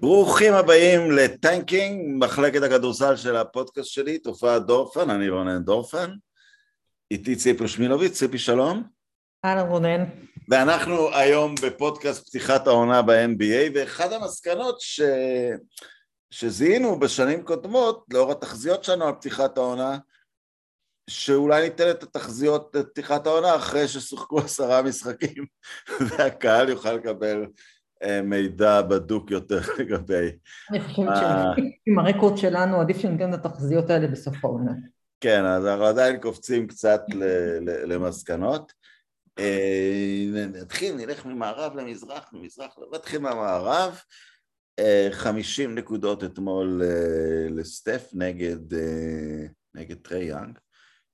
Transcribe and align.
ברוכים 0.00 0.54
הבאים 0.54 1.10
לטנקינג, 1.10 2.24
מחלקת 2.24 2.62
הכדורסל 2.62 3.16
של 3.16 3.36
הפודקאסט 3.36 3.90
שלי, 3.90 4.18
תופעת 4.18 4.66
דורפן, 4.66 5.10
אני 5.10 5.28
רונן 5.28 5.62
דורפן. 5.62 6.10
איתי 7.10 7.36
ציפי 7.36 7.68
שמילוביץ, 7.68 8.18
ציפי 8.18 8.38
שלום. 8.38 8.82
אהלן 9.44 9.68
רונן. 9.68 10.04
ואנחנו 10.48 11.14
היום 11.14 11.54
בפודקאסט 11.62 12.28
פתיחת 12.28 12.66
העונה 12.66 13.02
ב-NBA, 13.02 13.70
ואחד 13.74 14.12
המסקנות 14.12 14.80
ש... 14.80 15.00
שזיהינו 16.30 16.98
בשנים 16.98 17.42
קודמות, 17.42 18.04
לאור 18.12 18.32
התחזיות 18.32 18.84
שלנו 18.84 19.04
על 19.04 19.14
פתיחת 19.14 19.58
העונה, 19.58 19.98
שאולי 21.10 21.62
ניתן 21.62 21.90
את 21.90 22.02
התחזיות 22.02 22.74
לפתיחת 22.74 23.26
העונה 23.26 23.56
אחרי 23.56 23.88
ששוחקו 23.88 24.38
עשרה 24.38 24.82
משחקים, 24.82 25.46
והקהל 26.08 26.68
יוכל 26.68 26.92
לקבל 26.92 27.46
מידע 28.22 28.82
בדוק 28.82 29.30
יותר 29.30 29.60
לגבי... 29.78 30.30
אני 30.70 30.80
חושבת 30.80 31.08
שעם 31.16 31.98
הרקורד 31.98 32.36
שלנו 32.36 32.80
עדיף 32.80 32.98
שניתן 32.98 33.34
את 33.34 33.46
התחזיות 33.46 33.90
האלה 33.90 34.06
בסוף 34.06 34.44
העונה. 34.44 34.72
כן, 35.20 35.44
אז 35.44 35.66
אנחנו 35.66 35.84
עדיין 35.84 36.20
קופצים 36.20 36.66
קצת 36.66 37.02
למסקנות. 37.60 38.72
אה, 39.38 40.24
נתחיל, 40.32 40.94
נלך 40.94 41.26
ממערב 41.26 41.76
למזרח, 41.76 42.30
ממזרח, 42.32 42.76
נתחיל 42.94 43.18
מהמערב. 43.18 44.00
50 45.10 45.70
אה, 45.70 45.74
נקודות 45.74 46.24
אתמול 46.24 46.82
לסטף 47.50 48.10
נגד, 48.12 48.58
נגד 49.74 49.96
טרי 49.96 50.24
יאנג. 50.24 50.58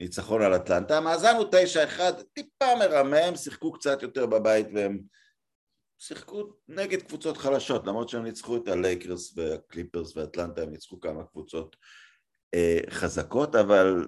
ניצחון 0.00 0.42
על 0.42 0.56
אטלנטה. 0.56 0.96
המאזן 0.98 1.36
הוא 1.36 1.46
9-1, 1.98 2.00
טיפה 2.32 2.74
מרמם, 2.78 3.36
שיחקו 3.36 3.72
קצת 3.72 4.02
יותר 4.02 4.26
בבית 4.26 4.66
והם 4.74 4.98
שיחקו 5.98 6.52
נגד 6.68 7.02
קבוצות 7.02 7.36
חלשות, 7.36 7.86
למרות 7.86 8.08
שהם 8.08 8.24
ניצחו 8.24 8.56
את 8.56 8.68
הלייקרס 8.68 9.36
והקליפרס 9.36 10.16
ואטלנטה, 10.16 10.62
הם 10.62 10.70
ניצחו 10.70 11.00
כמה 11.00 11.24
קבוצות 11.24 11.76
אה, 12.54 12.78
חזקות, 12.90 13.54
אבל 13.54 14.06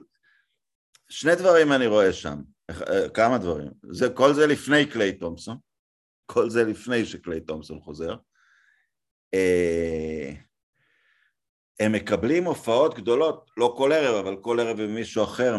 שני 1.09 1.35
דברים 1.35 1.73
אני 1.73 1.87
רואה 1.87 2.13
שם, 2.13 2.39
אה, 2.71 3.09
כמה 3.09 3.39
דברים. 3.39 3.71
זה, 3.91 4.11
כל 4.11 4.35
זה 4.35 4.47
לפני 4.47 4.87
קליי 4.87 5.13
תומפסון, 5.13 5.57
כל 6.27 6.51
זה 6.51 6.65
לפני 6.65 7.05
שקליי 7.05 7.41
תומפסון 7.41 7.81
חוזר. 7.81 8.17
אה, 9.35 10.33
הם 11.81 11.93
מקבלים 11.93 12.45
הופעות 12.45 12.95
גדולות, 12.95 13.51
לא 13.57 13.75
כל 13.79 13.93
ערב, 13.93 14.27
אבל 14.27 14.37
כל 14.43 14.61
ערב 14.61 14.81
עם 14.81 14.95
מישהו 14.95 15.25
אחר, 15.25 15.57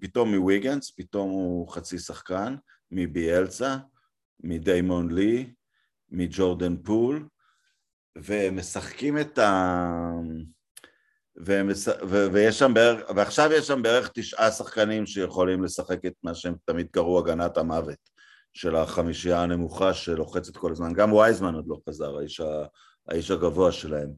פתאום 0.00 0.34
מוויגנס, 0.34 0.90
פתאום 0.90 1.30
הוא 1.30 1.68
חצי 1.68 1.98
שחקן, 1.98 2.56
מביאלצה, 2.90 3.76
מדיימון 4.40 5.10
לי, 5.10 5.52
מג'ורדן 6.10 6.76
פול, 6.76 7.28
ומשחקים 8.16 9.18
את 9.18 9.38
ה... 9.38 9.90
ומש... 11.36 11.88
ו... 11.88 12.32
ויש 12.32 12.58
שם 12.58 12.74
בערך, 12.74 13.10
ועכשיו 13.16 13.50
יש 13.52 13.66
שם 13.66 13.82
בערך 13.82 14.10
תשעה 14.14 14.50
שחקנים 14.50 15.06
שיכולים 15.06 15.64
לשחק 15.64 16.04
את 16.06 16.14
מה 16.22 16.34
שהם 16.34 16.54
תמיד 16.64 16.86
קראו 16.90 17.18
הגנת 17.18 17.56
המוות 17.56 18.08
של 18.52 18.76
החמישייה 18.76 19.42
הנמוכה 19.42 19.94
שלוחצת 19.94 20.56
כל 20.56 20.72
הזמן. 20.72 20.92
גם 20.92 21.12
וייזמן 21.12 21.54
עוד 21.54 21.64
לא 21.68 21.76
חזר, 21.88 22.18
האיש, 22.18 22.40
ה... 22.40 22.64
האיש 23.08 23.30
הגבוה 23.30 23.72
שלהם. 23.72 24.10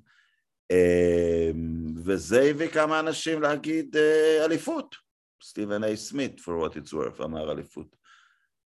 אמ, 0.70 1.94
וזה 2.04 2.42
הביא 2.42 2.68
כמה 2.68 3.00
אנשים 3.00 3.42
להגיד 3.42 3.96
אה, 3.96 4.44
אליפות. 4.44 4.96
סטיבן 5.44 5.84
איי 5.84 5.96
סמית, 5.96 6.40
for 6.40 6.64
what 6.64 6.74
it's 6.74 6.92
worth, 6.92 7.24
אמר 7.24 7.52
אליפות. 7.52 7.96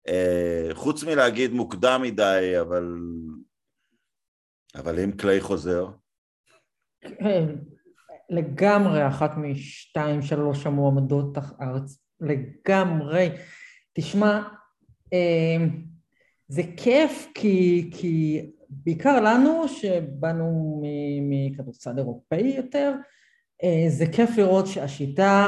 אה, 0.10 0.70
חוץ 0.74 1.04
מלהגיד 1.04 1.52
מוקדם 1.52 2.02
מדי, 2.04 2.54
אבל... 2.62 2.98
אבל 4.76 5.00
אם 5.00 5.12
קליי 5.12 5.42
חוזר... 5.42 5.88
כן, 7.02 7.46
לגמרי 8.30 9.08
אחת 9.08 9.32
משתיים, 9.38 10.22
שלוש 10.22 10.66
המועמדות 10.66 11.38
הארץ, 11.38 12.00
לגמרי. 12.22 13.30
תשמע, 13.94 14.42
אה, 15.14 15.66
זה 16.48 16.62
כיף 16.78 17.28
כי, 17.34 17.90
כי 17.94 18.46
בעיקר 18.70 19.20
לנו 19.22 19.68
שבאנו 19.68 20.82
מכדורסל 21.22 21.98
אירופאי 21.98 22.54
יותר, 22.58 22.94
אה, 23.64 23.86
זה 23.90 24.06
כיף 24.06 24.30
לראות 24.38 24.68
שהשיטה, 24.68 25.48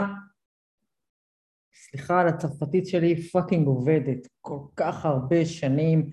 סליחה 1.91 2.21
על 2.21 2.27
הצרפתית 2.27 2.87
שלי, 2.87 3.21
fucking 3.21 3.67
עובדת 3.67 4.27
כל 4.41 4.59
כך 4.75 5.05
הרבה 5.05 5.45
שנים, 5.45 6.09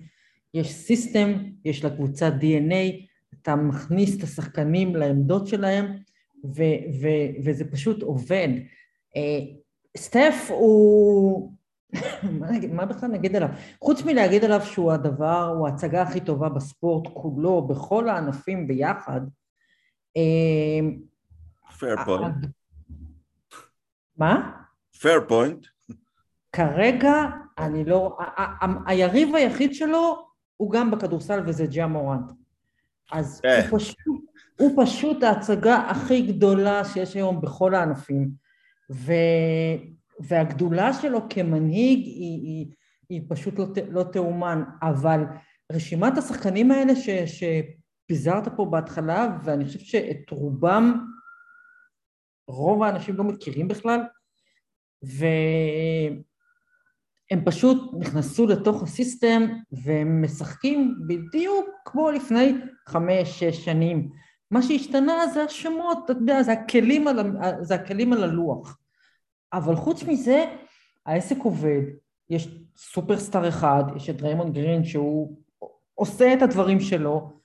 יש 0.53 0.73
system, 0.73 1.33
יש 1.65 1.85
לקבוצה 1.85 2.29
DNA, 2.29 3.05
אתה 3.33 3.55
מכניס 3.55 4.17
את 4.17 4.23
השחקנים 4.23 4.95
לעמדות 4.95 5.47
שלהם 5.47 5.85
ו- 6.45 6.81
ו- 7.01 7.43
וזה 7.45 7.71
פשוט 7.71 8.03
עובד. 8.03 8.47
אה, 9.15 9.39
סטף 9.97 10.47
הוא 10.49 11.53
מה, 12.39 12.47
מה 12.73 12.85
בכלל 12.85 13.09
נגיד 13.09 13.35
עליו? 13.35 13.49
חוץ 13.83 14.03
מלהגיד 14.03 14.43
עליו 14.43 14.61
שהוא 14.61 14.91
הדבר, 14.91 15.53
הוא 15.57 15.67
ההצגה 15.67 16.01
הכי 16.01 16.19
טובה 16.19 16.49
בספורט 16.49 17.07
כולו, 17.13 17.67
בכל 17.67 18.09
הענפים 18.09 18.67
ביחד. 18.67 19.21
fair 21.79 22.05
point. 22.05 22.47
מה? 24.17 24.61
Fair 25.01 25.29
point. 25.29 25.91
כרגע 26.51 27.13
אני 27.57 27.85
לא... 27.85 28.17
היריב 28.85 29.35
היחיד 29.35 29.73
שלו 29.73 30.27
הוא 30.57 30.71
גם 30.71 30.91
בכדורסל 30.91 31.43
וזה 31.45 31.65
ג'ה 31.65 31.87
מורנט. 31.87 32.31
אז 33.11 33.41
הוא 33.43 33.51
אה. 33.51 33.71
פשוט, 33.71 33.97
הוא 34.59 34.83
פשוט 34.85 35.23
ההצגה 35.23 35.75
הכי 35.75 36.21
גדולה 36.21 36.85
שיש 36.85 37.15
היום 37.15 37.41
בכל 37.41 37.75
הענפים. 37.75 38.29
ו... 38.91 39.11
והגדולה 40.19 40.93
שלו 40.93 41.29
כמנהיג 41.29 41.99
היא, 41.99 42.41
היא, 42.41 42.67
היא 43.09 43.21
פשוט 43.29 43.59
לא, 43.59 43.65
לא 43.89 44.03
תאומן, 44.03 44.63
אבל 44.81 45.23
רשימת 45.71 46.17
השחקנים 46.17 46.71
האלה 46.71 46.95
ש, 46.95 47.09
שפיזרת 47.09 48.47
פה 48.55 48.65
בהתחלה, 48.65 49.37
ואני 49.43 49.65
חושבת 49.65 49.85
שאת 49.85 50.29
רובם 50.29 51.05
רוב 52.47 52.83
האנשים 52.83 53.15
לא 53.15 53.23
מכירים 53.23 53.67
בכלל, 53.67 53.99
והם 55.07 56.23
פשוט 57.45 57.93
נכנסו 57.99 58.47
לתוך 58.47 58.83
הסיסטם 58.83 59.47
והם 59.71 60.21
משחקים 60.21 60.95
בדיוק 61.07 61.65
כמו 61.85 62.11
לפני 62.11 62.53
חמש-שש 62.87 63.65
שנים. 63.65 64.09
מה 64.51 64.61
שהשתנה 64.61 65.27
זה 65.33 65.43
השמות, 65.43 65.97
אתה 66.05 66.13
יודע, 66.13 66.43
זה 66.43 66.51
הכלים 66.51 67.07
על, 67.07 67.37
זה 67.61 67.75
הכלים 67.75 68.13
על 68.13 68.23
הלוח. 68.23 68.77
אבל 69.53 69.75
חוץ 69.75 70.03
מזה, 70.03 70.55
העסק 71.05 71.37
עובד, 71.37 71.81
יש 72.29 72.47
superstar 72.77 73.49
אחד, 73.49 73.83
יש 73.95 74.09
את 74.09 74.21
דריימונד 74.21 74.53
גרין 74.53 74.83
שהוא 74.83 75.37
עושה 75.95 76.33
את 76.33 76.41
הדברים 76.41 76.79
שלו. 76.79 77.37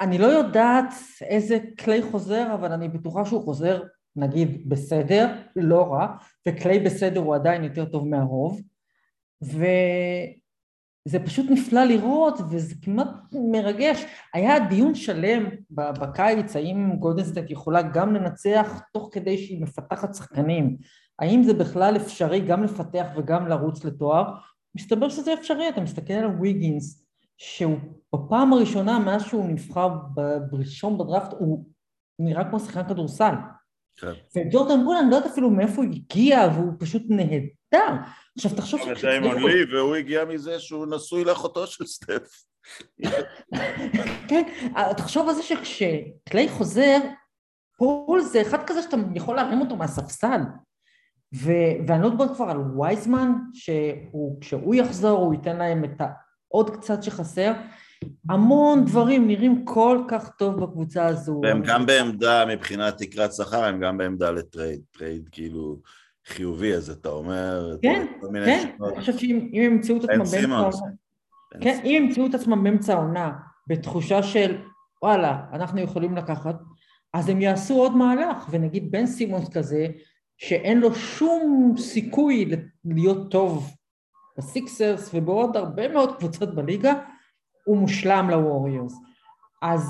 אני 0.00 0.18
לא 0.18 0.26
יודעת 0.26 0.94
איזה 1.22 1.58
קליי 1.76 2.02
חוזר, 2.02 2.54
אבל 2.54 2.72
אני 2.72 2.88
בטוחה 2.88 3.24
שהוא 3.24 3.44
חוזר, 3.44 3.82
נגיד, 4.16 4.68
בסדר, 4.68 5.34
לא 5.56 5.92
רע, 5.92 6.06
וקליי 6.48 6.80
בסדר 6.80 7.20
הוא 7.20 7.34
עדיין 7.34 7.64
יותר 7.64 7.84
טוב 7.84 8.08
מהרוב, 8.08 8.60
ו... 9.44 9.64
זה 11.04 11.18
פשוט 11.18 11.46
נפלא 11.50 11.84
לראות 11.84 12.40
וזה 12.50 12.74
כמעט 12.82 13.08
מרגש. 13.52 14.04
היה 14.34 14.68
דיון 14.68 14.94
שלם 14.94 15.48
בקיץ 15.70 16.56
האם 16.56 16.96
גולדן 16.98 17.24
סטייט 17.24 17.50
יכולה 17.50 17.82
גם 17.82 18.14
לנצח 18.14 18.80
תוך 18.92 19.08
כדי 19.12 19.38
שהיא 19.38 19.62
מפתחת 19.62 20.14
שחקנים. 20.14 20.76
האם 21.18 21.42
זה 21.42 21.54
בכלל 21.54 21.96
אפשרי 21.96 22.40
גם 22.40 22.62
לפתח 22.62 23.06
וגם 23.16 23.48
לרוץ 23.48 23.84
לתואר? 23.84 24.34
מסתבר 24.74 25.08
שזה 25.08 25.34
אפשרי, 25.34 25.68
אתה 25.68 25.80
מסתכל 25.80 26.12
על 26.12 26.40
ויגינס 26.40 27.06
שהוא 27.38 27.76
בפעם 28.14 28.52
הראשונה 28.52 28.98
מאז 28.98 29.22
שהוא 29.22 29.48
נבחר 29.48 29.88
בראשון 30.50 30.98
בדראפט 30.98 31.32
הוא 31.38 31.64
נראה 32.18 32.44
כמו 32.44 32.60
שחקן 32.60 32.88
כדורסל. 32.88 33.34
כן. 33.96 34.12
וג'ורדן 34.36 34.84
פול, 34.84 34.96
אני 34.96 35.10
לא 35.10 35.16
יודעת 35.16 35.32
אפילו 35.32 35.50
מאיפה 35.50 35.76
הוא 35.76 35.84
הגיע 35.84 36.48
והוא 36.54 36.72
פשוט 36.78 37.02
נהדר. 37.08 37.94
עכשיו 38.36 38.56
תחשוב 38.56 38.80
ש... 38.94 39.04
דיימיון 39.04 39.42
לי, 39.42 39.74
והוא 39.74 39.94
הגיע 39.94 40.24
מזה 40.24 40.60
שהוא 40.60 40.86
נשוי 40.86 41.24
לאחותו 41.24 41.66
של 41.66 41.86
סטף. 41.86 42.42
כן, 44.28 44.42
תחשוב 44.96 45.28
על 45.28 45.34
זה 45.34 45.42
שכשקליי 45.42 46.48
חוזר, 46.48 46.98
פול 47.78 48.20
זה 48.20 48.42
אחד 48.42 48.58
כזה 48.66 48.82
שאתה 48.82 48.96
יכול 49.14 49.36
להרים 49.36 49.60
אותו 49.60 49.76
מהספסל. 49.76 50.40
ואני 51.86 52.02
לא 52.02 52.10
מדבר 52.10 52.34
כבר 52.34 52.50
על 52.50 52.58
וייזמן, 52.78 53.32
שכשהוא 53.54 54.74
יחזור 54.74 55.18
הוא 55.18 55.34
ייתן 55.34 55.56
להם 55.56 55.84
את 55.84 56.00
העוד 56.00 56.70
קצת 56.76 57.02
שחסר. 57.02 57.52
המון 58.28 58.84
דברים 58.84 59.26
נראים 59.26 59.64
כל 59.64 60.02
כך 60.08 60.28
טוב 60.28 60.60
בקבוצה 60.60 61.06
הזו. 61.06 61.40
והם 61.42 61.62
גם 61.66 61.86
בעמדה 61.86 62.44
מבחינת 62.46 62.98
תקרת 62.98 63.32
שכר, 63.32 63.64
הם 63.64 63.80
גם 63.80 63.98
בעמדה 63.98 64.30
לטרייד, 64.30 64.80
טרייד 64.90 65.28
כאילו 65.32 65.78
חיובי, 66.26 66.74
אז 66.74 66.90
אתה 66.90 67.08
אומר... 67.08 67.76
כן, 67.82 68.06
כן, 68.34 68.68
אני 68.84 69.00
חושב 69.00 69.18
שאם 69.18 69.36
הם 69.52 69.72
ימצאו 69.72 69.96
את 69.96 70.04
עצמם 70.04 70.18
באמצע 70.18 70.56
העונה, 70.56 70.70
כן, 71.60 71.80
אם 71.84 72.02
ימצאו 72.04 72.26
את 72.26 72.34
עצמם 72.34 72.64
באמצע 72.64 72.94
העונה 72.94 73.32
בתחושה 73.66 74.22
של 74.22 74.58
וואלה, 75.02 75.40
אנחנו 75.52 75.80
יכולים 75.80 76.16
לקחת, 76.16 76.56
אז 77.14 77.28
הם 77.28 77.40
יעשו 77.40 77.74
עוד 77.74 77.96
מהלך, 77.96 78.46
ונגיד 78.50 78.90
בן 78.90 79.06
סימונס 79.06 79.48
כזה, 79.48 79.86
שאין 80.38 80.80
לו 80.80 80.94
שום 80.94 81.74
סיכוי 81.78 82.50
להיות 82.84 83.30
טוב 83.30 83.70
בסיקסרס 84.38 85.10
ובעוד 85.14 85.56
הרבה 85.56 85.88
מאוד 85.88 86.16
קבוצות 86.18 86.54
בליגה, 86.54 86.94
הוא 87.64 87.78
מושלם 87.78 88.30
לווריורס. 88.30 88.94
אז 89.62 89.88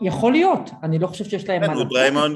יכול 0.00 0.32
להיות, 0.32 0.70
אני 0.82 0.98
לא 0.98 1.06
חושבת 1.06 1.30
שיש 1.30 1.48
להם 1.48 1.66
כן, 1.66 1.72
הוא 1.72 1.84
דריימון, 1.84 2.34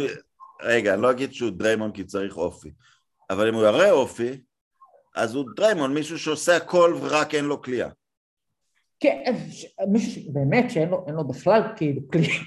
רגע, 0.63 0.95
אני 0.95 1.03
לא 1.03 1.11
אגיד 1.11 1.33
שהוא 1.33 1.51
דריימון 1.51 1.93
כי 1.93 2.05
צריך 2.05 2.37
אופי, 2.37 2.71
אבל 3.31 3.49
אם 3.49 3.55
הוא 3.55 3.65
יראה 3.65 3.91
אופי, 3.91 4.41
אז 5.17 5.35
הוא 5.35 5.45
דריימון, 5.57 5.95
מישהו 5.95 6.19
שעושה 6.19 6.57
הכל 6.57 6.99
ורק 7.01 7.35
אין 7.35 7.45
לו 7.45 7.63
כליאה. 7.63 7.89
כן, 9.01 9.33
מישהו 9.89 10.33
באמת 10.33 10.71
שאין 10.71 10.89
לו, 10.89 11.05
לו 11.09 11.29
בכלל 11.29 11.63
כאילו 11.77 12.01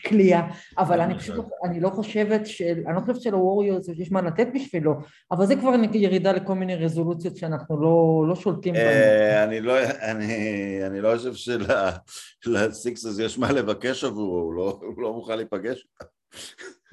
כליאה, 0.07 0.47
אבל 0.77 1.01
אני 1.01 1.17
פשוט, 1.19 1.35
לא, 1.35 1.43
אני 1.63 1.79
לא 1.79 1.89
חושבת, 1.89 2.45
של, 2.45 2.83
אני 2.87 2.95
לא 2.95 2.99
חושבת 2.99 3.21
שלווריורס 3.21 3.89
יש 3.97 4.11
מה 4.11 4.21
לתת 4.21 4.47
בשבילו, 4.55 4.93
אבל 5.31 5.45
זה 5.45 5.55
כבר 5.55 5.73
ירידה 5.93 6.31
לכל 6.31 6.53
מיני 6.53 6.75
רזולוציות 6.75 7.37
שאנחנו 7.37 7.81
לא, 7.81 8.25
לא 8.29 8.35
שולטים 8.35 8.73
בהן. 8.73 8.85
אה, 8.85 9.43
אני 9.43 9.61
לא, 9.61 9.73
אני, 9.83 10.79
אני 10.87 11.01
לא 11.01 11.15
חושב 11.17 11.53
שלסיקסס 12.43 13.19
יש 13.19 13.37
מה 13.37 13.51
לבקש 13.51 14.03
עבורו, 14.03 14.39
הוא 14.39 14.53
לא, 14.53 14.79
הוא 14.81 15.03
לא 15.03 15.13
מוכן 15.13 15.37
להיפגש 15.37 15.87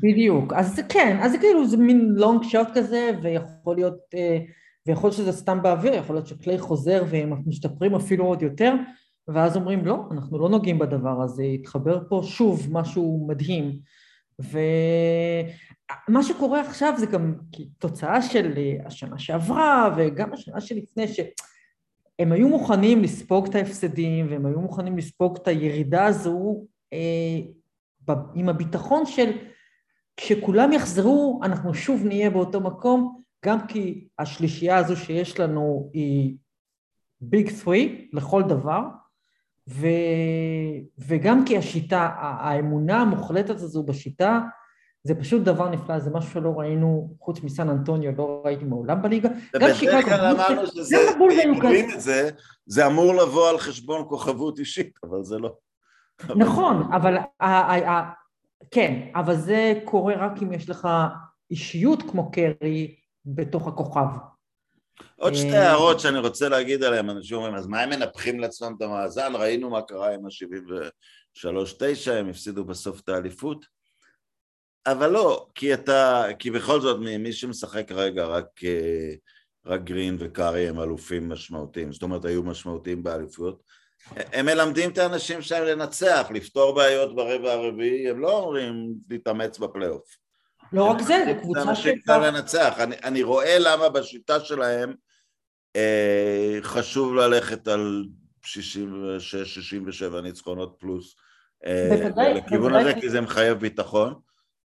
בדיוק, 0.02 0.52
אז 0.52 0.76
זה 0.76 0.82
כן, 0.82 1.18
אז 1.22 1.32
זה 1.32 1.38
כאילו 1.38 1.66
זה 1.66 1.76
מין 1.76 2.12
לונג 2.16 2.42
שוט 2.42 2.68
כזה, 2.74 3.10
ויכול 3.22 3.76
להיות, 3.76 3.98
אה, 4.14 4.38
ויכול 4.86 5.08
להיות 5.08 5.16
שזה 5.16 5.32
סתם 5.32 5.62
באוויר, 5.62 5.94
יכול 5.94 6.16
להיות 6.16 6.26
שקליי 6.26 6.58
חוזר 6.58 7.04
והם 7.10 7.32
משתפרים 7.46 7.94
אפילו 7.94 8.24
עוד 8.24 8.42
יותר, 8.42 8.74
ואז 9.34 9.56
אומרים 9.56 9.86
לא, 9.86 10.04
אנחנו 10.10 10.38
לא 10.38 10.48
נוגעים 10.48 10.78
בדבר 10.78 11.22
הזה, 11.22 11.42
התחבר 11.42 12.02
פה 12.08 12.20
שוב 12.24 12.68
משהו 12.70 13.26
מדהים. 13.28 13.78
ומה 16.08 16.22
שקורה 16.22 16.60
עכשיו 16.60 16.94
זה 16.98 17.06
גם 17.06 17.34
תוצאה 17.78 18.22
של 18.22 18.52
השנה 18.84 19.18
שעברה 19.18 19.94
וגם 19.96 20.32
השנה 20.32 20.60
שלפני, 20.60 21.08
שהם 21.08 22.32
היו 22.32 22.48
מוכנים 22.48 23.02
לספוג 23.02 23.46
את 23.46 23.54
ההפסדים 23.54 24.26
והם 24.30 24.46
היו 24.46 24.60
מוכנים 24.60 24.98
לספוג 24.98 25.36
את 25.42 25.48
הירידה 25.48 26.04
הזו 26.04 26.64
אה, 26.92 27.40
עם 28.34 28.48
הביטחון 28.48 29.06
של 29.06 29.30
כשכולם 30.16 30.72
יחזרו 30.72 31.40
אנחנו 31.42 31.74
שוב 31.74 32.04
נהיה 32.04 32.30
באותו 32.30 32.60
מקום, 32.60 33.22
גם 33.44 33.66
כי 33.66 34.08
השלישייה 34.18 34.76
הזו 34.76 34.96
שיש 34.96 35.40
לנו 35.40 35.90
היא 35.92 36.36
ביג 37.20 37.50
3 37.50 37.76
לכל 38.12 38.42
דבר, 38.42 38.80
ו, 39.72 39.86
וגם 40.98 41.44
כי 41.44 41.58
השיטה, 41.58 42.10
האמונה 42.18 43.00
המוחלטת 43.00 43.50
הזו 43.50 43.82
בשיטה, 43.82 44.40
זה 45.04 45.14
פשוט 45.14 45.42
דבר 45.42 45.68
נפלא, 45.68 45.98
זה 45.98 46.10
משהו 46.10 46.30
שלא 46.30 46.52
ראינו, 46.56 47.14
חוץ 47.20 47.42
מסן 47.42 47.68
אנטוניו, 47.68 48.12
לא 48.18 48.42
ראיתי 48.44 48.64
מעולם 48.64 49.02
בליגה. 49.02 49.28
גם 49.60 49.74
שיקגו, 49.74 50.10
אמרנו 50.30 50.66
שזה, 50.66 50.96
אם 51.70 51.90
את 51.94 52.00
זה, 52.00 52.30
זה 52.66 52.86
אמור 52.86 53.14
לבוא 53.14 53.48
על 53.48 53.58
חשבון 53.58 54.04
כוכבות 54.08 54.58
אישית, 54.58 54.98
אבל 55.04 55.24
זה 55.24 55.38
לא. 55.38 55.54
נכון, 56.36 56.92
אבל 56.92 57.16
כן, 58.70 59.08
אבל 59.14 59.36
זה 59.36 59.74
קורה 59.84 60.14
רק 60.14 60.42
אם 60.42 60.52
יש 60.52 60.70
לך 60.70 60.88
אישיות 61.50 62.02
כמו 62.02 62.30
קרי 62.30 62.96
בתוך 63.24 63.68
הכוכב. 63.68 64.06
עוד 65.16 65.34
שתי 65.34 65.52
אה, 65.52 65.68
הערות 65.68 66.00
שאני 66.00 66.18
רוצה 66.18 66.48
להגיד 66.48 66.82
עליהן, 66.82 67.10
אנשים 67.10 67.36
אומרים, 67.36 67.54
אז 67.54 67.66
מה 67.66 67.80
הם 67.80 67.90
מנפחים 67.90 68.40
לעצמם 68.40 68.74
את 68.76 68.82
המאזן? 68.82 69.32
ראינו 69.34 69.70
מה 69.70 69.82
קרה 69.82 70.14
עם 70.14 70.26
ה-73-9, 70.26 72.10
הם 72.10 72.28
הפסידו 72.28 72.64
בסוף 72.64 73.00
את 73.00 73.08
האליפות. 73.08 73.66
אבל 74.86 75.10
לא, 75.10 75.46
כי 75.54 75.74
אתה, 75.74 76.24
כי 76.38 76.50
בכל 76.50 76.80
זאת, 76.80 77.00
מי 77.00 77.32
שמשחק 77.32 77.88
כרגע, 77.88 78.24
רק, 78.24 78.64
אה, 78.64 79.14
רק 79.66 79.84
גרין 79.84 80.16
וקארי 80.18 80.68
הם 80.68 80.80
אלופים 80.80 81.28
משמעותיים, 81.28 81.92
זאת 81.92 82.02
אומרת, 82.02 82.24
היו 82.24 82.42
משמעותיים 82.42 83.02
באליפות. 83.02 83.62
הם 84.16 84.46
מלמדים 84.46 84.90
את 84.90 84.98
האנשים 84.98 85.42
שלהם 85.42 85.64
לנצח, 85.64 86.28
לפתור 86.34 86.74
בעיות 86.74 87.14
ברבע 87.14 87.52
הרביעי, 87.52 88.10
הם 88.10 88.20
לא 88.20 88.32
אומרים 88.32 88.94
להתאמץ 89.10 89.58
בפלייאוף. 89.58 90.19
לא 90.72 90.84
רק 90.84 91.00
זה, 91.00 91.22
זה 91.26 91.34
קבוצה 91.40 91.74
ש... 91.74 91.86
לנצח. 92.08 92.74
אני, 92.78 92.96
אני 93.04 93.22
רואה 93.22 93.56
למה 93.58 93.88
בשיטה 93.88 94.40
שלהם 94.40 94.94
אה, 95.76 96.58
חשוב 96.62 97.14
ללכת 97.14 97.68
על 97.68 98.04
66-67 98.44 100.20
ניצחונות 100.22 100.76
פלוס. 100.78 101.14
אה, 101.66 101.88
בוודאי. 101.90 102.34
לכיוון 102.34 102.74
הזה, 102.74 102.94
כי 103.00 103.10
זה 103.10 103.20
מחייב 103.20 103.58
ביטחון. 103.58 104.14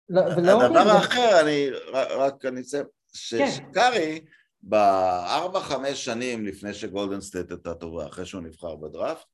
לא, 0.09 0.21
הדבר 0.63 0.79
האחר, 0.79 1.41
אני 1.41 1.71
רק 1.93 2.45
אני 2.45 2.61
אצא, 2.61 2.83
כן. 3.31 3.51
שקרי 3.51 4.21
בארבע 4.63 5.61
חמש 5.61 6.05
שנים 6.05 6.47
לפני 6.47 6.75
שגולדן 6.75 7.21
סטייט 7.21 7.51
הייתה 7.51 7.75
טובה, 7.75 8.07
אחרי 8.07 8.27
שהוא 8.27 8.43
נבחר 8.43 8.77
בדראפט, 8.77 9.27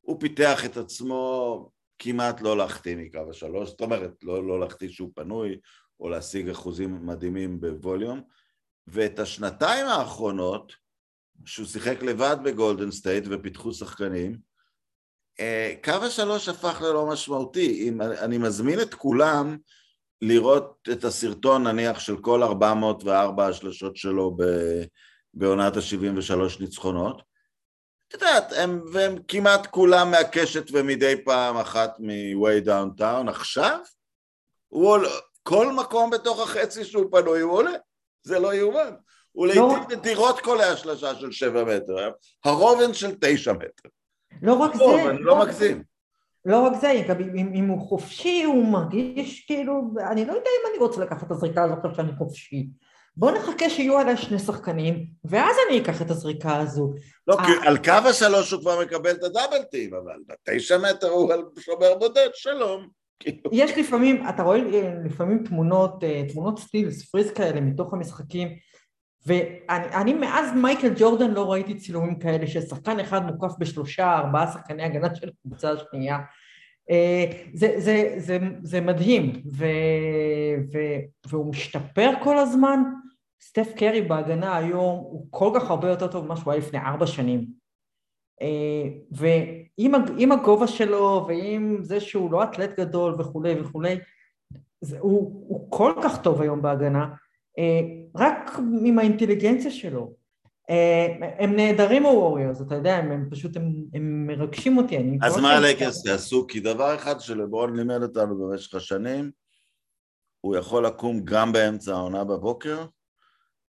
הוא 0.00 0.20
פיתח 0.20 0.64
את 0.64 0.76
עצמו 0.76 1.70
כמעט 1.98 2.40
לא 2.40 2.56
להחטיא 2.56 2.96
מקו 2.96 3.30
השלוש, 3.30 3.70
זאת 3.70 3.80
אומרת, 3.80 4.10
לא, 4.22 4.46
לא 4.46 4.60
להחטיא 4.60 4.88
שהוא 4.88 5.10
פנוי, 5.14 5.58
או 6.02 6.08
להשיג 6.08 6.48
אחוזים 6.48 7.06
מדהימים 7.06 7.60
ב 7.60 7.67
volume, 7.67 8.20
ואת 8.86 9.18
השנתיים 9.18 9.86
האחרונות, 9.86 10.72
שהוא 11.44 11.66
שיחק 11.66 12.02
לבד 12.02 12.36
בגולדן 12.44 12.90
סטייט 12.90 13.24
ופיתחו 13.30 13.72
שחקנים, 13.72 14.38
אה, 15.40 15.74
קו 15.84 15.92
השלוש 15.92 16.48
הפך 16.48 16.82
ללא 16.82 17.06
משמעותי. 17.06 17.88
אם, 17.88 18.02
אני 18.02 18.38
מזמין 18.38 18.80
את 18.80 18.94
כולם 18.94 19.58
לראות 20.22 20.88
את 20.92 21.04
הסרטון 21.04 21.66
נניח 21.66 22.00
של 22.00 22.16
כל 22.16 22.42
404 22.42 23.46
השלשות 23.46 23.96
שלו 23.96 24.36
בעונת 25.34 25.76
ה-73 25.76 26.60
ניצחונות. 26.60 27.22
את 28.08 28.14
יודעת, 28.14 28.52
הם, 28.52 28.82
והם 28.92 29.14
כמעט 29.28 29.66
כולם 29.66 30.10
מהקשת 30.10 30.64
ומדי 30.72 31.24
פעם 31.24 31.56
אחת 31.56 31.96
מ-way 31.98 32.66
downtown. 32.66 33.30
עכשיו, 33.30 33.78
הוא, 34.68 34.98
כל 35.42 35.72
מקום 35.72 36.10
בתוך 36.10 36.42
החצי 36.42 36.84
שהוא 36.84 37.04
פנוי 37.10 37.40
הוא 37.40 37.52
עולה, 37.52 37.72
זה 38.22 38.38
לא 38.38 38.54
יאומן. 38.54 38.90
הוא 39.32 39.46
לא... 39.46 39.54
לעיתים 39.54 39.98
נדירות 39.98 40.40
קולע 40.40 40.66
השלשה 40.66 41.14
של 41.14 41.32
שבע 41.32 41.64
מטר, 41.64 42.10
הרובן 42.44 42.94
של 42.94 43.14
תשע 43.20 43.52
מטר. 43.52 43.88
לא 44.42 44.54
רק 44.54 44.76
טוב, 44.78 44.96
זה... 44.96 45.10
אני 45.10 45.22
לא 45.22 45.40
מגזים. 45.40 45.82
לא 46.44 46.66
רק 46.66 46.72
זה, 46.80 47.02
גם 47.08 47.20
אם, 47.20 47.52
אם 47.54 47.68
הוא 47.68 47.80
חופשי 47.80 48.42
הוא 48.42 48.72
מרגיש 48.72 49.44
כאילו, 49.46 49.82
אני 50.10 50.24
לא 50.24 50.32
יודע 50.32 50.50
אם 50.60 50.70
אני 50.70 50.78
רוצה 50.78 51.00
לקחת 51.00 51.26
את 51.26 51.30
הזריקה 51.30 51.64
הזאת 51.64 51.78
עכשיו 51.78 51.94
שאני 51.94 52.12
חופשי. 52.18 52.66
בוא 53.16 53.30
נחכה 53.30 53.70
שיהיו 53.70 53.98
עליה 53.98 54.16
שני 54.16 54.38
שחקנים, 54.38 55.06
ואז 55.24 55.56
אני 55.68 55.82
אקח 55.82 56.02
את 56.02 56.10
הזריקה 56.10 56.56
הזו. 56.56 56.94
לא, 57.26 57.36
כי 57.36 57.68
על 57.68 57.78
קו 57.78 58.08
השלוש 58.08 58.52
הוא 58.52 58.60
כבר 58.60 58.80
מקבל 58.80 59.10
את 59.10 59.24
הדאבל 59.24 59.62
טים, 59.70 59.94
אבל 59.94 60.16
בתשע 60.28 60.78
מטר 60.78 61.08
הוא 61.08 61.32
שומר 61.58 61.94
בודד, 61.94 62.28
שלום. 62.34 63.01
כאילו. 63.22 63.50
יש 63.52 63.78
לפעמים, 63.78 64.28
אתה 64.28 64.42
רואה 64.42 64.58
לפעמים 65.04 65.44
תמונות, 65.44 66.04
אה, 66.04 66.22
תמונות 66.32 66.58
סטילס, 66.58 67.10
פריז 67.10 67.30
כאלה 67.30 67.60
מתוך 67.60 67.94
המשחקים, 67.94 68.48
ואני 69.26 70.14
מאז 70.14 70.52
מייקל 70.56 70.92
ג'ורדן 70.96 71.30
לא 71.30 71.52
ראיתי 71.52 71.74
צילומים 71.74 72.18
כאלה 72.18 72.46
ששחקן 72.46 73.00
אחד 73.00 73.26
מוקף 73.26 73.52
בשלושה, 73.58 74.18
ארבעה 74.18 74.52
שחקני 74.52 74.82
הגנה 74.82 75.14
של 75.14 75.30
קבוצה 75.42 75.70
השנייה. 75.72 76.18
אה, 76.90 77.24
זה, 77.54 77.74
זה, 77.76 78.14
זה, 78.16 78.38
זה 78.62 78.80
מדהים, 78.80 79.42
ו, 79.52 79.66
ו, 80.72 80.78
והוא 81.26 81.50
משתפר 81.50 82.10
כל 82.22 82.38
הזמן. 82.38 82.82
סטף 83.42 83.68
קרי 83.76 84.02
בהגנה 84.02 84.56
היום 84.56 84.98
הוא 84.98 85.26
כל 85.30 85.50
כך 85.54 85.70
הרבה 85.70 85.88
יותר 85.88 86.06
טוב 86.06 86.24
ממה 86.24 86.36
שהוא 86.36 86.52
היה 86.52 86.60
לפני 86.60 86.78
ארבע 86.78 87.06
שנים. 87.06 87.61
אה, 88.42 88.88
ועם 89.10 90.32
הגובה 90.32 90.66
שלו 90.66 91.24
ועם 91.28 91.78
זה 91.82 92.00
שהוא 92.00 92.32
לא 92.32 92.44
אתלט 92.44 92.80
גדול 92.80 93.14
וכולי 93.18 93.60
וכולי, 93.60 93.98
זה, 94.80 94.98
הוא, 94.98 95.44
הוא 95.48 95.70
כל 95.70 95.92
כך 96.04 96.22
טוב 96.22 96.42
היום 96.42 96.62
בהגנה, 96.62 97.06
אה, 97.58 97.80
רק 98.16 98.50
עם 98.84 98.98
האינטליגנציה 98.98 99.70
שלו. 99.70 100.12
אה, 100.70 101.06
הם 101.38 101.56
נהדרים 101.56 102.06
הווריורס, 102.06 102.60
אתה 102.60 102.74
יודע, 102.74 102.96
הם, 102.96 103.12
הם 103.12 103.28
פשוט, 103.30 103.56
הם, 103.56 103.84
הם 103.94 104.26
מרגשים 104.26 104.78
אותי. 104.78 105.18
אז 105.22 105.38
מה 105.38 105.56
הלייקרס 105.56 106.06
יעשו? 106.06 106.46
כי 106.46 106.60
דבר 106.60 106.94
אחד 106.94 107.20
שלברון 107.20 107.76
לימד 107.76 108.02
אותנו 108.02 108.38
במשך 108.38 108.74
השנים, 108.74 109.30
הוא 110.40 110.56
יכול 110.56 110.86
לקום 110.86 111.20
גם 111.24 111.52
באמצע 111.52 111.92
העונה 111.92 112.24
בבוקר, 112.24 112.84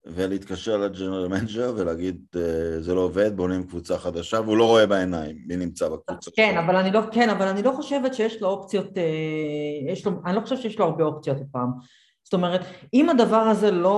ולהתקשר 0.06 0.76
ל 0.76 0.83
general 0.83 1.28
manager 1.28 1.74
ולהגיד 1.76 2.24
אה, 2.36 2.80
זה 2.80 2.94
לא 2.94 3.00
עובד, 3.00 3.36
בונים 3.36 3.66
קבוצה 3.66 3.98
חדשה, 3.98 4.40
והוא 4.40 4.56
לא 4.56 4.66
רואה 4.66 4.86
בעיניים 4.86 5.36
מי 5.46 5.56
נמצא 5.56 5.88
בקבוצה. 5.88 6.30
כן, 6.36 6.58
אבל 6.58 6.76
אני 6.76 6.90
לא, 6.90 7.00
כן, 7.12 7.30
אבל 7.30 7.48
אני 7.48 7.62
לא 7.62 7.72
חושבת 7.76 8.14
שיש 8.14 8.42
לו 8.42 8.48
אופציות, 8.48 8.98
אה, 8.98 9.92
יש 9.92 10.06
לו, 10.06 10.12
אני 10.26 10.36
לא 10.36 10.40
חושבת 10.40 10.58
שיש 10.60 10.78
לו 10.78 10.84
הרבה 10.84 11.04
אופציות 11.04 11.36
הפעם. 11.40 11.70
זאת 12.24 12.34
אומרת, 12.34 12.60
אם 12.94 13.10
הדבר 13.10 13.36
הזה 13.36 13.70
לא, 13.70 13.88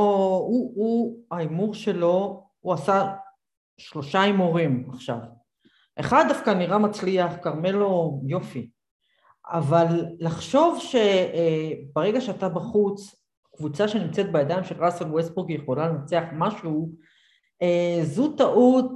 הוא, 0.48 0.72
הוא, 0.76 1.18
ההימור 1.30 1.74
שלו, 1.74 2.46
הוא 2.60 2.72
עשה 2.72 3.12
שלושה 3.78 4.22
הימורים 4.22 4.86
עכשיו. 4.92 5.18
אחד 5.96 6.24
דווקא 6.28 6.50
נראה 6.50 6.78
מצליח, 6.78 7.32
כרמלו 7.42 8.20
יופי. 8.26 8.70
אבל 9.50 10.04
לחשוב 10.18 10.78
שברגע 10.78 12.20
שאתה 12.20 12.48
בחוץ, 12.48 13.21
קבוצה 13.62 13.88
שנמצאת 13.88 14.32
בידיים 14.32 14.64
של 14.64 14.84
ראסל 14.84 15.04
ווסטבורג 15.04 15.50
יכולה 15.50 15.88
לנצח 15.88 16.22
משהו, 16.32 16.90
זו 18.02 18.36
טעות 18.36 18.92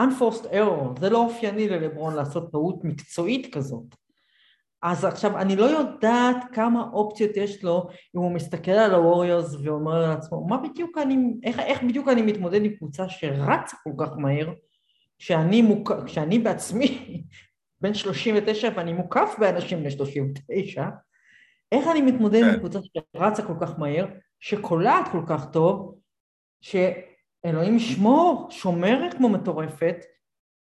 unforced 0.00 0.44
error, 0.44 1.00
זה 1.00 1.10
לא 1.10 1.24
אופייני 1.24 1.68
ללברון 1.68 2.14
לעשות 2.14 2.52
טעות 2.52 2.84
מקצועית 2.84 3.54
כזאת. 3.54 3.94
אז 4.82 5.04
עכשיו, 5.04 5.38
אני 5.38 5.56
לא 5.56 5.64
יודעת 5.64 6.36
כמה 6.52 6.90
אופציות 6.92 7.36
יש 7.36 7.64
לו 7.64 7.88
אם 8.16 8.20
הוא 8.20 8.32
מסתכל 8.32 8.70
על 8.70 8.94
הווריורס 8.94 9.56
ואומר 9.64 10.02
לעצמו, 10.02 10.46
מה 10.48 10.56
בדיוק 10.56 10.98
אני, 10.98 11.16
איך, 11.44 11.58
איך 11.58 11.82
בדיוק 11.82 12.08
אני 12.08 12.22
מתמודד 12.22 12.64
עם 12.64 12.74
קבוצה 12.74 13.08
שרצה 13.08 13.76
כל 13.84 13.92
כך 13.98 14.16
מהר, 14.16 14.52
כשאני, 15.18 15.62
מוק, 15.62 15.92
כשאני 16.06 16.38
בעצמי 16.38 17.22
בן 17.80 17.94
39 17.94 18.68
ואני 18.76 18.92
מוקף 18.92 19.34
באנשים 19.38 19.80
בני 19.80 19.90
39, 19.90 20.84
איך 21.72 21.88
אני 21.88 22.02
מתמודד 22.02 22.42
עם 22.42 22.52
כן. 22.52 22.58
קבוצה 22.58 22.78
שרצה 23.16 23.42
כל 23.42 23.54
כך 23.60 23.78
מהר, 23.78 24.06
שקולעת 24.40 25.08
כל 25.12 25.22
כך 25.26 25.46
טוב, 25.52 25.94
שאלוהים 26.60 27.76
ישמור, 27.76 28.48
שומרת 28.50 29.14
כמו 29.14 29.28
מטורפת, 29.28 29.96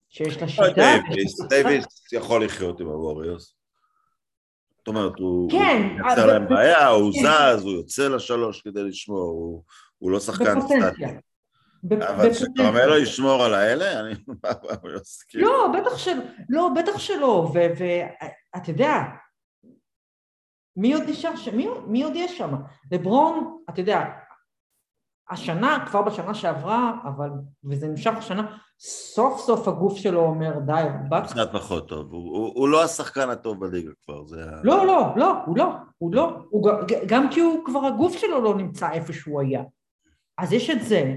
שיש 0.09 0.37
לה 0.37 0.47
שיטה. 0.47 0.95
דייוויס 1.49 2.13
יכול 2.13 2.45
לחיות 2.45 2.79
עם 2.79 2.87
הווריורס. 2.87 3.55
זאת 4.77 4.87
אומרת, 4.87 5.19
הוא 5.19 5.51
כן, 5.51 5.97
יוצר 5.97 6.25
להם 6.25 6.49
בעיה, 6.49 6.87
הוא 6.87 7.13
כן. 7.13 7.19
זז, 7.19 7.63
הוא 7.63 7.71
יוצא 7.71 8.07
לשלוש 8.07 8.61
כדי 8.61 8.83
לשמור, 8.83 9.63
הוא 9.97 10.11
לא 10.11 10.19
שחקן 10.19 10.61
סטטי. 10.61 11.05
אבל 11.99 12.33
שכרמלו 12.33 12.97
ישמור 12.97 13.43
על 13.43 13.53
האלה? 13.53 13.99
אני 13.99 14.13
לא 14.83 14.99
מסכים. 15.01 15.41
לא, 15.41 15.67
בטח 15.79 15.97
שלא, 15.97 16.23
לא, 16.49 16.69
בטח 16.75 16.99
שלא, 16.99 17.51
ואתה 17.53 18.71
יודע, 18.71 19.01
מי 20.77 20.93
עוד 20.93 21.03
נשאר 21.07 21.35
שם? 21.35 21.57
מי 21.87 22.03
עוד 22.03 22.13
יש 22.15 22.37
שם? 22.37 22.55
לברון, 22.91 23.57
אתה 23.69 23.81
יודע, 23.81 24.05
השנה, 25.29 25.85
כבר 25.89 26.01
בשנה 26.01 26.33
שעברה, 26.33 26.93
אבל, 27.03 27.29
וזה 27.63 27.87
נמשך 27.87 28.11
השנה, 28.17 28.57
סוף 28.79 29.39
סוף 29.39 29.67
הגוף 29.67 29.97
שלו 29.97 30.21
אומר 30.21 30.59
די, 30.59 30.81
הוא 31.09 31.19
קצת 31.23 31.49
פחות 31.53 31.89
טוב, 31.89 32.13
הוא, 32.13 32.37
הוא, 32.37 32.51
הוא 32.55 32.69
לא 32.69 32.83
השחקן 32.83 33.29
הטוב 33.29 33.59
בליגה 33.59 33.91
כבר, 34.05 34.25
זה... 34.25 34.45
לא, 34.63 34.85
לא, 34.85 35.13
לא, 35.15 35.33
הוא 35.45 35.57
לא, 35.57 35.65
הוא 35.97 36.13
לא, 36.13 36.37
הוא, 36.49 36.69
גם 37.07 37.29
כי 37.31 37.39
הוא 37.39 37.65
כבר 37.65 37.85
הגוף 37.85 38.17
שלו 38.17 38.41
לא 38.41 38.55
נמצא 38.55 38.91
איפה 38.91 39.13
שהוא 39.13 39.41
היה. 39.41 39.63
אז 40.37 40.53
יש 40.53 40.69
את 40.69 40.83
זה, 40.83 41.15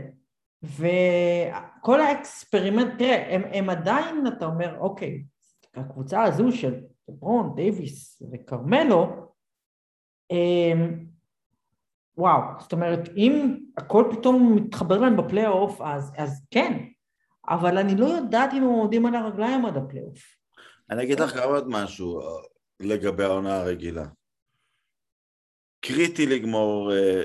וכל 0.62 2.00
ה 2.00 2.09
experiment, 2.09 2.99
תראה, 2.99 3.35
הם, 3.35 3.42
הם 3.52 3.71
עדיין, 3.71 4.26
אתה 4.26 4.47
אומר, 4.47 4.78
אוקיי, 4.78 5.25
הקבוצה 5.75 6.23
הזו 6.23 6.52
של 6.52 6.75
לברון, 7.09 7.52
דייוויס 7.54 8.23
וכרמלו, 8.32 9.31
וואו, 12.18 12.40
זאת 12.60 12.72
אומרת, 12.72 13.08
אם 13.16 13.56
הכל 13.76 14.04
פתאום 14.10 14.56
מתחבר 14.56 14.98
להם 14.98 15.16
בפלייאוף, 15.16 15.80
אז, 15.80 16.12
אז 16.16 16.46
כן, 16.50 16.78
אבל 17.48 17.78
אני 17.78 17.96
לא 17.96 18.06
יודעת 18.06 18.52
אם 18.52 18.62
הם 18.62 18.68
עומדים 18.68 19.06
על 19.06 19.14
הרגליים 19.14 19.66
עד 19.66 19.76
הפלייאוף. 19.76 20.18
אני 20.90 21.02
אגיד 21.02 21.20
לך 21.20 21.36
גם 21.36 21.48
עוד 21.48 21.68
משהו 21.68 22.20
אה, 22.20 22.26
לגבי 22.80 23.24
העונה 23.24 23.60
הרגילה. 23.60 24.06
קריטי 25.80 26.26
לגמור 26.26 26.92
אה, 26.92 27.22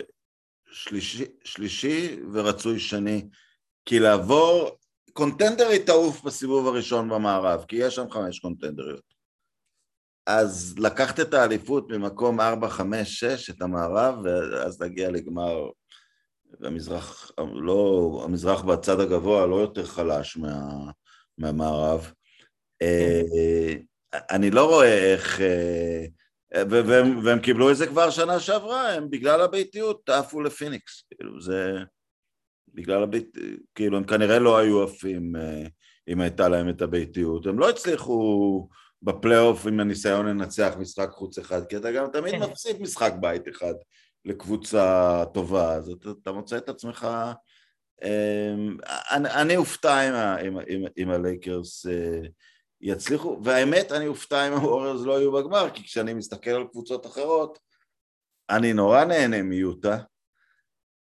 שלישי, 0.72 1.26
שלישי 1.44 2.20
ורצוי 2.32 2.80
שני, 2.80 3.28
כי 3.86 4.00
לעבור, 4.00 4.70
קונטנדרית 5.14 5.86
תעוף 5.86 6.24
בסיבוב 6.24 6.68
הראשון 6.68 7.10
במערב, 7.10 7.66
כי 7.68 7.76
יש 7.76 7.96
שם 7.96 8.10
חמש 8.10 8.40
קונטנדריות. 8.40 9.07
אז 10.28 10.76
לקחת 10.78 11.20
את 11.20 11.34
האליפות 11.34 11.92
ממקום 11.92 12.42
4, 12.42 12.70
5, 12.70 13.20
6, 13.20 13.50
את 13.50 13.62
המערב, 13.62 14.16
ואז 14.24 14.82
להגיע 14.82 15.12
לגמר, 15.12 15.70
והמזרח, 16.60 17.32
לא, 17.54 18.22
המזרח 18.26 18.62
בצד 18.62 19.00
הגבוה 19.00 19.46
לא 19.46 19.56
יותר 19.56 19.86
חלש 19.86 20.38
מה, 20.38 20.70
מהמערב. 21.38 22.12
אה, 22.82 23.74
אני 24.14 24.52
לא 24.52 24.66
רואה 24.66 25.14
איך... 25.14 25.42
אה, 25.42 26.06
והם, 26.70 27.26
והם 27.26 27.40
קיבלו 27.40 27.72
את 27.72 27.78
זה 27.78 27.88
כבר 27.88 28.10
שנה 28.10 28.40
שעברה, 28.40 28.94
הם 28.94 29.10
בגלל 29.10 29.42
הביתיות 29.42 30.10
עפו 30.10 30.42
לפיניקס, 30.42 31.04
כאילו 31.10 31.42
זה... 31.42 31.74
בגלל 32.74 33.04
הבית... 33.04 33.38
כאילו 33.76 33.98
הם 33.98 34.04
כנראה 34.04 34.40
לא 34.40 34.58
היו 34.58 34.84
עפים 34.84 35.36
אה, 35.36 35.68
אם 36.08 36.22
הייתה 36.22 36.50
להם 36.50 36.70
את 36.70 36.82
הביתיות, 36.82 37.46
הם 37.46 37.60
לא 37.60 37.70
הצליחו 37.70 38.68
בפלייאוף 39.02 39.66
עם 39.66 39.80
הניסיון 39.80 40.26
לנצח 40.26 40.74
משחק 40.80 41.10
חוץ 41.10 41.38
אחד, 41.38 41.66
כי 41.66 41.78
אתה 41.78 41.92
גם 41.92 42.06
תמיד 42.14 42.34
כן. 42.34 42.44
מפסיד 42.44 42.82
משחק 42.82 43.14
בית 43.20 43.48
אחד 43.48 43.74
לקבוצה 44.26 45.24
טובה, 45.34 45.74
אז 45.74 45.90
אתה, 45.90 46.10
אתה 46.24 46.32
מוצא 46.32 46.58
את 46.58 46.70
עצמך... 46.70 47.08
אמ, 48.04 48.78
אני, 49.12 49.30
אני 49.30 49.58
אופתע 49.58 50.02
אם, 50.02 50.48
אם, 50.48 50.60
אם, 50.60 50.86
אם 50.98 51.10
הלייקרס 51.10 51.86
אה, 51.86 52.22
יצליחו, 52.82 53.40
והאמת 53.44 53.92
אני 53.92 54.08
אופתע 54.08 54.48
אם 54.48 54.54
הווריירס 54.54 55.02
לא 55.02 55.20
יהיו 55.20 55.32
בגמר, 55.32 55.70
כי 55.74 55.84
כשאני 55.84 56.14
מסתכל 56.14 56.50
על 56.50 56.68
קבוצות 56.72 57.06
אחרות, 57.06 57.60
אני 58.50 58.74
נורא 58.74 59.04
נהנה 59.04 59.42
מיוטה, 59.42 59.98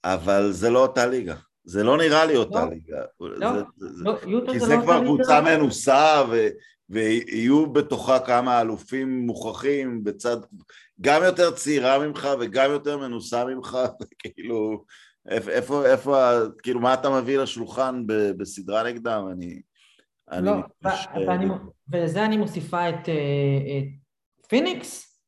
אבל 0.03 0.51
זה 0.51 0.69
לא 0.69 0.79
אותה 0.79 1.05
ליגה. 1.05 1.35
זה 1.63 1.83
לא 1.83 1.97
נראה 1.97 2.25
לי 2.25 2.35
אותה 2.35 2.65
לא, 2.65 2.69
ליגה. 2.69 3.01
לא, 3.19 3.53
זה, 3.77 3.87
זה, 3.89 4.03
לא, 4.03 4.17
יוטה 4.27 4.51
כי 4.51 4.59
זה, 4.59 4.65
זה 4.65 4.75
לא 4.75 4.81
כבר 4.81 5.01
קבוצה 5.03 5.41
מנוסה, 5.41 6.23
ו, 6.31 6.47
ויהיו 6.89 7.73
בתוכה 7.73 8.19
כמה 8.19 8.61
אלופים 8.61 9.25
מוכרחים 9.25 10.03
בצד, 10.03 10.37
גם 11.01 11.23
יותר 11.23 11.51
צעירה 11.51 12.07
ממך 12.07 12.27
וגם 12.39 12.71
יותר 12.71 12.97
מנוסה 12.97 13.45
ממך, 13.45 13.77
כאילו, 14.19 14.83
איפה, 15.29 15.85
איפה, 15.85 16.31
כאילו, 16.63 16.79
מה 16.79 16.93
אתה 16.93 17.09
מביא 17.09 17.37
לשולחן 17.37 18.03
בסדרה 18.37 18.83
נגדם? 18.83 19.27
אני... 19.31 19.61
אני 20.31 20.45
לא. 20.45 20.53
ואני, 21.27 21.45
ולזה 21.89 22.25
אני 22.25 22.37
מוסיפה 22.37 22.89
את, 22.89 23.09
אה, 23.09 23.77
את 23.77 24.45
פיניקס, 24.47 25.21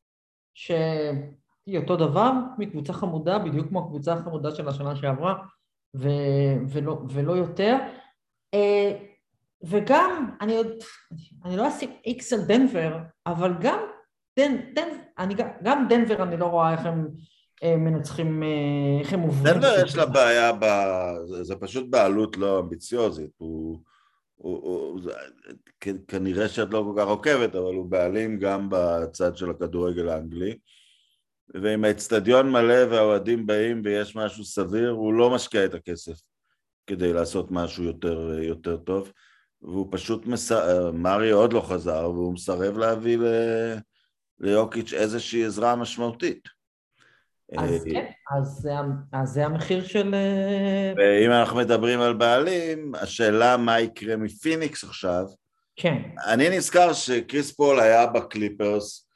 שהיא 0.54 1.78
אותו 1.78 1.96
דבר 1.96 2.32
מקבוצה 2.58 2.94
חמודה, 2.94 3.40
בדיוק 3.40 3.68
כמו 3.68 3.80
הקבוצה 3.80 4.14
החמודה 4.14 4.52
של 4.52 4.68
השנה 4.68 4.96
שעברה, 4.96 5.36
ו, 5.96 6.10
ולא, 6.70 7.02
ולא 7.10 7.34
יותר. 7.34 7.78
וגם, 9.64 10.30
אני 10.42 10.58
עוד, 10.58 10.68
אני 11.46 11.58
לא 11.58 11.68
אשים 11.68 11.92
איקס 12.06 12.34
על 12.34 12.42
דנבר, 12.42 12.98
אבל 13.26 13.52
גם, 13.62 13.80
דן, 14.40 14.74
דן, 14.74 14.88
אני, 15.18 15.36
גם 15.64 15.88
דנבר 15.90 16.24
אני 16.24 16.38
לא 16.38 16.46
רואה 16.46 16.72
איך 16.72 16.86
הם 16.86 17.08
אה, 17.64 17.78
מנצחים, 17.78 18.44
אה, 18.44 19.00
איך 19.00 19.14
הם 19.14 19.20
עוברים. 19.20 19.54
דנבר 19.54 19.76
יש 19.86 19.96
לה 19.96 20.06
בעיה, 20.06 20.54
ב, 20.54 20.66
זה, 21.26 21.44
זה 21.44 21.56
פשוט 21.56 21.90
בעלות 21.90 22.38
לא 22.38 22.60
אמביציוזית, 22.60 23.32
הוא, 23.38 23.80
הוא, 24.36 24.62
הוא, 24.64 25.02
זה, 25.02 25.12
כנראה 26.08 26.50
שאת 26.50 26.74
לא 26.74 26.86
כל 26.94 27.02
כך 27.02 27.08
עוקבת, 27.08 27.56
אבל 27.56 27.74
הוא 27.74 27.90
בעלים 27.90 28.40
גם 28.40 28.68
בצד 28.72 29.38
של 29.38 29.50
הכדורגל 29.50 30.10
האנגלי. 30.10 30.58
ואם 31.54 31.84
האצטדיון 31.84 32.52
מלא 32.52 32.86
והאוהדים 32.92 33.46
באים 33.46 33.82
ויש 33.86 34.16
משהו 34.16 34.44
סביר, 34.44 34.90
הוא 34.90 35.14
לא 35.14 35.30
משקיע 35.30 35.66
את 35.66 35.74
הכסף 35.74 36.22
כדי 36.88 37.14
לעשות 37.14 37.52
משהו 37.52 37.84
יותר, 37.84 38.40
יותר 38.42 38.78
טוב. 38.78 39.12
והוא 39.62 39.88
פשוט, 39.92 40.26
מס... 40.26 40.52
מרי 40.94 41.32
עוד 41.32 41.54
לא 41.54 41.62
חזר, 41.62 42.12
והוא 42.14 42.34
מסרב 42.34 42.78
להביא 42.78 43.18
ל... 43.18 43.26
ליוקיץ' 44.40 44.94
איזושהי 44.94 45.46
עזרה 45.46 45.76
משמעותית. 45.76 46.48
אז 47.58 47.88
אה, 47.88 47.94
כן, 47.94 48.06
אז, 48.38 48.70
אז 49.14 49.30
זה 49.30 49.46
המחיר 49.46 49.84
של... 49.84 50.14
אה, 50.14 50.94
ואם 50.98 51.32
אנחנו 51.32 51.58
מדברים 51.58 52.02
על 52.02 52.14
בעלים, 52.14 52.96
השאלה 52.96 53.58
מה 53.58 53.80
יקרה 53.80 54.16
מפיניקס 54.16 54.84
עכשיו. 54.84 55.26
כן. 55.76 56.02
אני 56.26 56.58
נזכר 56.58 56.94
שקריס 56.94 57.52
פול 57.52 57.80
היה 57.80 58.08
בקליפרס 58.08 59.08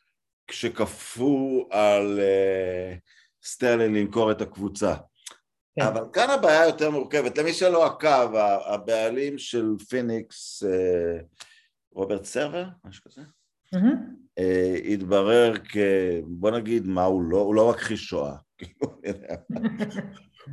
כשכפו 0.48 1.68
על 1.72 2.20
uh, 2.20 3.00
סטרלינג 3.48 3.96
למכור 3.96 4.32
את 4.32 4.42
הקבוצה. 4.42 4.94
כן. 5.76 5.82
אבל 5.82 6.04
כאן 6.14 6.30
הבעיה 6.30 6.66
יותר 6.66 6.90
מורכבת. 6.90 7.38
למי 7.38 7.54
שלא 7.54 7.86
עקב, 7.86 8.36
הבעלים 8.66 9.38
של 9.38 9.66
פיניקס, 9.90 10.64
אה, 10.64 11.20
רוברט 11.94 12.26
סרבר, 12.26 12.66
משהו 12.86 13.04
כזה, 13.04 13.22
mm-hmm. 13.76 14.42
התברר 14.94 15.54
כ... 15.64 15.78
בוא 16.24 16.52
נגיד 16.52 16.88
מה 16.88 17.04
הוא 17.04 17.24
לא, 17.24 17.38
הוא 17.38 17.56
לא 17.56 17.70
מכחיש 17.70 18.06
שואה. 18.06 18.36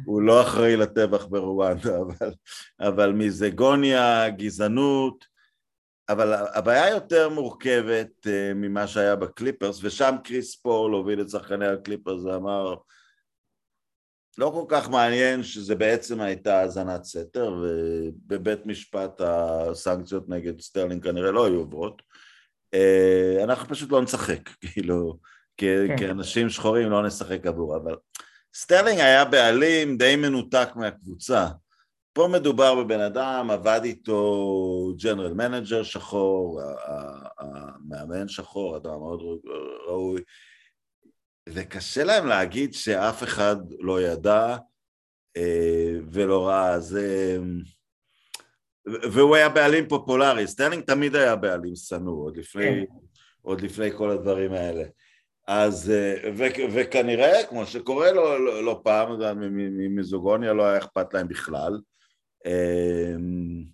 הוא 0.07 0.23
לא 0.23 0.43
אחראי 0.43 0.77
לטבח 0.77 1.27
ברואנדה, 1.27 1.99
אבל, 2.03 2.33
אבל 2.81 3.13
מיזוגניה, 3.13 4.31
גזענות, 4.31 5.25
אבל 6.09 6.33
הבעיה 6.55 6.91
יותר 6.91 7.29
מורכבת 7.29 8.27
uh, 8.27 8.55
ממה 8.55 8.87
שהיה 8.87 9.17
בקליפרס, 9.17 9.81
ושם 9.83 10.15
קריס 10.25 10.57
פול 10.57 10.93
הוביל 10.93 11.21
את 11.21 11.31
שחקני 11.31 11.67
הקליפרס 11.67 12.25
ואמר, 12.25 12.75
לא 14.39 14.51
כל 14.55 14.65
כך 14.69 14.91
מעניין 14.91 15.43
שזה 15.43 15.75
בעצם 15.75 16.21
הייתה 16.21 16.61
האזנת 16.61 17.05
סתר, 17.05 17.55
ובבית 17.63 18.67
משפט 18.67 19.21
הסנקציות 19.21 20.29
נגד 20.29 20.61
סטרלינג 20.61 21.05
כנראה 21.05 21.31
לא 21.31 21.47
היו 21.47 21.59
עוברות. 21.59 22.03
אה, 22.75 23.45
אנחנו 23.45 23.69
פשוט 23.69 23.93
לא 23.93 24.03
נשחק, 24.03 24.51
כאילו, 24.63 25.19
כן. 25.57 25.97
כאנשים 25.99 26.49
שחורים 26.49 26.91
לא 26.91 27.07
נשחק 27.07 27.47
עבור, 27.47 27.77
אבל 27.77 27.97
סטרלינג 28.55 29.01
היה 29.01 29.25
בעלים 29.25 29.97
די 29.97 30.17
מנותק 30.17 30.69
מהקבוצה. 30.77 31.49
פה 32.13 32.29
מדובר 32.33 32.75
בבן 32.75 33.01
אדם, 33.01 33.51
עבד 33.51 33.81
איתו 33.85 34.95
general 35.03 35.33
manager 35.33 35.83
שחור, 35.83 36.61
המאמן 37.39 38.29
שחור, 38.29 38.77
אדם 38.77 38.99
מאוד 38.99 39.21
ראוי, 39.89 40.23
וקשה 41.55 42.05
להם 42.05 42.27
להגיד 42.27 42.75
שאף 42.75 43.23
אחד 43.23 43.57
לא 43.79 44.01
ידע 44.03 44.57
אה, 45.37 45.93
ולא 46.13 46.49
ראה, 46.49 46.81
זה... 46.81 47.39
והוא 48.87 49.37
היה 49.37 49.49
בעלים 49.49 49.89
פופולרי, 49.89 50.47
סטרלינג 50.47 50.85
תמיד 50.85 51.17
היה 51.17 51.37
בעלים 51.37 51.77
שנוא, 51.77 52.25
עוד 52.25 52.37
לפני, 52.37 52.65
כן. 52.65 52.95
עוד 53.43 53.61
לפני 53.61 53.91
כל 53.97 54.11
הדברים 54.11 54.53
האלה. 54.53 54.85
אז, 55.49 55.91
אה, 55.91 56.31
ו, 56.37 56.45
וכנראה, 56.75 57.47
כמו 57.49 57.67
שקורה 57.67 58.13
לו 58.13 58.39
לא, 58.39 58.65
לא 58.65 58.81
פעם, 58.85 59.21
ממיזוגוניה 59.39 60.53
לא 60.53 60.63
היה 60.63 60.79
אכפת 60.79 61.15
להם 61.15 61.29
בכלל. 61.29 61.81
אמ, 62.47 63.65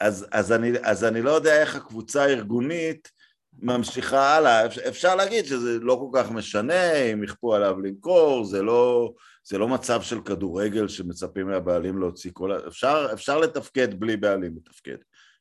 אז, 0.00 0.26
אז, 0.32 0.52
אני, 0.52 0.70
אז 0.82 1.04
אני 1.04 1.22
לא 1.22 1.30
יודע 1.30 1.60
איך 1.60 1.76
הקבוצה 1.76 2.22
הארגונית 2.22 3.15
ממשיכה 3.58 4.36
הלאה. 4.36 4.66
אפשר 4.66 5.14
להגיד 5.14 5.44
שזה 5.44 5.78
לא 5.80 5.94
כל 5.94 6.18
כך 6.18 6.30
משנה 6.30 6.92
אם 6.92 7.24
יכפו 7.24 7.54
עליו 7.54 7.80
למכור, 7.80 8.44
זה 8.44 8.62
לא, 8.62 9.12
זה 9.44 9.58
לא 9.58 9.68
מצב 9.68 10.02
של 10.02 10.20
כדורגל 10.20 10.88
שמצפים 10.88 11.46
מהבעלים 11.46 11.98
להוציא 11.98 12.30
כל... 12.34 12.58
אפשר, 12.68 13.08
אפשר 13.12 13.38
לתפקד 13.38 14.00
בלי 14.00 14.16
בעלים 14.16 14.56
לתפקד 14.56 14.96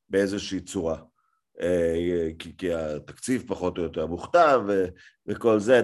באיזושהי 0.10 0.60
צורה. 0.60 0.98
אה, 1.62 2.29
כי, 2.39 2.57
כי 2.57 2.74
התקציב 2.74 3.43
פחות 3.48 3.77
או 3.77 3.84
יותר 3.84 4.07
מוכתב 4.07 4.62
וכל 5.27 5.60
זה. 5.60 5.81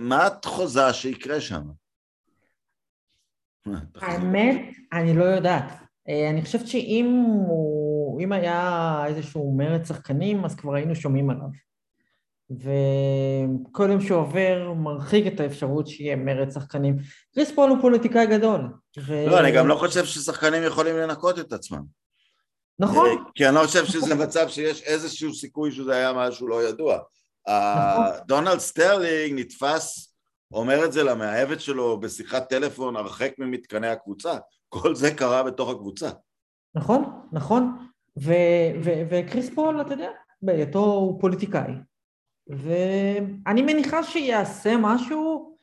מה 0.00 0.26
את 0.26 0.44
חוזה 0.44 0.92
שיקרה 0.92 1.40
שם? 1.40 1.62
האמת, 3.94 4.74
אני 4.92 5.16
לא 5.16 5.24
יודעת. 5.24 5.72
אה, 6.08 6.30
אני 6.30 6.42
חושבת 6.42 6.66
שאם 6.66 7.22
הוא, 7.46 8.20
אם 8.20 8.32
היה 8.32 9.04
איזשהו 9.06 9.54
מרד 9.56 9.84
שחקנים, 9.84 10.44
אז 10.44 10.54
כבר 10.54 10.74
היינו 10.74 10.94
שומעים 10.94 11.30
עליו. 11.30 11.69
וכל 12.50 13.90
יום 13.90 14.00
שעובר 14.00 14.72
מרחיק 14.76 15.26
את 15.26 15.40
האפשרות 15.40 15.86
שיהיה 15.86 16.16
מרד 16.16 16.50
שחקנים. 16.50 16.96
קריס 17.34 17.50
פול 17.50 17.70
הוא 17.70 17.78
פוליטיקאי 17.80 18.26
גדול. 18.26 18.60
ו... 19.06 19.26
לא, 19.26 19.40
אני 19.40 19.52
גם 19.52 19.68
לא 19.68 19.74
חושב 19.74 20.04
ששחקנים 20.04 20.62
יכולים 20.62 20.96
לנקות 20.96 21.38
את 21.38 21.52
עצמם. 21.52 21.82
נכון. 22.78 23.06
אה, 23.06 23.24
כי 23.34 23.46
אני 23.46 23.54
לא 23.54 23.66
חושב 23.66 23.84
שזה 23.86 24.14
מצב 24.14 24.48
שיש 24.48 24.82
איזשהו 24.82 25.34
סיכוי 25.34 25.72
שזה 25.72 25.96
היה 25.96 26.12
משהו 26.12 26.48
לא 26.48 26.68
ידוע. 26.68 26.98
נכון. 27.48 28.04
דונלד 28.26 28.58
סטרלינג 28.58 29.40
נתפס, 29.40 30.14
אומר 30.52 30.84
את 30.84 30.92
זה 30.92 31.02
למאהבת 31.02 31.60
שלו 31.60 32.00
בשיחת 32.00 32.48
טלפון 32.48 32.96
הרחק 32.96 33.32
ממתקני 33.38 33.88
הקבוצה. 33.88 34.34
כל 34.68 34.94
זה 34.94 35.14
קרה 35.14 35.42
בתוך 35.42 35.70
הקבוצה. 35.70 36.10
נכון, 36.74 37.20
נכון. 37.32 37.76
וקריס 39.10 39.50
פול, 39.54 39.80
אתה 39.80 39.94
יודע, 39.94 40.08
בהיותו 40.42 40.84
הוא 40.84 41.20
פוליטיקאי. 41.20 41.72
ואני 42.50 43.62
מניחה 43.62 44.02
שיעשה 44.02 44.76
משהו, 44.78 45.56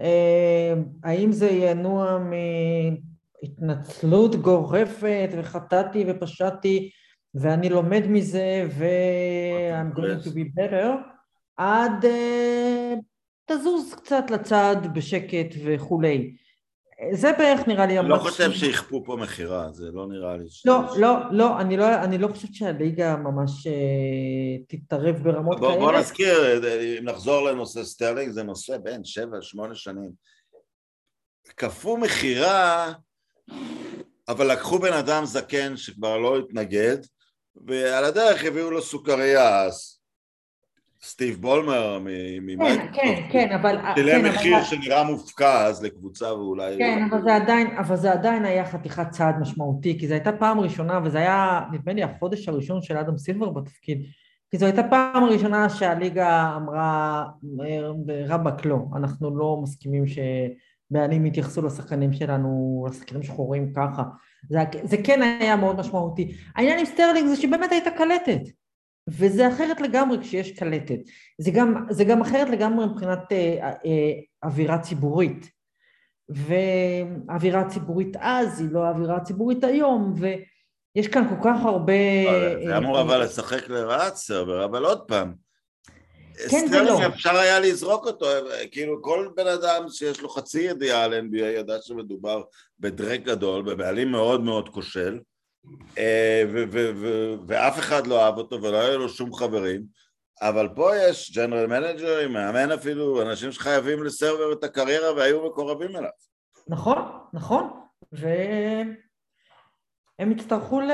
אה, 0.00 0.74
האם 1.04 1.32
זה 1.32 1.48
ינוע 1.50 2.18
מהתנצלות 3.42 4.36
גורפת 4.36 5.30
וחטאתי 5.36 6.04
ופשעתי 6.08 6.90
ואני 7.34 7.68
לומד 7.68 8.02
מזה 8.08 8.66
ו-I'm 8.70 9.96
going 9.96 10.24
to 10.24 10.30
be 10.30 10.60
better, 10.60 10.86
עד 11.56 12.04
uh, 12.04 12.98
תזוז 13.46 13.94
קצת 13.94 14.30
לצד 14.30 14.76
בשקט 14.94 15.54
וכולי. 15.64 16.36
זה 17.12 17.32
בערך 17.38 17.68
נראה 17.68 17.86
לי... 17.86 17.98
אני 17.98 18.08
לא 18.08 18.16
חושב 18.16 18.52
שיכפו 18.52 19.04
פה 19.04 19.16
מכירה, 19.16 19.72
זה 19.72 19.90
לא 19.92 20.06
נראה 20.08 20.36
לי... 20.36 20.44
ש... 20.48 20.66
לא, 20.66 20.80
לא, 20.96 21.16
לא, 21.30 21.60
אני 21.60 21.76
לא, 21.76 21.94
אני 21.94 22.18
לא 22.18 22.28
חושבת 22.28 22.54
שהליגה 22.54 23.16
ממש 23.16 23.66
אה, 23.66 24.58
תתערב 24.68 25.16
ברמות 25.16 25.60
בוא, 25.60 25.68
כאלה. 25.68 25.80
בוא 25.80 25.92
נזכיר, 25.92 26.60
אם 26.98 27.04
נחזור 27.04 27.50
לנושא 27.50 27.84
סטרלינג, 27.84 28.32
זה 28.32 28.42
נושא 28.42 28.78
בין 28.78 29.04
שבע, 29.04 29.36
שמונה 29.40 29.74
שנים. 29.74 30.10
כפו 31.56 31.96
מכירה, 31.96 32.92
אבל 34.28 34.52
לקחו 34.52 34.78
בן 34.78 34.92
אדם 34.92 35.24
זקן 35.24 35.76
שכבר 35.76 36.16
לא 36.16 36.38
התנגד, 36.38 36.98
ועל 37.66 38.04
הדרך 38.04 38.44
הביאו 38.44 38.70
לו 38.70 38.82
סוכריה, 38.82 39.62
אז 39.62 39.99
סטיב 41.02 41.36
בולמר 41.40 41.98
ממייקרוסופט, 42.40 42.94
כן, 42.94 43.14
כן, 43.32 43.48
כן, 43.48 43.52
אבל... 43.54 43.76
שילם 43.94 44.22
כן, 44.22 44.28
מחיר 44.28 44.56
אבל... 44.56 44.64
שנראה 44.64 45.04
מופקע 45.04 45.64
אז 45.66 45.82
לקבוצה 45.84 46.34
ואולי... 46.34 46.74
כן, 46.78 47.08
אבל 47.10 47.22
זה, 47.22 47.36
עדיין, 47.36 47.76
אבל 47.76 47.96
זה 47.96 48.12
עדיין 48.12 48.44
היה 48.44 48.64
חתיכת 48.64 49.10
צעד 49.10 49.38
משמעותי, 49.40 49.98
כי 49.98 50.08
זו 50.08 50.14
הייתה 50.14 50.32
פעם 50.32 50.60
ראשונה, 50.60 51.00
וזה 51.04 51.18
היה, 51.18 51.60
נדמה 51.72 51.92
לי, 51.92 52.02
החודש 52.02 52.48
הראשון 52.48 52.82
של 52.82 52.96
אדם 52.96 53.18
סילבר 53.18 53.50
בתפקיד, 53.50 54.02
כי 54.50 54.58
זו 54.58 54.66
הייתה 54.66 54.82
פעם 54.82 55.24
ראשונה 55.24 55.68
שהליגה 55.68 56.56
אמרה, 56.56 57.24
רבאק 58.28 58.64
לא, 58.64 58.78
אנחנו 58.96 59.38
לא 59.38 59.60
מסכימים 59.62 60.04
שבעלים 60.06 61.26
יתייחסו 61.26 61.62
לשחקנים 61.62 62.12
שלנו, 62.12 62.84
לשחקנים 62.90 63.22
שחורים 63.22 63.72
ככה. 63.76 64.02
זה, 64.48 64.58
זה 64.82 64.96
כן 65.04 65.22
היה 65.22 65.56
מאוד 65.56 65.76
משמעותי. 65.76 66.34
העניין 66.56 66.78
עם 66.78 66.84
סטרלינג 66.84 67.28
זה 67.28 67.36
שבאמת 67.36 67.72
הייתה 67.72 67.90
קלטת. 67.90 68.59
וזה 69.10 69.48
אחרת 69.48 69.80
לגמרי 69.80 70.18
כשיש 70.20 70.52
קלטת. 70.52 70.98
זה 71.38 71.50
גם, 71.50 71.86
זה 71.90 72.04
גם 72.04 72.20
אחרת 72.20 72.48
לגמרי 72.48 72.86
מבחינת 72.86 73.32
אה, 73.32 73.70
אה, 73.84 74.12
אווירה 74.44 74.78
ציבורית. 74.78 75.50
ואווירה 76.28 77.68
ציבורית 77.68 78.16
אז 78.20 78.60
היא 78.60 78.68
לא 78.72 78.84
האווירה 78.84 79.20
ציבורית 79.20 79.64
היום, 79.64 80.14
ויש 80.16 81.08
כאן 81.08 81.28
כל 81.28 81.48
כך 81.48 81.64
הרבה... 81.64 81.92
זה 82.66 82.78
אמור 82.78 82.96
אה, 82.96 83.02
אבל 83.02 83.22
לשחק 83.22 83.68
לרעת 83.68 84.16
סרבר, 84.16 84.64
אבל 84.64 84.84
עוד 84.84 85.00
פעם. 85.00 85.32
כן 86.50 86.66
ולא. 86.72 87.06
אפשר 87.06 87.36
היה 87.36 87.60
לזרוק 87.60 88.06
אותו, 88.06 88.26
כאילו 88.70 89.02
כל 89.02 89.28
בן 89.36 89.46
אדם 89.46 89.88
שיש 89.88 90.20
לו 90.20 90.28
חצי 90.28 90.60
ידיעה 90.60 91.04
על 91.04 91.14
NBA 91.14 91.44
ידע 91.44 91.76
שמדובר 91.80 92.42
בדרק 92.80 93.20
גדול, 93.20 93.62
בבעלים 93.62 94.10
מאוד 94.10 94.40
מאוד 94.40 94.68
כושל, 94.68 95.12
אה, 95.12 95.20
ואף 97.46 97.78
אחד 97.78 98.06
לא 98.06 98.24
אהב 98.24 98.38
אותו 98.38 98.62
ולא 98.62 98.80
היה 98.80 98.96
לו 98.96 99.08
שום 99.08 99.34
חברים, 99.34 99.84
אבל 100.42 100.68
פה 100.74 100.96
יש 100.96 101.36
ג'נרל 101.36 101.66
מנג'רים, 101.66 102.32
מאמן 102.32 102.70
אפילו, 102.70 103.22
אנשים 103.22 103.52
שחייבים 103.52 104.04
לסרבר 104.04 104.52
את 104.52 104.64
הקריירה 104.64 105.12
והיו 105.12 105.46
מקורבים 105.46 105.96
אליו. 105.96 106.10
נכון, 106.68 106.98
נכון, 107.32 107.70
והם 108.12 108.96
יצטרכו 110.32 110.80
ל... 110.80 110.90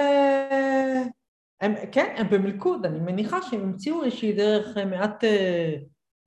הם, 1.61 1.75
כן, 1.93 2.15
הם 2.17 2.31
במלכוד, 2.31 2.87
אני 2.87 2.99
מניחה 2.99 3.43
שהם 3.43 3.61
המציאו 3.61 4.05
איזושהי 4.05 4.33
דרך 4.33 4.77
מעט 4.77 5.25
אה, 5.25 5.75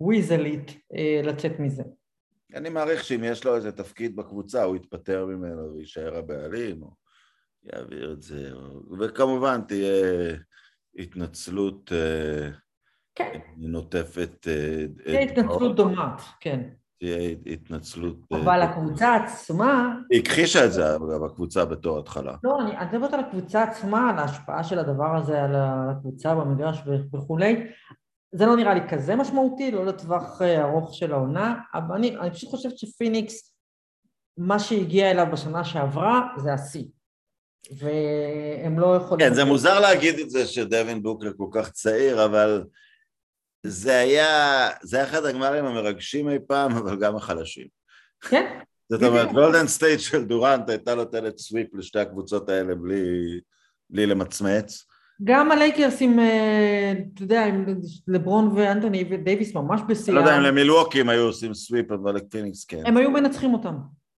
וויזלית 0.02 0.72
אה, 0.96 1.22
לצאת 1.24 1.60
מזה. 1.60 1.84
אני 2.56 2.70
מעריך 2.70 3.04
שאם 3.04 3.24
יש 3.24 3.46
לו 3.46 3.56
איזה 3.56 3.72
תפקיד 3.72 4.16
בקבוצה, 4.16 4.64
הוא 4.64 4.76
יתפטר 4.76 5.26
ממנו 5.26 5.76
ויישאר 5.76 6.18
הבעלים. 6.18 6.84
או... 6.84 6.90
יעביר 7.64 8.12
את 8.14 8.22
זה, 8.22 8.52
וכמובן 9.00 9.62
תהיה 9.62 10.36
התנצלות 10.96 11.92
אה, 11.92 12.50
כן. 13.16 13.40
נוטפת... 13.58 14.48
אה, 14.48 14.86
תהיה 15.04 15.20
התנצלות 15.20 15.76
דומה, 15.76 16.16
כן. 16.40 16.70
תהיה 17.00 17.36
התנצלות... 17.46 18.18
אה, 18.34 18.42
אבל 18.42 18.62
הקבוצה 18.62 19.16
עצמה... 19.16 19.96
היא 20.12 20.22
הכחישה 20.22 20.66
את 20.66 20.74
זה, 20.74 21.00
בקבוצה 21.00 21.66
בתור 21.66 22.00
התחלה. 22.00 22.36
לא, 22.44 22.58
אני 22.62 22.86
מדברת 22.86 23.14
על 23.14 23.20
הקבוצה 23.20 23.64
עצמה, 23.64 24.10
על 24.10 24.18
ההשפעה 24.18 24.64
של 24.64 24.80
הדבר 24.80 25.18
הזה 25.18 25.44
על 25.44 25.56
הקבוצה 25.56 26.36
במגרש 26.36 26.82
וכולי. 27.14 27.68
זה 28.32 28.46
לא 28.46 28.56
נראה 28.56 28.74
לי 28.74 28.90
כזה 28.90 29.16
משמעותי, 29.16 29.72
לא 29.72 29.86
לטווח 29.86 30.42
ארוך 30.42 30.94
של 30.94 31.14
העונה, 31.14 31.60
אבל 31.74 31.96
אני, 31.96 32.18
אני 32.18 32.32
פשוט 32.32 32.50
חושבת 32.50 32.78
שפיניקס, 32.78 33.56
מה 34.38 34.60
שהגיע 34.60 35.12
אליו 35.12 35.28
בשנה 35.32 35.64
שעברה 35.64 36.28
זה 36.38 36.54
השיא. 36.54 36.86
והם 37.78 38.80
לא 38.80 38.96
יכולים... 38.96 39.28
כן, 39.28 39.34
זה 39.34 39.46
מוזר 39.46 39.80
להגיד 39.80 40.20
את 40.20 40.30
זה 40.30 40.46
שדווין 40.46 41.04
בוקר 41.04 41.32
כל 41.38 41.48
כך 41.52 41.72
צעיר, 41.72 42.26
אבל 42.26 42.64
זה 43.64 43.98
היה, 43.98 44.70
זה 44.82 44.98
היה 44.98 45.06
אחד 45.06 45.26
הגמרים 45.26 45.66
המרגשים 45.66 46.30
אי 46.30 46.38
פעם, 46.48 46.72
אבל 46.72 46.96
גם 47.00 47.16
החלשים. 47.16 47.68
כן. 48.22 48.60
זאת 48.90 49.04
אומרת, 49.04 49.32
גולדן 49.32 49.68
סטייט 49.68 50.00
של 50.00 50.26
דורנט 50.26 50.70
הייתה 50.70 50.96
נותנת 50.96 51.38
sweep 51.38 51.68
לשתי 51.74 52.00
הקבוצות 52.00 52.50
האלה 52.50 52.76
בלי, 52.76 53.04
בלי 53.90 54.06
למצמץ. 54.06 54.86
גם 55.24 55.52
הלייקרס 55.52 56.02
עם, 56.02 56.20
אה, 56.20 56.94
אתה 57.14 57.24
יודע, 57.24 57.46
עם 57.46 57.66
לברון 58.08 58.48
ואנטוני 58.48 59.06
ודייוויס 59.12 59.56
ממש 59.56 59.82
בשיאם. 59.88 60.16
לא 60.16 60.22
יודע 60.22 60.38
אם 60.38 60.42
למילווקי 60.42 61.02
הם 61.02 61.10
היו 61.10 61.22
עושים 61.24 61.54
sweep, 61.54 61.92
אבל 61.92 62.16
לפיניקס 62.16 62.66
כן. 62.66 62.84
הם 62.86 62.98
היו 62.98 63.12
מנצחים 63.12 63.54
אותם. 63.54 63.76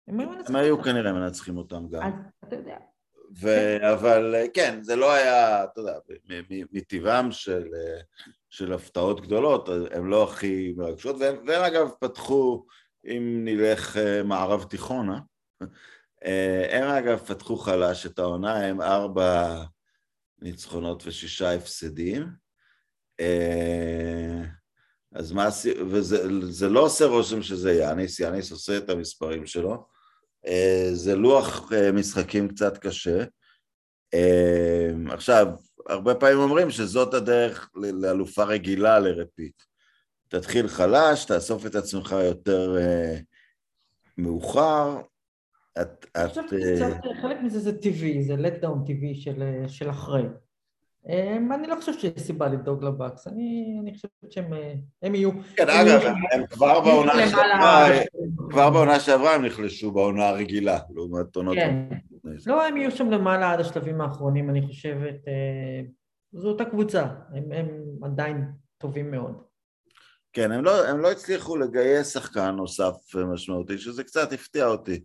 הם 0.08 0.20
היו, 0.20 0.28
הם 0.46 0.56
היו 0.56 0.82
כנראה 0.82 1.12
מנצחים 1.12 1.56
אותם 1.56 1.88
גם. 1.90 2.10
אתה 2.48 2.56
יודע. 2.56 2.76
ו- 3.38 3.92
אבל 3.92 4.34
אה, 4.34 4.44
כן, 4.54 4.82
זה 4.82 4.96
לא 4.96 5.12
היה, 5.12 5.64
אתה 5.64 5.80
יודע, 5.80 5.98
מטבעם 6.72 7.32
של, 7.32 7.68
אה, 7.74 8.00
של 8.50 8.72
הפתעות 8.72 9.20
גדולות, 9.20 9.68
הן 9.68 10.06
לא 10.06 10.24
הכי 10.24 10.74
מרגשות, 10.76 11.16
והם, 11.20 11.36
והם 11.46 11.62
אגב 11.62 11.90
פתחו, 12.00 12.66
אם 13.04 13.40
נלך 13.44 13.96
אה, 13.96 14.22
מערב 14.22 14.64
תיכונה, 14.64 15.18
הם 16.70 16.88
אגב 16.88 17.18
פתחו 17.18 17.56
חלש 17.56 18.06
את 18.06 18.18
העונה, 18.18 18.66
הם 18.66 18.80
ארבע 18.80 19.62
ניצחונות 20.38 21.02
ושישה 21.06 21.54
הפסדים. 21.54 22.26
אז 25.14 25.32
מה, 25.32 25.48
וזה 25.90 26.68
לא 26.68 26.80
עושה 26.80 27.06
רושם 27.06 27.42
שזה 27.42 27.72
יאניס, 27.72 28.20
יאניס 28.20 28.52
עושה 28.52 28.78
את 28.78 28.90
המספרים 28.90 29.46
שלו. 29.46 29.86
זה 30.92 31.16
לוח 31.16 31.72
משחקים 31.92 32.48
קצת 32.48 32.78
קשה. 32.78 33.24
עכשיו, 35.08 35.46
הרבה 35.88 36.14
פעמים 36.14 36.38
אומרים 36.38 36.70
שזאת 36.70 37.14
הדרך 37.14 37.70
לאלופה 37.74 38.44
רגילה 38.44 38.98
לרפיט. 38.98 39.62
תתחיל 40.28 40.68
חלש, 40.68 41.24
תאסוף 41.24 41.66
את 41.66 41.74
עצמך 41.74 42.14
יותר 42.24 42.76
מאוחר, 44.18 45.00
את... 45.80 46.06
אני 46.16 46.28
חושבת 46.28 46.44
שקצת 46.48 47.00
חלק 47.22 47.36
מזה 47.42 47.58
זה 47.58 47.78
טבעי, 47.78 48.22
זה 48.22 48.36
לטדאון 48.36 48.84
טבעי 48.86 49.14
של, 49.14 49.42
של 49.68 49.90
אחרי. 49.90 50.22
אמ, 51.08 51.52
אני 51.52 51.66
לא 51.66 51.74
חושבת 51.74 52.00
שיש 52.00 52.12
סיבה 52.18 52.48
לדאוג 52.48 52.84
לבאקס, 52.84 53.26
אני, 53.26 53.78
אני 53.82 53.94
חושבת 53.94 54.10
שהם 54.30 54.52
הם 55.02 55.14
יהיו... 55.14 55.30
כן, 55.56 55.68
הם 55.68 55.86
אגב, 55.86 56.00
הם, 56.00 56.14
הם 56.32 56.46
כבר 56.46 56.80
בעונה 56.80 57.28
שעברה, 57.28 57.88
כבר 58.50 58.70
בעונה 58.70 59.00
שעברה 59.00 59.34
הם 59.34 59.44
נחלשו 59.44 59.92
בעונה 59.92 60.28
הרגילה, 60.28 60.78
לעומת 60.94 61.36
עונות... 61.36 61.56
כן, 61.56 61.88
לא, 62.46 62.66
הם 62.66 62.76
יהיו 62.76 62.90
שם 62.90 63.10
למעלה 63.10 63.52
עד 63.52 63.60
השלבים 63.60 64.00
האחרונים, 64.00 64.50
אני 64.50 64.66
חושבת, 64.66 65.28
אה, 65.28 65.80
זו 66.32 66.48
אותה 66.48 66.64
קבוצה, 66.64 67.06
הם, 67.34 67.52
הם 67.52 67.68
עדיין 68.02 68.44
טובים 68.78 69.10
מאוד. 69.10 69.42
כן, 70.32 70.52
הם 70.52 70.64
לא, 70.64 70.86
הם 70.86 70.98
לא 71.00 71.10
הצליחו 71.10 71.56
לגייס 71.56 72.14
שחקן 72.14 72.50
נוסף 72.50 72.94
משמעותי, 73.32 73.78
שזה 73.78 74.04
קצת 74.04 74.32
הפתיע 74.32 74.66
אותי, 74.66 75.00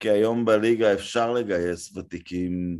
כי 0.00 0.10
היום 0.10 0.44
בליגה 0.44 0.92
אפשר 0.92 1.32
לגייס 1.32 1.96
ותיקים 1.96 2.78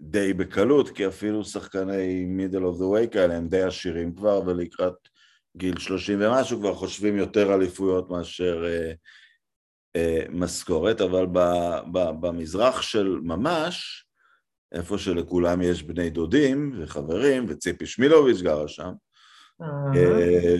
די 0.00 0.32
בקלות, 0.32 0.90
כי 0.90 1.06
אפילו 1.06 1.44
שחקני 1.44 2.26
middle 2.38 2.62
of 2.62 2.80
the 2.80 3.06
way 3.06 3.12
כאלה 3.12 3.36
הם 3.36 3.48
די 3.48 3.62
עשירים 3.62 4.14
כבר, 4.14 4.42
ולקראת 4.46 4.94
גיל 5.56 5.78
שלושים 5.78 6.18
ומשהו 6.22 6.58
כבר 6.58 6.74
חושבים 6.74 7.16
יותר 7.16 7.54
אליפויות 7.54 8.10
מאשר 8.10 8.64
אה, 8.66 8.92
אה, 9.96 10.22
משכורת, 10.30 11.00
אבל 11.00 11.26
ב, 11.26 11.38
ב, 11.92 11.98
במזרח 12.20 12.82
של 12.82 13.18
ממש, 13.22 14.06
איפה 14.72 14.98
שלכולם 14.98 15.62
יש 15.62 15.82
בני 15.82 16.10
דודים 16.10 16.72
וחברים, 16.78 17.46
וציפי 17.48 17.86
שמילוביץ' 17.86 18.40
גרה 18.40 18.68
שם, 18.68 18.92
אה, 19.62 20.56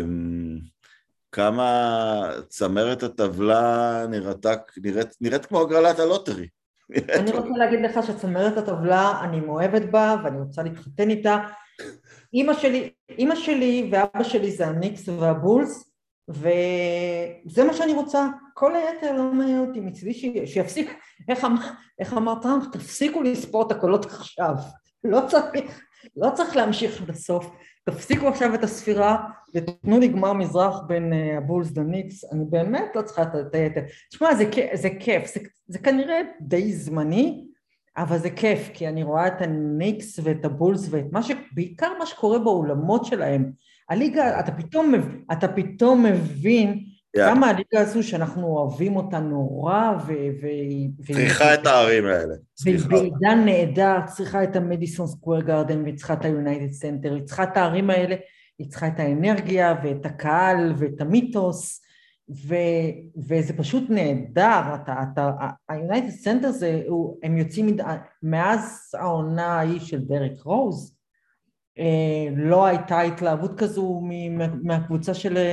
כמה 1.33 2.33
צמרת 2.49 3.03
הטבלה 3.03 4.07
נראתה, 4.11 4.55
נראית, 4.83 5.09
נראית 5.21 5.47
כמו 5.47 5.61
הגרלת 5.61 5.99
הלוטרי. 5.99 6.49
אני 7.15 7.33
רוצה 7.33 7.49
להגיד 7.57 7.81
לך 7.81 8.07
שצמרת 8.07 8.57
הטבלה, 8.57 9.21
אני 9.25 9.41
מאוהבת 9.41 9.83
בה 9.83 10.17
ואני 10.25 10.41
רוצה 10.41 10.63
להתחתן 10.63 11.11
איתה. 11.11 11.39
אימא 12.35 12.55
שלי, 12.55 12.91
אימא 13.11 13.35
שלי 13.35 13.91
ואבא 13.93 14.23
שלי 14.23 14.51
זה 14.51 14.67
הניקס 14.67 15.09
והבולס, 15.09 15.93
וזה 16.29 17.65
מה 17.67 17.73
שאני 17.73 17.93
רוצה. 17.93 18.27
כל 18.55 18.73
היתר 18.77 19.13
לא 19.17 19.33
מעניין 19.33 19.61
אותי 19.61 19.81
מצדי 19.81 20.47
שיפסיק, 20.47 20.99
איך, 21.29 21.45
אמר, 21.45 21.61
איך 21.99 22.13
אמר 22.13 22.35
טראמפ? 22.43 22.65
תפסיקו 22.73 23.23
לספור 23.23 23.67
את 23.67 23.73
הקולות 23.73 24.05
עכשיו. 24.05 24.55
לא 25.05 25.21
צריך, 25.29 25.81
לא 26.17 26.31
צריך 26.35 26.57
להמשיך 26.57 27.03
עד 27.03 27.11
הסוף. 27.11 27.51
תפסיקו 27.91 28.29
עכשיו 28.29 28.55
את 28.55 28.65
הספירה 28.65 29.17
ותנו 29.55 29.99
לי 29.99 30.09
גמר 30.09 30.33
מזרח 30.33 30.81
בין 30.87 31.13
אה, 31.13 31.39
הבולס 31.39 31.77
לניקס, 31.77 32.25
אני 32.33 32.45
באמת 32.51 32.89
לא 32.95 33.03
צריכה 33.03 33.23
את 33.23 33.55
היתר. 33.55 33.81
תשמע, 34.11 34.35
זה, 34.35 34.51
זה 34.75 34.89
כיף, 35.01 35.35
זה, 35.35 35.41
זה 35.69 35.79
כנראה 35.79 36.21
די 36.41 36.73
זמני, 36.73 37.45
אבל 37.97 38.19
זה 38.19 38.31
כיף, 38.31 38.71
כי 38.75 38.89
אני 38.89 39.03
רואה 39.03 39.27
את 39.27 39.43
הניקס 39.43 40.21
ואת 40.23 40.45
הבולס 40.45 40.87
ואת 40.91 41.13
מה 41.13 41.23
ש... 41.23 41.31
בעיקר 41.55 41.93
מה 41.99 42.07
שקורה 42.07 42.39
באולמות 42.39 43.05
שלהם. 43.05 43.53
הליגה, 43.89 44.41
אתה 44.41 44.53
פתאום, 44.53 44.95
אתה 45.33 45.49
פתאום 45.49 46.03
מבין 46.03 46.85
yeah. 47.17 47.21
כמה 47.21 47.47
הליגה 47.47 47.81
הזו 47.81 48.03
שאנחנו 48.03 48.47
אוהבים 48.47 48.97
אותה 48.97 49.19
נורא 49.19 49.93
ו... 50.07 50.13
צריכה 51.07 51.55
את 51.55 51.67
הערים 51.67 52.07
האלה. 52.07 52.35
בעידן 52.89 53.45
נהדר, 53.45 53.97
צריכה 54.07 54.43
את 54.43 54.57
המדיסון 54.57 55.07
סקוור 55.07 55.41
גארדן 55.41 55.83
והיא 55.83 55.97
צריכה 55.97 56.13
את 56.13 56.25
היונייטד 56.25 56.73
סנטר, 56.73 57.15
היא 57.15 57.23
צריכה 57.23 57.43
את 57.43 57.57
הערים 57.57 57.91
האלה, 57.91 58.17
היא 58.59 58.71
צריכה 58.71 58.89
את 58.89 59.01
האנרגיה 59.01 59.75
ואת 59.85 60.07
הקהל 60.07 60.75
ואת 60.79 61.01
המיתוס 61.01 61.81
ו, 62.47 62.55
וזה 63.29 63.57
פשוט 63.57 63.91
נהדר, 63.91 64.63
היונייטד 65.69 66.11
סנטר 66.11 66.51
זה, 66.51 66.83
הם 67.23 67.37
יוצאים, 67.37 67.77
מאז 68.23 68.91
העונה 68.95 69.47
ההיא 69.47 69.81
של 69.81 70.01
דרק 70.01 70.43
רוז, 70.45 71.00
לא 72.37 72.67
הייתה 72.67 73.01
התלהבות 73.01 73.59
כזו 73.59 74.03
מהקבוצה 74.63 75.15
של, 75.15 75.53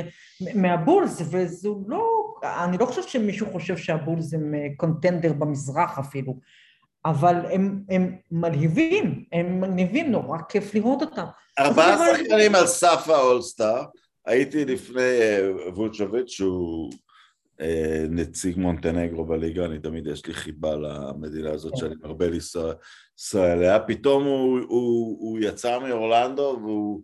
מהבולס, 0.56 1.22
וזו 1.32 1.84
לא, 1.88 2.04
אני 2.44 2.78
לא 2.78 2.86
חושבת 2.86 3.10
שמישהו 3.10 3.48
חושב 3.52 3.78
שהבולס 3.78 4.34
הם 4.34 4.54
קונטנדר 4.78 5.34
במזרח 5.34 6.00
אפילו, 6.00 6.40
אבל 7.06 7.36
הם, 7.52 7.84
הם 7.90 8.16
מלהיבים, 8.32 9.24
הם 9.32 9.62
מלהיבים, 9.62 10.12
נורא 10.12 10.38
כיף 10.50 10.74
לראות 10.76 11.02
אותם. 11.02 11.26
ארבעה 11.60 12.16
שחקנים 12.16 12.56
על 12.56 12.68
סף 12.68 13.10
האולסטאר, 13.10 13.86
הייתי 14.26 14.66
לפני 14.66 15.02
אה, 15.02 15.50
ווצ'וביץ' 15.76 16.30
שהוא 16.30 16.92
אה, 16.92 16.98
נציג 18.10 18.58
מונטנגרו 18.58 19.26
בליגה, 19.26 19.66
אני 19.66 19.80
תמיד 19.80 20.08
יש 20.08 20.26
לי 20.26 20.34
חיבה 20.34 20.76
למדינה 20.76 21.52
הזאת 21.52 21.72
כן. 21.72 21.78
שאני 21.78 21.96
מרבה 22.04 22.28
לנסוע 22.28 23.54
אליה, 23.54 23.80
פתאום 23.80 24.24
הוא, 24.24 24.60
הוא, 24.60 25.18
הוא 25.20 25.40
יצא 25.42 25.80
מאורלנדו 25.80 26.60
והוא 26.62 27.02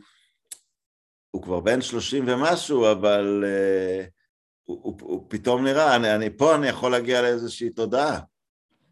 הוא 1.34 1.42
כבר 1.42 1.60
בן 1.60 1.82
שלושים 1.82 2.26
ומשהו, 2.28 2.92
אבל 2.92 3.44
uh, 3.46 4.10
הוא, 4.64 4.80
הוא, 4.84 4.98
הוא 5.02 5.26
פתאום 5.28 5.64
נראה, 5.64 5.96
אני, 5.96 6.16
אני 6.16 6.38
פה 6.38 6.56
אני 6.56 6.68
יכול 6.68 6.92
להגיע 6.92 7.22
לאיזושהי 7.22 7.70
תודעה. 7.70 8.20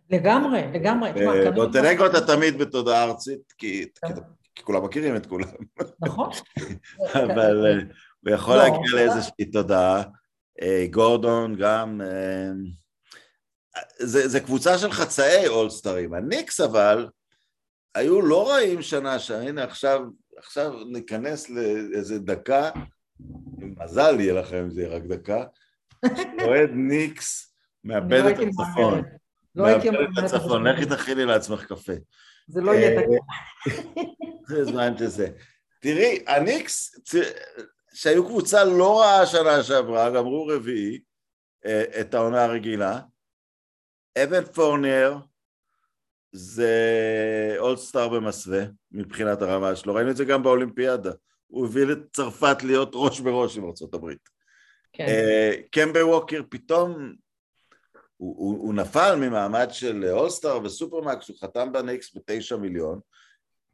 לגמרי, 0.10 0.62
לגמרי. 0.74 1.12
מונטנגרו 1.56 2.06
אתה 2.06 2.28
תמיד 2.28 2.58
בתודעה 2.58 3.04
ארצית, 3.04 3.52
כי, 3.58 3.86
כי, 3.86 4.14
כן. 4.14 4.22
כי 4.56 4.64
כולם 4.64 4.84
מכירים 4.84 5.16
את 5.16 5.26
כולם. 5.26 5.48
נכון. 6.02 6.30
אבל 7.24 7.66
אה, 7.66 7.84
הוא 8.20 8.34
יכול 8.34 8.56
לא, 8.56 8.64
להגיע 8.64 8.96
לאיזושהי 8.96 9.46
תודעה. 9.52 10.04
אה, 10.62 10.86
גורדון 10.92 11.56
גם, 11.56 12.02
אה, 12.02 12.52
זה, 14.00 14.28
זה 14.28 14.40
קבוצה 14.40 14.78
של 14.78 14.92
חצאי 14.92 15.48
אולסטרים. 15.48 16.14
הניקס 16.14 16.62
אבל 16.62 17.08
היו 17.96 18.22
לא 18.22 18.52
רעים 18.52 18.82
שנה 18.82 19.20
שהנה 19.20 19.64
עכשיו, 19.64 20.02
עכשיו 20.38 20.74
ניכנס 20.92 21.50
לאיזה 21.50 22.20
דקה, 22.20 22.70
מזל 23.60 24.20
יהיה 24.20 24.34
לכם 24.34 24.58
אם 24.58 24.70
זה 24.72 24.82
יהיה 24.82 24.96
רק 24.96 25.04
דקה, 25.04 25.44
אוהד 26.46 26.70
ניקס 26.74 27.54
מאבד 27.84 28.24
לא 28.24 28.30
את 28.30 28.36
הצפון. 28.40 29.02
לא 29.56 29.66
מאבד 29.66 30.18
את 30.18 30.24
הצפון, 30.24 30.68
לכי 30.68 30.86
תכיני 30.86 31.26
לעצמך 31.26 31.66
קפה. 31.66 31.94
זה 32.48 32.62
לא 32.62 32.72
יהיה 32.72 33.02
דקה. 33.02 33.16
זה 34.48 34.64
זמן 34.66 34.98
שזה. 34.98 35.28
תראי, 35.82 36.24
הניקס, 36.28 36.96
שהיו 37.94 38.26
קבוצה 38.26 38.64
לא 38.64 39.00
רעה 39.00 39.26
שנה 39.26 39.64
שעברה, 39.64 40.10
גמרו 40.10 40.48
רביעי 40.48 41.00
אה, 41.66 41.84
את 42.02 42.14
העונה 42.14 42.44
הרגילה. 42.44 43.00
אבן 44.24 44.46
פורנר 44.46 45.18
זה 46.32 47.56
אולסטאר 47.58 48.10
במסווה 48.10 48.64
מבחינת 48.92 49.42
הרמה 49.42 49.76
שלו, 49.76 49.96
ראינו 49.96 50.12
את 50.12 50.18
זה 50.18 50.26
גם 50.26 50.44
באולימפיאדה. 50.44 51.12
הוא 51.48 51.66
הביא 51.66 51.84
את 51.92 51.98
צרפת 52.14 52.64
להיות 52.64 52.92
ראש 52.94 53.20
בראש 53.20 53.58
עם 53.58 53.64
ארה"ב. 53.64 54.12
כן. 54.94 55.06
אה, 55.08 55.52
קמבר 55.72 56.08
ווקר 56.08 56.42
פתאום, 56.50 57.14
הוא, 58.18 58.36
הוא, 58.38 58.58
הוא 58.58 58.74
נפל 58.74 59.16
ממעמד 59.16 59.68
של 59.72 60.06
אולסטאר 60.12 60.64
וסופרמקס, 60.64 61.28
הוא 61.28 61.38
חתם 61.42 61.72
בניקס 61.72 62.16
בתשע 62.16 62.56
מיליון. 62.56 63.00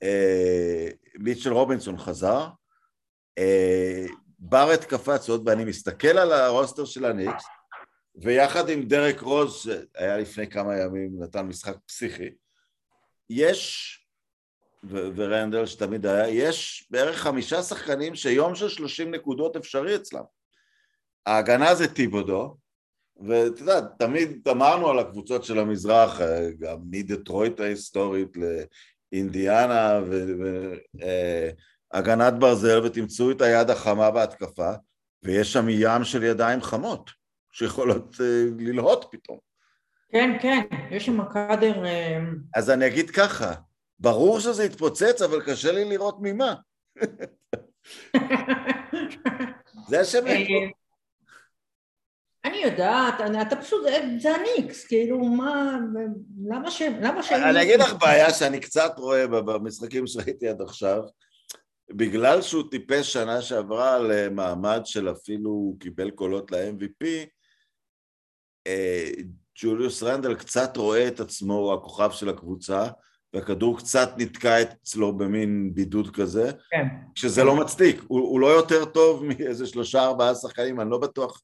אה, 0.03 0.89
מיטשל 1.19 1.53
רובינסון 1.53 1.97
חזר, 1.97 2.47
בארט 4.39 4.83
קפץ 4.83 5.29
עוד, 5.29 5.47
ואני 5.47 5.65
מסתכל 5.65 6.17
על 6.17 6.31
הרוסטר 6.31 6.85
של 6.85 7.05
הניקס, 7.05 7.43
ויחד 8.15 8.69
עם 8.69 8.83
דרק 8.83 9.21
רוז, 9.21 9.61
שהיה 9.61 10.17
לפני 10.17 10.49
כמה 10.49 10.77
ימים, 10.77 11.23
נתן 11.23 11.45
משחק 11.45 11.75
פסיכי, 11.85 12.29
יש, 13.29 13.93
ו- 14.83 15.09
ורנדל 15.15 15.65
שתמיד 15.65 16.05
היה, 16.05 16.29
יש 16.29 16.87
בערך 16.91 17.17
חמישה 17.17 17.61
שחקנים 17.61 18.15
שיום 18.15 18.55
של 18.55 18.69
שלושים 18.69 19.11
נקודות 19.11 19.55
אפשרי 19.55 19.95
אצלם. 19.95 20.23
ההגנה 21.25 21.75
זה 21.75 21.93
טיבודו, 21.93 22.57
ואת 23.27 23.59
יודעת, 23.59 23.83
תמיד 23.99 24.47
אמרנו 24.47 24.89
על 24.89 24.99
הקבוצות 24.99 25.43
של 25.43 25.59
המזרח, 25.59 26.21
גם 26.59 26.77
מדטרויט 26.89 27.59
ההיסטורית 27.59 28.29
לאינדיאנה 29.13 29.99
והגנת 30.93 31.57
אה, 31.93 32.31
ברזל, 32.31 32.85
ותמצאו 32.85 33.31
את 33.31 33.41
היד 33.41 33.69
החמה 33.69 34.11
בהתקפה, 34.11 34.71
ויש 35.23 35.53
שם 35.53 35.65
ים 35.69 36.03
של 36.03 36.23
ידיים 36.23 36.61
חמות, 36.61 37.11
שיכולות 37.51 38.15
אה, 38.21 38.43
ללהוט 38.59 39.05
פתאום. 39.11 39.37
כן, 40.11 40.37
כן, 40.41 40.61
יש 40.91 41.05
שם 41.05 41.25
קאדר... 41.25 41.85
אה, 41.85 42.19
אז 42.55 42.69
אני 42.69 42.87
אגיד 42.87 43.09
ככה, 43.09 43.53
ברור 43.99 44.39
שזה 44.39 44.63
יתפוצץ, 44.63 45.21
אבל 45.21 45.41
קשה 45.45 45.71
לי 45.71 45.85
לראות 45.85 46.17
ממה. 46.21 46.55
זה 49.89 49.99
השם 49.99 50.25
אני 52.45 52.57
יודעת, 52.57 53.13
אתה 53.41 53.55
פשוט, 53.55 53.85
זה 54.19 54.29
הניקס, 54.35 54.87
כאילו, 54.87 55.19
מה, 55.19 55.77
למה 56.47 56.71
ש... 56.71 56.81
למה 57.01 57.23
ש... 57.23 57.31
אני 57.31 57.61
אגיד 57.61 57.79
לך 57.79 57.93
בעיה 57.93 58.33
שאני 58.33 58.59
קצת 58.59 58.91
רואה 58.97 59.27
במשחקים 59.27 60.07
שראיתי 60.07 60.47
עד 60.47 60.61
עכשיו, 60.61 61.01
בגלל 61.89 62.41
שהוא 62.41 62.63
טיפש 62.71 63.13
שנה 63.13 63.41
שעברה 63.41 63.99
למעמד 63.99 64.81
של 64.85 65.11
אפילו 65.11 65.49
הוא 65.49 65.79
קיבל 65.79 66.11
קולות 66.11 66.51
ל-MVP, 66.51 67.05
אה, 68.67 69.11
ג'וליוס 69.61 70.03
רנדל 70.03 70.35
קצת 70.35 70.77
רואה 70.77 71.07
את 71.07 71.19
עצמו, 71.19 71.53
הוא 71.53 71.73
הכוכב 71.73 72.11
של 72.11 72.29
הקבוצה, 72.29 72.87
והכדור 73.33 73.77
קצת 73.77 74.09
נתקע 74.17 74.61
אצלו 74.61 75.17
במין 75.17 75.73
בידוד 75.73 76.15
כזה, 76.15 76.51
כן. 76.69 76.85
שזה 77.15 77.43
לא 77.43 77.55
מצדיק, 77.55 78.01
הוא, 78.07 78.19
הוא 78.19 78.39
לא 78.39 78.47
יותר 78.47 78.85
טוב 78.85 79.25
מאיזה 79.25 79.65
שלושה 79.65 80.05
ארבעה 80.05 80.35
שחקנים, 80.35 80.81
אני 80.81 80.89
לא 80.89 80.97
בטוח, 80.97 81.41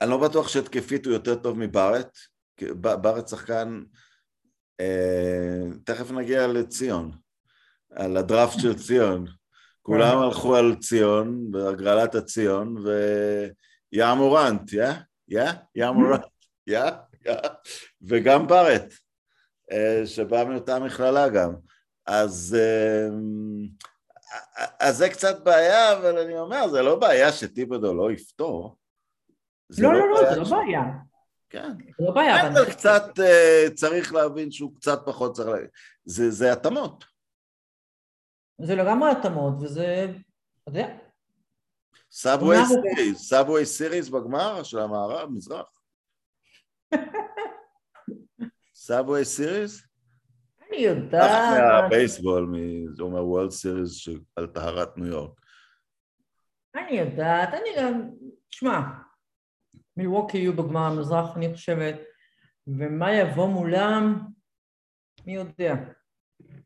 אני 0.00 0.10
לא 0.10 0.18
בטוח 0.28 0.48
שהתקפית 0.48 1.06
הוא 1.06 1.12
יותר 1.12 1.34
טוב 1.34 1.58
מבארט, 1.58 2.18
בארט 2.80 3.28
שחקן, 3.28 3.82
אה, 4.80 5.62
תכף 5.84 6.10
נגיע 6.10 6.46
לציון, 6.46 7.12
על 7.90 8.16
הדראפט 8.16 8.60
של 8.60 8.74
ציון, 8.74 9.26
כולם 9.86 10.10
כן. 10.10 10.22
הלכו 10.22 10.56
על 10.56 10.74
ציון, 10.74 11.50
בהגרלת 11.50 12.14
הציון, 12.14 12.76
ויא 12.84 14.04
מורנט, 14.16 14.72
יא? 14.72 14.92
יא? 15.28 15.50
יא 15.74 15.90
מורנט, 15.90 16.26
יא? 16.66 16.84
יא? 17.26 17.34
וגם 18.02 18.46
בארט. 18.46 18.92
אה, 19.72 20.02
שבא 20.06 20.44
מאותה 20.44 20.78
מכללה 20.78 21.28
גם. 21.28 21.54
אז, 22.06 22.56
אה, 22.58 23.08
אז 24.80 24.96
זה 24.96 25.08
קצת 25.08 25.44
בעיה, 25.44 25.92
אבל 25.92 26.18
אני 26.18 26.38
אומר, 26.38 26.68
זה 26.68 26.82
לא 26.82 26.96
בעיה 26.96 27.32
שטיבודו 27.32 27.94
לא 27.94 28.12
יפתור. 28.12 28.76
לא, 29.78 29.92
לא, 29.92 30.08
לא, 30.10 30.34
זה 30.34 30.40
לא 30.40 30.44
בעיה. 30.50 30.82
כן. 31.50 31.70
זה 31.98 32.06
לא 32.06 32.10
בעיה. 32.12 32.48
אבל 32.48 32.70
קצת 32.70 33.04
צריך 33.74 34.14
להבין 34.14 34.50
שהוא 34.50 34.74
קצת 34.76 35.00
פחות 35.04 35.36
צריך... 35.36 35.48
לה... 35.48 35.58
זה, 36.04 36.30
זה 36.30 36.52
התאמות. 36.52 37.15
זה 38.58 38.74
לגמרי 38.74 39.10
התאמות, 39.10 39.54
וזה... 39.60 40.06
אתה 40.62 40.70
יודע. 40.70 40.96
subway 42.10 42.56
series, 42.66 43.28
subway 43.28 43.66
series 43.66 44.08
בגמר 44.08 44.62
של 44.62 44.78
המערב, 44.78 45.30
מזרח. 45.30 45.80
subway 48.74 49.24
series? 49.24 49.86
אני 50.68 50.76
יודעת. 50.76 51.58
מהבייסבול, 51.58 52.54
זה 52.96 53.02
אומר 53.02 53.26
World 53.26 53.50
Series 53.50 54.08
על 54.36 54.46
טהרת 54.46 54.98
ניו 54.98 55.06
יורק. 55.06 55.40
אני 56.74 56.96
יודעת, 56.96 57.48
אני 57.54 57.68
גם, 57.78 58.10
תשמע, 58.48 58.80
מילווקי 59.96 60.38
יהיו 60.38 60.56
בגמר 60.56 60.80
המזרח, 60.80 61.36
אני 61.36 61.54
חושבת, 61.54 61.94
ומה 62.66 63.12
יבוא 63.12 63.48
מולם, 63.48 64.26
מי 65.26 65.34
יודע. 65.34 65.74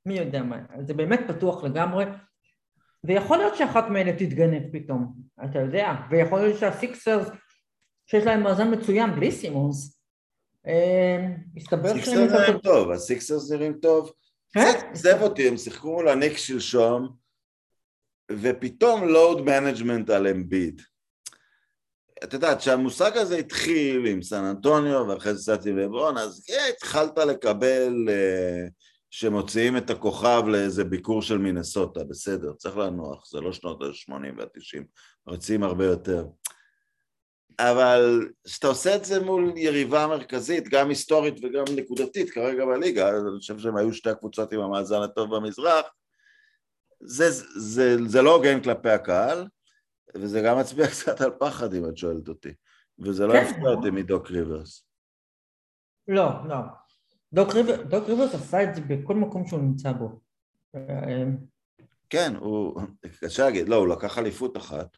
מי 0.06 0.18
יודע 0.18 0.42
מה, 0.42 0.56
זה 0.86 0.94
באמת 0.94 1.20
פתוח 1.28 1.64
לגמרי, 1.64 2.04
ויכול 3.04 3.36
להיות 3.38 3.56
שאחת 3.56 3.84
מאלה 3.90 4.12
תתגנב 4.12 4.62
פתאום, 4.72 5.14
אתה 5.44 5.58
יודע, 5.58 5.92
ויכול 6.10 6.40
להיות 6.40 6.58
שהסיקסרס, 6.58 7.28
שיש 8.06 8.24
להם 8.24 8.42
מאזן 8.42 8.74
מצוין 8.74 9.14
בלי 9.14 9.32
סימונס, 9.32 10.00
אמ, 10.66 11.36
מסתבר 11.54 11.88
שהם... 11.88 11.98
סיקסרס 11.98 12.32
נראים 12.32 12.58
טוב, 12.58 12.90
הסיקסרס 12.90 13.50
נראים 13.50 13.72
טוב. 13.72 14.12
קצת 14.50 14.80
כן? 14.80 14.90
עזב 14.92 15.18
אותי, 15.22 15.48
הם 15.48 15.56
שיחקו 15.56 15.92
מול 15.92 16.08
הניקס 16.08 16.40
שלשום, 16.40 17.08
ופתאום 18.32 19.08
load 19.08 19.40
management 19.40 20.10
על 20.10 20.26
אמביד. 20.26 20.82
את 22.24 22.32
יודעת, 22.32 22.58
כשהמושג 22.58 23.16
הזה 23.16 23.36
התחיל 23.36 24.06
עם 24.06 24.22
סן 24.22 24.44
אנטוניו 24.44 25.04
ואחרי 25.08 25.34
זה 25.34 25.52
קצת 25.52 25.66
עם 25.66 25.78
לברון, 25.78 26.18
אז 26.18 26.44
כן, 26.46 26.70
התחלת 26.76 27.18
לקבל 27.18 27.92
uh, 28.08 28.70
שמוציאים 29.10 29.76
את 29.76 29.90
הכוכב 29.90 30.42
לאיזה 30.46 30.84
ביקור 30.84 31.22
של 31.22 31.38
מינסוטה, 31.38 32.04
בסדר, 32.04 32.52
צריך 32.52 32.76
לנוח, 32.76 33.26
זה 33.30 33.40
לא 33.40 33.52
שנות 33.52 33.82
ה-80 33.82 34.12
וה-90, 34.36 34.82
רצים 35.28 35.62
הרבה 35.62 35.84
יותר. 35.84 36.26
אבל 37.58 38.28
כשאתה 38.44 38.66
עושה 38.66 38.96
את 38.96 39.04
זה 39.04 39.20
מול 39.20 39.52
יריבה 39.56 40.06
מרכזית, 40.06 40.68
גם 40.68 40.88
היסטורית 40.88 41.34
וגם 41.42 41.64
נקודתית 41.76 42.30
כרגע 42.30 42.66
בליגה, 42.66 43.08
אני 43.08 43.38
חושב 43.38 43.58
שהם 43.58 43.76
היו 43.76 43.94
שתי 43.94 44.10
הקבוצות 44.10 44.52
עם 44.52 44.60
המאזן 44.60 45.02
הטוב 45.02 45.36
במזרח, 45.36 45.86
זה, 47.00 47.30
זה, 47.30 47.44
זה, 47.56 47.96
זה 48.06 48.22
לא 48.22 48.34
הוגן 48.34 48.62
כלפי 48.62 48.90
הקהל, 48.90 49.46
וזה 50.14 50.40
גם 50.40 50.58
מצביע 50.58 50.86
קצת 50.92 51.20
על 51.20 51.30
פחד 51.38 51.74
אם 51.74 51.88
את 51.88 51.96
שואלת 51.96 52.28
אותי, 52.28 52.54
וזה 52.98 53.26
לא 53.26 53.32
כן. 53.32 53.42
יפתיע 53.42 53.68
אותי 53.68 53.90
מדוק 53.90 54.30
ריברס. 54.30 54.86
לא, 56.08 56.28
לא. 56.48 56.79
דוק, 57.32 57.54
ריבר, 57.54 57.82
דוק 57.82 58.08
ריברס 58.08 58.34
עשה 58.34 58.62
את 58.62 58.74
זה 58.74 58.80
בכל 58.80 59.14
מקום 59.14 59.46
שהוא 59.46 59.60
נמצא 59.60 59.92
בו. 59.92 60.20
כן, 62.10 62.32
הוא, 62.36 62.80
קשה 63.20 63.44
להגיד, 63.44 63.68
לא, 63.68 63.76
הוא 63.76 63.88
לקח 63.88 64.18
אליפות 64.18 64.56
אחת, 64.56 64.96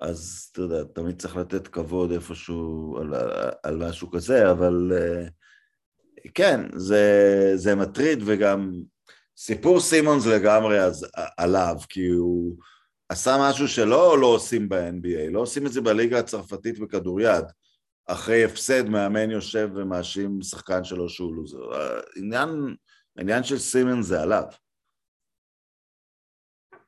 אז 0.00 0.48
אתה 0.52 0.60
יודע, 0.60 0.84
תמיד 0.94 1.20
צריך 1.20 1.36
לתת 1.36 1.68
כבוד 1.68 2.12
איפשהו 2.12 2.98
על, 3.00 3.14
על 3.62 3.76
משהו 3.76 4.10
כזה, 4.10 4.50
אבל 4.50 4.92
אה, 4.94 5.26
כן, 6.34 6.60
זה, 6.76 7.52
זה 7.54 7.74
מטריד 7.74 8.22
וגם 8.26 8.72
סיפור 9.36 9.80
סימונס 9.80 10.26
לגמרי 10.26 10.80
אז, 10.80 11.06
עליו, 11.36 11.76
כי 11.88 12.06
הוא 12.06 12.56
עשה 13.08 13.36
משהו 13.40 13.68
שלא 13.68 14.20
לא 14.20 14.26
עושים 14.26 14.68
ב-NBA, 14.68 15.30
לא 15.30 15.40
עושים 15.40 15.66
את 15.66 15.72
זה 15.72 15.80
בליגה 15.80 16.18
הצרפתית 16.18 16.78
בכדוריד, 16.78 17.44
אחרי 18.12 18.44
הפסד 18.44 18.88
מאמן 18.88 19.30
יושב 19.30 19.70
ומאשים 19.74 20.42
שחקן 20.42 20.84
שלו 20.84 21.08
שהוא 21.08 21.34
לוזר. 21.34 21.58
העניין, 22.16 22.76
העניין 23.16 23.42
של 23.42 23.58
סימונס 23.58 24.06
זה 24.06 24.22
עליו. 24.22 24.44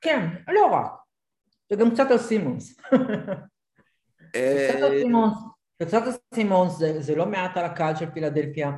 כן, 0.00 0.28
לא 0.48 0.66
רק. 0.66 0.92
וגם 1.72 1.90
קצת 1.90 2.11
על 2.11 2.18
סימונס. 2.18 2.80
קצת 4.28 4.82
על 4.82 5.00
סימונס, 5.02 5.35
וקצת 5.82 6.02
על 6.02 6.12
סימונס 6.35 6.72
זה, 6.98 7.14
לא 7.16 7.26
מעט 7.26 7.56
על 7.56 7.64
הקהל 7.64 7.96
של 7.96 8.11
פילדלפיה. 8.11 8.72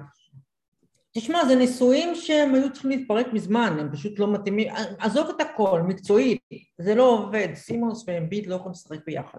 תשמע, 1.17 1.45
זה 1.45 1.57
נישואים 1.57 2.15
שהם 2.15 2.55
היו 2.55 2.73
צריכים 2.73 2.91
להתפרק 2.91 3.27
מזמן, 3.33 3.77
הם 3.81 3.93
פשוט 3.93 4.19
לא 4.19 4.33
מתאימים, 4.33 4.73
עזוב 4.99 5.31
את 5.37 5.41
הכל, 5.41 5.83
מקצועית, 5.83 6.43
זה 6.79 6.95
לא 6.95 7.03
עובד, 7.03 7.49
סימונס 7.55 8.05
ואמביד 8.07 8.47
לא 8.47 8.55
יכולים 8.55 8.73
לשחק 8.73 8.99
ביחד. 9.07 9.39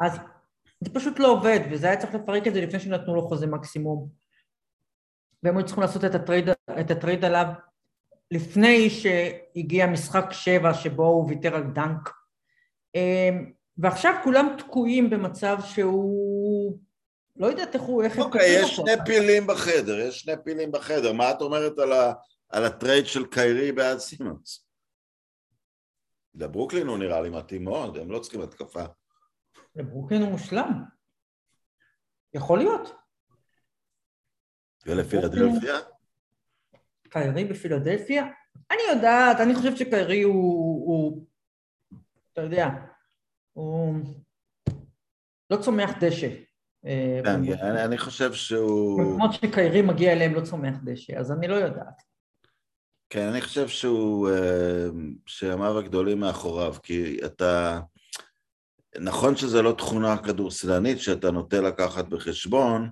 אז 0.00 0.18
זה 0.80 0.90
פשוט 0.94 1.18
לא 1.18 1.32
עובד, 1.32 1.60
וזה 1.70 1.86
היה 1.86 1.96
צריך 2.00 2.14
לפרק 2.14 2.46
את 2.46 2.54
זה 2.54 2.60
לפני 2.60 2.80
שנתנו 2.80 3.14
לו 3.14 3.28
חוזה 3.28 3.46
מקסימום. 3.46 4.08
והם 5.42 5.56
היו 5.56 5.66
צריכים 5.66 5.82
לעשות 5.82 6.04
את 6.04 6.14
ה 6.14 6.19
trade, 6.19 6.48
את 6.80 6.90
ה 6.90 6.96
trade 6.96 7.24
עליו 7.24 7.46
לפני 8.30 8.90
שהגיע 8.90 9.86
משחק 9.86 10.24
שבע 10.32 10.74
שבו 10.74 11.06
הוא 11.06 11.28
ויתר 11.28 11.54
על 11.56 11.62
dunk 11.62 12.10
אמ, 12.94 13.52
ועכשיו 13.78 14.14
כולם 14.24 14.56
תקועים 14.58 15.10
במצב 15.10 15.58
שהוא... 15.64 16.78
לא 17.36 17.46
יודעת 17.46 17.74
איך 17.74 17.82
הוא... 17.82 18.04
אוקיי, 18.18 18.40
okay, 18.40 18.64
יש 18.64 18.76
שני 18.76 18.92
פילים 19.06 19.46
בחדר, 19.46 19.98
יש 19.98 20.20
שני 20.20 20.32
פילים 20.44 20.72
בחדר. 20.72 21.12
מה 21.12 21.30
את 21.30 21.40
אומרת 21.40 21.78
על, 21.78 21.92
ה, 21.92 22.12
על 22.48 22.64
ה 22.64 22.71
trade 22.71 23.06
של 23.06 23.26
קיירי 23.26 23.72
בעד 23.72 23.98
סימונס? 23.98 24.64
לברוקלין 26.34 26.86
הוא 26.86 26.98
נראה 26.98 27.20
לי 27.20 27.30
מתאים 27.30 27.64
מאוד, 27.64 27.96
הם 27.96 28.10
לא 28.10 28.18
צריכים 28.18 28.40
התקפה. 28.40 28.84
לברוקלין 29.76 30.22
הוא 30.22 30.30
מושלם. 30.30 30.84
יכול 32.34 32.58
להיות. 32.58 32.94
ולפילדלפיה? 34.86 35.74
קיירי 37.08 37.44
בפילדלפיה? 37.44 38.26
אני 38.70 38.80
יודעת, 38.94 39.40
אני 39.40 39.54
חושבת 39.54 39.76
שקיירי 39.76 40.22
הוא, 40.22 40.86
הוא 40.86 41.26
אתה 42.32 42.40
יודע, 42.40 42.68
הוא 43.52 43.94
לא 45.50 45.56
צומח 45.56 45.90
דשא. 46.00 46.28
אה, 46.86 47.20
כן, 47.24 47.76
אני 47.76 47.98
חושב 47.98 48.32
שהוא... 48.32 49.02
במקומות 49.02 49.34
שקיירי 49.34 49.82
מגיע 49.82 50.12
אליהם 50.12 50.34
לא 50.34 50.40
צומח 50.40 50.74
דשא, 50.84 51.18
אז 51.18 51.32
אני 51.32 51.48
לא 51.48 51.54
יודעת. 51.54 52.02
כן, 53.10 53.28
אני 53.28 53.40
חושב 53.40 53.68
שהוא... 53.68 54.30
אה, 54.30 54.86
שימיו 55.26 55.78
הגדולים 55.78 56.20
מאחוריו, 56.20 56.74
כי 56.82 57.18
אתה... 57.26 57.80
נכון 59.00 59.36
שזו 59.36 59.62
לא 59.62 59.72
תכונה 59.72 60.16
כדורסלנית 60.18 61.00
שאתה 61.00 61.30
נוטה 61.30 61.60
לקחת 61.60 62.04
בחשבון, 62.04 62.90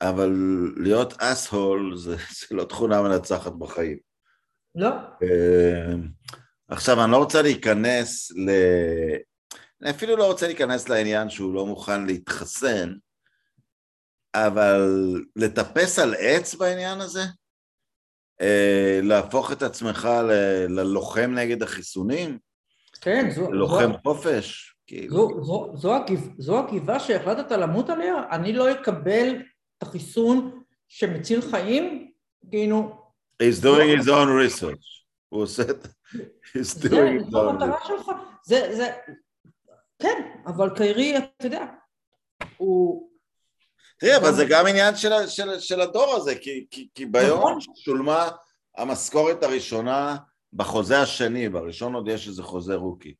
אבל 0.00 0.32
להיות 0.76 1.14
אסהול 1.18 1.96
זה, 1.96 2.16
זה 2.38 2.56
לא 2.56 2.64
תכונה 2.64 3.02
מנצחת 3.02 3.52
בחיים. 3.52 3.98
לא. 4.74 4.88
אה, 5.22 5.94
עכשיו, 6.68 7.04
אני 7.04 7.12
לא 7.12 7.16
רוצה 7.16 7.42
להיכנס 7.42 8.30
ל... 8.30 8.50
אני 9.82 9.90
אפילו 9.90 10.16
לא 10.16 10.26
רוצה 10.26 10.46
להיכנס 10.46 10.88
לעניין 10.88 11.30
שהוא 11.30 11.54
לא 11.54 11.66
מוכן 11.66 12.06
להתחסן, 12.06 12.94
אבל 14.34 14.80
לטפס 15.36 15.98
על 15.98 16.14
עץ 16.18 16.54
בעניין 16.54 17.00
הזה? 17.00 17.22
אה, 18.40 19.00
להפוך 19.02 19.52
את 19.52 19.62
עצמך 19.62 20.04
ל- 20.04 20.80
ללוחם 20.80 21.30
נגד 21.34 21.62
החיסונים? 21.62 22.38
כן, 23.00 23.30
זו... 23.30 23.52
לוחם 23.52 23.92
זו... 23.92 23.98
חופש? 24.02 24.73
כאילו, 24.86 25.44
זו, 25.44 25.72
זו, 25.76 25.94
זו, 26.38 26.58
הגיבה 26.58 27.00
שהחלטת 27.00 27.52
למות 27.52 27.90
עליה? 27.90 28.14
אני 28.30 28.52
לא 28.52 28.72
אקבל 28.72 29.36
את 29.78 29.82
החיסון 29.82 30.62
שמציל 30.88 31.40
חיים? 31.40 32.10
כאילו... 32.50 33.04
he's 33.42 33.62
doing 33.62 34.00
his 34.00 34.06
own 34.06 34.28
research. 34.28 35.04
הוא 35.28 35.42
עושה 35.42 35.62
את... 35.62 35.86
he's 36.56 36.78
doing 36.82 37.20
his 37.20 37.34
own 37.34 37.62
research. 37.62 38.10
זה, 38.44 38.76
זה... 38.76 38.90
כן, 39.98 40.30
אבל 40.46 40.70
קיירי, 40.76 41.18
אתה 41.18 41.46
יודע, 41.46 41.66
הוא... 42.56 43.08
תראי, 43.98 44.16
אבל 44.16 44.32
זה 44.32 44.44
גם 44.48 44.66
עניין 44.66 44.96
של, 44.96 45.26
של, 45.26 45.58
של 45.58 45.80
הדור 45.80 46.14
הזה, 46.14 46.34
כי, 46.34 46.66
כי, 46.70 46.88
כי 46.94 47.06
ביום 47.06 47.38
נכון. 47.38 47.58
ששולמה 47.60 48.28
המשכורת 48.76 49.42
הראשונה 49.42 50.16
בחוזה 50.52 51.00
השני, 51.00 51.48
בראשון 51.48 51.94
עוד 51.94 52.08
יש 52.08 52.28
איזה 52.28 52.42
חוזה 52.42 52.74
רוקי. 52.74 53.14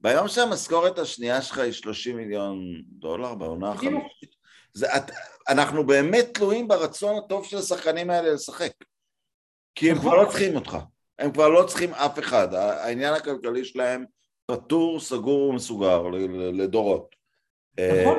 ביום 0.00 0.28
שהמשכורת 0.28 0.98
השנייה 0.98 1.42
שלך 1.42 1.58
היא 1.58 1.72
30 1.72 2.16
מיליון 2.16 2.82
דולר 2.88 3.34
בעונה. 3.34 3.72
החמישית, 3.72 4.36
זה, 4.74 4.96
את, 4.96 5.10
אנחנו 5.48 5.86
באמת 5.86 6.28
תלויים 6.34 6.68
ברצון 6.68 7.18
הטוב 7.18 7.44
של 7.44 7.58
השחקנים 7.58 8.10
האלה 8.10 8.32
לשחק. 8.32 8.72
כי 9.74 9.90
הם 9.90 9.96
נכון. 9.96 10.10
כבר 10.10 10.22
לא 10.22 10.28
צריכים 10.28 10.56
אותך, 10.56 10.78
הם 11.18 11.32
כבר 11.32 11.48
לא 11.48 11.66
צריכים 11.66 11.94
אף 11.94 12.18
אחד, 12.18 12.54
העניין 12.54 13.14
הכלכלי 13.14 13.64
שלהם 13.64 14.04
פטור, 14.46 15.00
סגור 15.00 15.48
ומסוגר 15.48 16.02
לדורות. 16.52 17.16
נכון, 17.80 18.18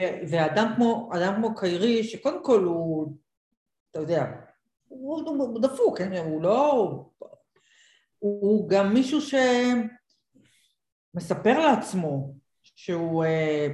אה, 0.00 0.20
ואדם 0.30 0.72
כמו, 0.76 1.10
אדם 1.14 1.34
כמו 1.36 1.54
קיירי, 1.54 2.04
שקודם 2.04 2.44
כל 2.44 2.60
הוא, 2.60 3.12
אתה 3.90 4.00
יודע, 4.00 4.24
הוא, 4.88 5.60
דפוק, 5.62 5.98
כן? 5.98 6.12
הוא 6.12 6.42
לא... 6.42 7.04
הוא, 8.18 8.68
גם 8.68 8.94
מישהו 8.94 9.20
שמספר 11.18 11.58
לעצמו 11.58 12.34
שהוא 12.62 13.24
אה, 13.24 13.66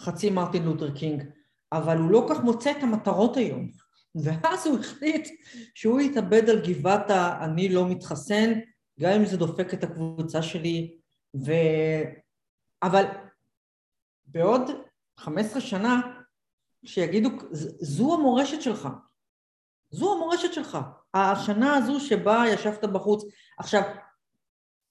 חצי 0.00 0.30
מרטין 0.30 0.62
לותר 0.62 0.94
קינג, 0.94 1.24
אבל 1.72 1.96
הוא 1.96 2.10
לא 2.10 2.26
כך 2.30 2.40
מוצא 2.40 2.70
את 2.70 2.82
המטרות 2.82 3.36
היום. 3.36 3.70
ואז 4.14 4.66
הוא 4.66 4.78
החליט 4.78 5.28
שהוא 5.74 6.00
יתאבד 6.00 6.50
על 6.50 6.60
גבעת 6.66 7.10
ה"אני 7.10 7.68
לא 7.68 7.88
מתחסן", 7.88 8.52
גם 9.00 9.10
אם 9.10 9.26
זה 9.26 9.36
דופק 9.36 9.74
את 9.74 9.84
הקבוצה 9.84 10.42
שלי, 10.42 10.96
ו... 11.46 11.52
אבל 12.82 13.04
בעוד 14.24 14.70
15 15.16 15.60
שנה, 15.60 16.00
שיגידו, 16.84 17.28
"ז- 17.50 17.96
זו 17.96 18.14
המורשת 18.14 18.62
שלך. 18.62 18.88
זו 19.90 20.14
המורשת 20.14 20.52
שלך. 20.52 20.78
השנה 21.14 21.76
הזו 21.76 22.00
שבה 22.00 22.44
ישבת 22.52 22.84
בחוץ. 22.84 23.24
עכשיו, 23.58 23.82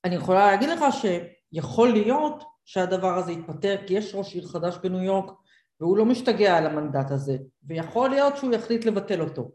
אני 0.06 0.16
יכולה 0.16 0.52
להגיד 0.52 0.70
לך 0.70 0.86
שיכול 0.92 1.90
להיות 1.90 2.44
שהדבר 2.66 3.18
הזה 3.18 3.32
יתפטר, 3.32 3.76
כי 3.88 3.94
יש 3.94 4.16
ראש 4.16 4.36
עיר 4.36 4.48
חדש 4.48 4.78
בניו 4.84 5.04
יורק, 5.04 5.32
והוא 5.80 5.98
לא 5.98 6.06
משתגע 6.06 6.58
על 6.58 6.66
המנדט 6.66 7.12
הזה, 7.12 7.38
ויכול 7.64 8.10
להיות 8.10 8.38
שהוא 8.38 8.54
יחליט 8.54 8.86
לבטל 8.86 9.22
אותו. 9.22 9.52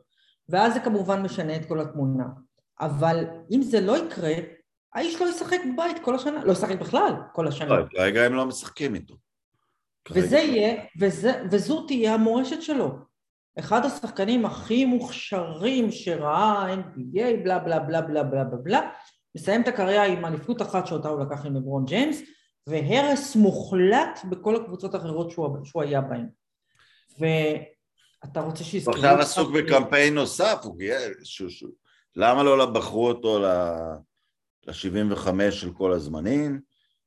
ואז 0.48 0.74
זה 0.74 0.80
כמובן 0.80 1.22
משנה 1.22 1.57
את 1.57 1.64
כל 1.68 1.80
התמונה. 1.80 2.24
אבל 2.80 3.24
אם 3.50 3.62
זה 3.62 3.80
לא 3.80 4.07
יקרה, 4.07 4.33
האיש 4.94 5.20
לא 5.20 5.26
ישחק 5.26 5.59
בבית 5.72 5.96
כל 6.02 6.14
השנה, 6.14 6.44
לא 6.44 6.52
ישחק 6.52 6.78
בכלל 6.80 7.12
כל 7.33 7.48
השנה. 7.48 7.76
לא, 7.76 7.85
כרגע 7.90 8.22
הם 8.22 8.35
לא 8.35 8.46
משחקים 8.46 8.94
איתו. 8.94 9.14
וזה. 10.11 10.37
יהיה, 10.37 10.85
וזה, 11.00 11.42
וזו 11.50 11.87
תהיה 11.87 12.14
המורשת 12.14 12.62
שלו. 12.62 12.98
אחד 13.59 13.85
השחקנים 13.85 14.44
הכי 14.44 14.85
מוכשרים 14.85 15.92
שראה 15.92 16.74
NBA, 16.74 17.44
בלה 17.44 17.59
בלה 17.59 17.78
בלה 17.78 18.02
בלה 18.02 18.24
בלה 18.24 18.44
בלה, 18.44 18.90
מסיים 19.36 19.62
את 19.62 19.68
הקריירה 19.68 20.04
עם 20.04 20.24
אליפות 20.24 20.62
אחת 20.62 20.86
שאותה 20.86 21.08
הוא 21.08 21.20
לקח 21.24 21.46
עם 21.46 21.56
לברון 21.56 21.84
ג'יימס, 21.84 22.20
והרס 22.66 23.36
מוחלט 23.36 24.20
בכל 24.30 24.56
הקבוצות 24.56 24.94
האחרות 24.94 25.30
שהוא, 25.30 25.64
שהוא 25.64 25.82
היה 25.82 26.00
בהן. 26.00 26.26
ואתה 27.18 28.40
רוצה 28.40 28.64
שיזכרו... 28.64 28.94
עכשיו 28.94 29.18
עסוק 29.20 29.50
בקמפיין 29.52 30.14
נוסף, 30.14 30.58
הוא 30.62 30.78
גאה, 30.78 31.08
שהוא- 31.22 31.70
למה 32.16 32.42
לא 32.42 32.66
בחרו 32.66 33.08
אותו 33.08 33.38
ל-75 33.38 35.28
של 35.50 35.72
כל 35.72 35.92
הזמנים, 35.92 36.60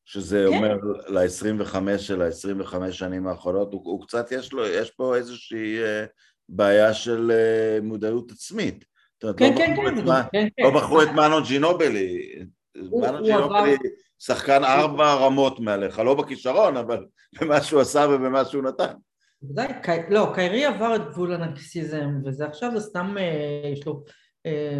שזה 0.05 0.45
כן. 0.49 0.55
אומר 0.55 0.77
ל-25 1.07 1.97
של 1.97 2.21
ה-25 2.21 2.91
שנים 2.91 3.27
האחרונות, 3.27 3.73
הוא, 3.73 3.81
הוא 3.83 4.07
קצת, 4.07 4.31
יש 4.31 4.53
לו, 4.53 4.67
יש 4.67 4.91
פה 4.91 5.15
איזושהי 5.15 5.83
אה, 5.83 6.05
בעיה 6.49 6.93
של 6.93 7.31
אה, 7.31 7.79
מודעות 7.81 8.31
עצמית. 8.31 8.85
כן, 9.19 9.27
לא 9.29 9.57
כן, 9.57 9.75
כן, 9.75 10.05
מה- 10.05 10.23
כן, 10.31 10.47
כן. 10.57 10.63
לא 10.63 10.69
בחרו 10.79 11.01
את 11.01 11.07
מנו 11.07 11.43
ג'ינובלי, 11.47 12.35
מנו 12.75 13.23
ג'ינובלי 13.23 13.75
שחקן 14.19 14.63
ארבע 14.63 15.13
רמות 15.13 15.59
מעליך, 15.59 15.99
לא 15.99 16.13
בכישרון, 16.13 16.77
אבל 16.77 17.05
במה 17.41 17.61
שהוא 17.61 17.81
עשה 17.81 18.07
ובמה 18.09 18.45
שהוא 18.45 18.63
נתן. 18.63 18.93
בוודאי, 19.41 19.67
לא, 20.09 20.31
קיירי 20.35 20.65
עבר 20.65 20.95
את 20.95 21.01
גבול 21.09 21.33
הנרקסיזם, 21.33 22.09
וזה 22.25 22.45
עכשיו 22.45 22.71
זה 22.73 22.79
סתם, 22.79 23.15
אה, 23.19 23.69
יש 23.73 23.85
לו, 23.87 24.03
אה, 24.45 24.77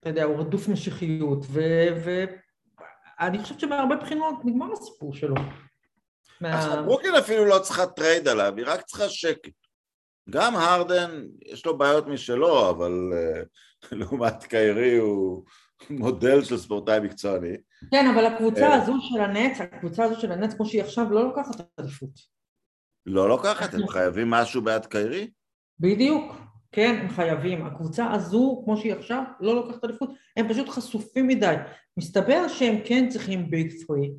אתה 0.00 0.08
יודע, 0.08 0.24
הוא 0.24 0.38
רדוף 0.40 0.68
משיחיות, 0.68 1.46
ואני 1.50 3.38
חושבת 3.38 3.60
שמהרבה 3.60 3.96
בחינות 3.96 4.34
נגמר 4.44 4.72
הסיפור 4.72 5.14
שלו. 5.14 5.34
עכשיו, 6.42 6.84
ברוקלין 6.86 7.14
אפילו 7.14 7.44
לא 7.44 7.58
צריכה 7.58 7.86
trade 7.86 8.28
עליו, 8.28 8.54
היא 8.56 8.64
רק 8.68 8.80
צריכה 8.82 9.08
שקט. 9.08 9.52
גם 10.30 10.56
הרדן, 10.56 11.24
יש 11.46 11.66
לו 11.66 11.78
בעיות 11.78 12.06
משלו, 12.06 12.70
אבל 12.70 13.10
אה, 13.12 13.42
לעומת 13.98 14.44
קיירי 14.44 14.96
הוא 14.96 15.44
מודל 15.90 16.44
של 16.44 16.58
ספורטאי 16.58 17.00
מקצועני. 17.00 17.56
כן, 17.90 18.06
אבל 18.14 18.26
הקבוצה 18.26 18.68
אה. 18.68 18.74
הזו 18.74 18.94
של 19.00 19.20
הנטס, 19.20 19.60
הקבוצה 19.60 20.04
הזו 20.04 20.20
של 20.20 20.32
הנטס, 20.32 20.54
כמו 20.54 20.66
שהיא 20.66 20.82
עכשיו, 20.82 21.10
לא 21.10 21.24
לוקחת 21.24 21.60
אליפות. 21.80 22.40
לא 23.06 23.28
לוקחת, 23.28 23.74
הם 23.74 23.88
חייבים 23.88 24.30
משהו 24.30 24.62
בעד 24.62 24.86
קיירי? 24.86 25.30
בדיוק, 25.80 26.32
כן, 26.72 26.98
הם 27.02 27.08
חייבים. 27.08 27.66
הקבוצה 27.66 28.12
הזו, 28.12 28.62
כמו 28.64 28.76
שהיא 28.76 28.94
עכשיו, 28.94 29.22
לא 29.40 29.54
לוקחת 29.54 29.84
אליפות, 29.84 30.10
הם 30.36 30.48
פשוט 30.48 30.68
חשופים 30.68 31.26
מדי. 31.26 31.54
מסתבר 31.96 32.48
שהם 32.48 32.76
כן 32.84 33.08
צריכים 33.08 33.50
ביג 33.50 33.72
פרי, 33.86 34.12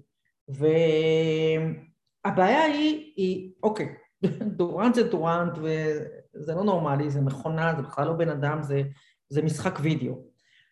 והבעיה 2.25 2.63
היא, 2.63 3.13
היא, 3.15 3.51
אוקיי, 3.63 3.95
דורנט 4.41 4.95
זה 4.95 5.03
דורנט, 5.03 5.57
וזה 5.57 6.53
לא 6.55 6.63
נורמלי, 6.63 7.09
זה 7.09 7.21
מכונה, 7.21 7.73
זה 7.77 7.81
בכלל 7.81 8.05
לא 8.07 8.13
בן 8.13 8.29
אדם, 8.29 8.63
זה, 8.63 8.81
זה 9.29 9.41
משחק 9.41 9.79
וידאו. 9.81 10.23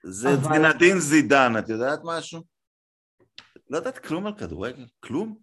זה 0.03 0.33
אבל- 0.33 0.53
זינדין 0.53 0.99
זידן, 0.99 1.53
את 1.59 1.69
יודעת 1.69 1.99
משהו? 2.03 2.41
לא 3.69 3.77
יודעת 3.77 3.97
כלום 3.99 4.27
על 4.27 4.33
כדורגל? 4.37 4.85
כלום? 4.99 5.35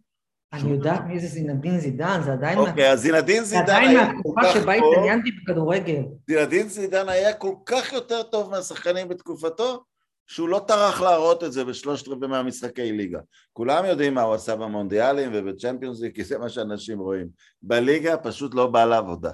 אני 0.53 0.71
יודעת. 0.71 1.05
מי 1.07 1.21
זה 1.21 1.27
זינדין 1.27 1.79
זידן, 1.81 2.21
זה 2.25 2.33
עדיין, 2.33 2.59
אוקיי, 2.59 2.93
אז 2.93 3.01
זינדין 3.01 3.45
זה 3.45 3.49
זידן 3.49 3.63
עדיין 3.63 3.89
היה 3.91 4.07
כל 4.07 4.13
מהתקופה 4.15 4.41
כך 4.45 4.53
שבה 4.63 4.79
טוב, 4.79 4.93
התעניינתי 4.95 5.31
בכדורגל. 5.31 6.03
זינדין 6.31 6.69
זידן 6.69 7.09
היה 7.09 7.35
כל 7.35 7.55
כך 7.67 7.93
יותר 7.93 8.23
טוב 8.23 8.51
מהשחקנים 8.51 9.09
בתקופתו, 9.09 9.85
שהוא 10.27 10.49
לא 10.49 10.65
טרח 10.69 11.01
להראות 11.01 11.45
את 11.45 11.53
זה 11.53 11.65
בשלושת 11.65 12.09
רבעי 12.09 12.29
מהמשחקי 12.29 12.93
ליגה. 12.93 13.19
כולם 13.53 13.85
יודעים 13.85 14.15
מה 14.15 14.23
הוא 14.23 14.35
עשה 14.35 14.57
במונדיאלים 14.57 15.31
ובצ'מפיונס 15.35 16.01
ליג, 16.01 16.15
כי 16.15 16.25
זה 16.25 16.39
מה 16.39 16.49
שאנשים 16.49 16.99
רואים. 16.99 17.29
בליגה 17.63 18.17
פשוט 18.17 18.55
לא 18.55 18.67
בא 18.67 18.85
לעבודה. 18.85 19.31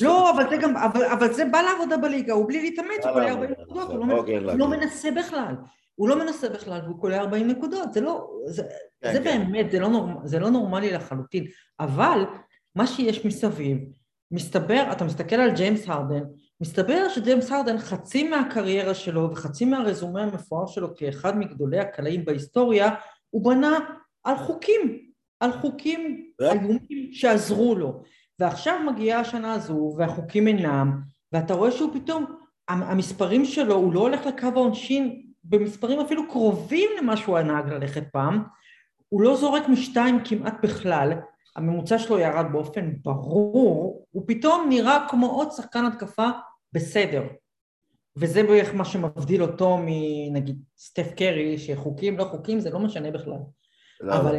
לא, 0.00 0.30
אבל 0.30 0.50
זה 0.50 0.56
גם, 0.56 0.76
אבל, 0.76 1.04
אבל 1.04 1.32
זה 1.32 1.44
בא 1.44 1.60
לעבודה 1.60 1.96
בליגה, 1.96 2.32
הוא 2.32 2.48
בלי 2.48 2.62
להתאמץ, 2.62 3.04
הוא 3.04 3.12
קולע 3.12 3.26
לעבודה, 3.26 3.46
40 3.46 3.60
נקודות, 3.60 3.84
נכון, 3.84 3.96
הוא 3.96 4.08
לא, 4.08 4.18
אוקיי, 4.18 4.36
הוא. 4.36 4.52
לא 4.52 4.68
מנסה 4.68 5.10
בכלל. 5.10 5.54
הוא 5.94 6.08
לא 6.08 6.18
מנסה 6.18 6.48
בכלל, 6.48 6.80
והוא 6.84 7.00
קולע 7.00 7.18
40 7.18 7.48
נקודות, 7.48 7.92
זה 7.92 8.00
לא, 8.00 8.30
זה, 8.46 8.62
כן, 9.02 9.12
זה 9.12 9.20
כן. 9.24 9.44
באמת, 9.46 9.70
זה 9.70 9.80
לא, 9.80 9.88
נורמ, 9.88 10.26
זה 10.26 10.38
לא 10.38 10.50
נורמלי 10.50 10.92
לחלוטין. 10.92 11.44
אבל 11.80 12.24
מה 12.74 12.86
שיש 12.86 13.24
מסביב, 13.24 13.78
מסתבר, 14.30 14.82
אתה 14.92 15.04
מסתכל 15.04 15.36
על 15.36 15.50
ג'יימס 15.50 15.88
הרדן, 15.88 16.22
מסתבר 16.60 17.08
שג'יימס 17.08 17.52
הרדן 17.52 17.78
חצי 17.78 18.28
מהקריירה 18.28 18.94
שלו 18.94 19.30
וחצי 19.30 19.64
מהרזומה 19.64 20.22
המפואר 20.22 20.66
שלו 20.66 20.96
כאחד 20.96 21.38
מגדולי 21.38 21.78
הקלעים 21.78 22.24
בהיסטוריה, 22.24 22.90
הוא 23.30 23.44
בנה 23.44 23.78
על 24.24 24.36
חוקים, 24.36 24.98
על 25.40 25.52
חוקים 25.52 26.30
אה? 26.40 26.52
איומים 26.52 27.08
שעזרו 27.12 27.74
לו. 27.74 28.02
ועכשיו 28.38 28.78
מגיעה 28.92 29.20
השנה 29.20 29.52
הזו 29.52 29.94
והחוקים 29.98 30.48
אינם, 30.48 31.00
ואתה 31.32 31.54
רואה 31.54 31.70
שהוא 31.70 31.94
פתאום, 31.94 32.24
המ- 32.68 32.82
המספרים 32.82 33.44
שלו, 33.44 33.74
הוא 33.74 33.92
לא 33.92 34.00
הולך 34.00 34.26
לקו 34.26 34.46
העונשין 34.46 35.22
במספרים 35.44 36.00
אפילו 36.00 36.28
קרובים 36.28 36.90
למה 36.98 37.16
שהוא 37.16 37.36
היה 37.36 37.46
נהג 37.46 37.68
ללכת 37.68 38.02
פעם, 38.12 38.44
הוא 39.08 39.22
לא 39.22 39.36
זורק 39.36 39.68
משתיים 39.68 40.24
כמעט 40.24 40.54
בכלל, 40.62 41.12
הממוצע 41.56 41.98
שלו 41.98 42.18
ירד 42.18 42.46
באופן 42.52 42.92
ברור, 43.02 44.06
הוא 44.10 44.22
פתאום 44.26 44.66
נראה 44.68 45.06
כמו 45.08 45.26
עוד 45.26 45.50
שחקן 45.52 45.84
התקפה 45.84 46.28
בסדר. 46.72 47.22
וזה 48.16 48.42
בערך 48.42 48.74
מה 48.74 48.84
שמבדיל 48.84 49.42
אותו 49.42 49.78
מנגיד 49.86 50.62
סטף 50.78 51.12
קרי, 51.16 51.58
שחוקים 51.58 52.18
לא 52.18 52.24
חוקים 52.24 52.60
זה 52.60 52.70
לא 52.70 52.78
משנה 52.78 53.10
בכלל. 53.10 53.38
לא, 54.00 54.14
אבל, 54.14 54.36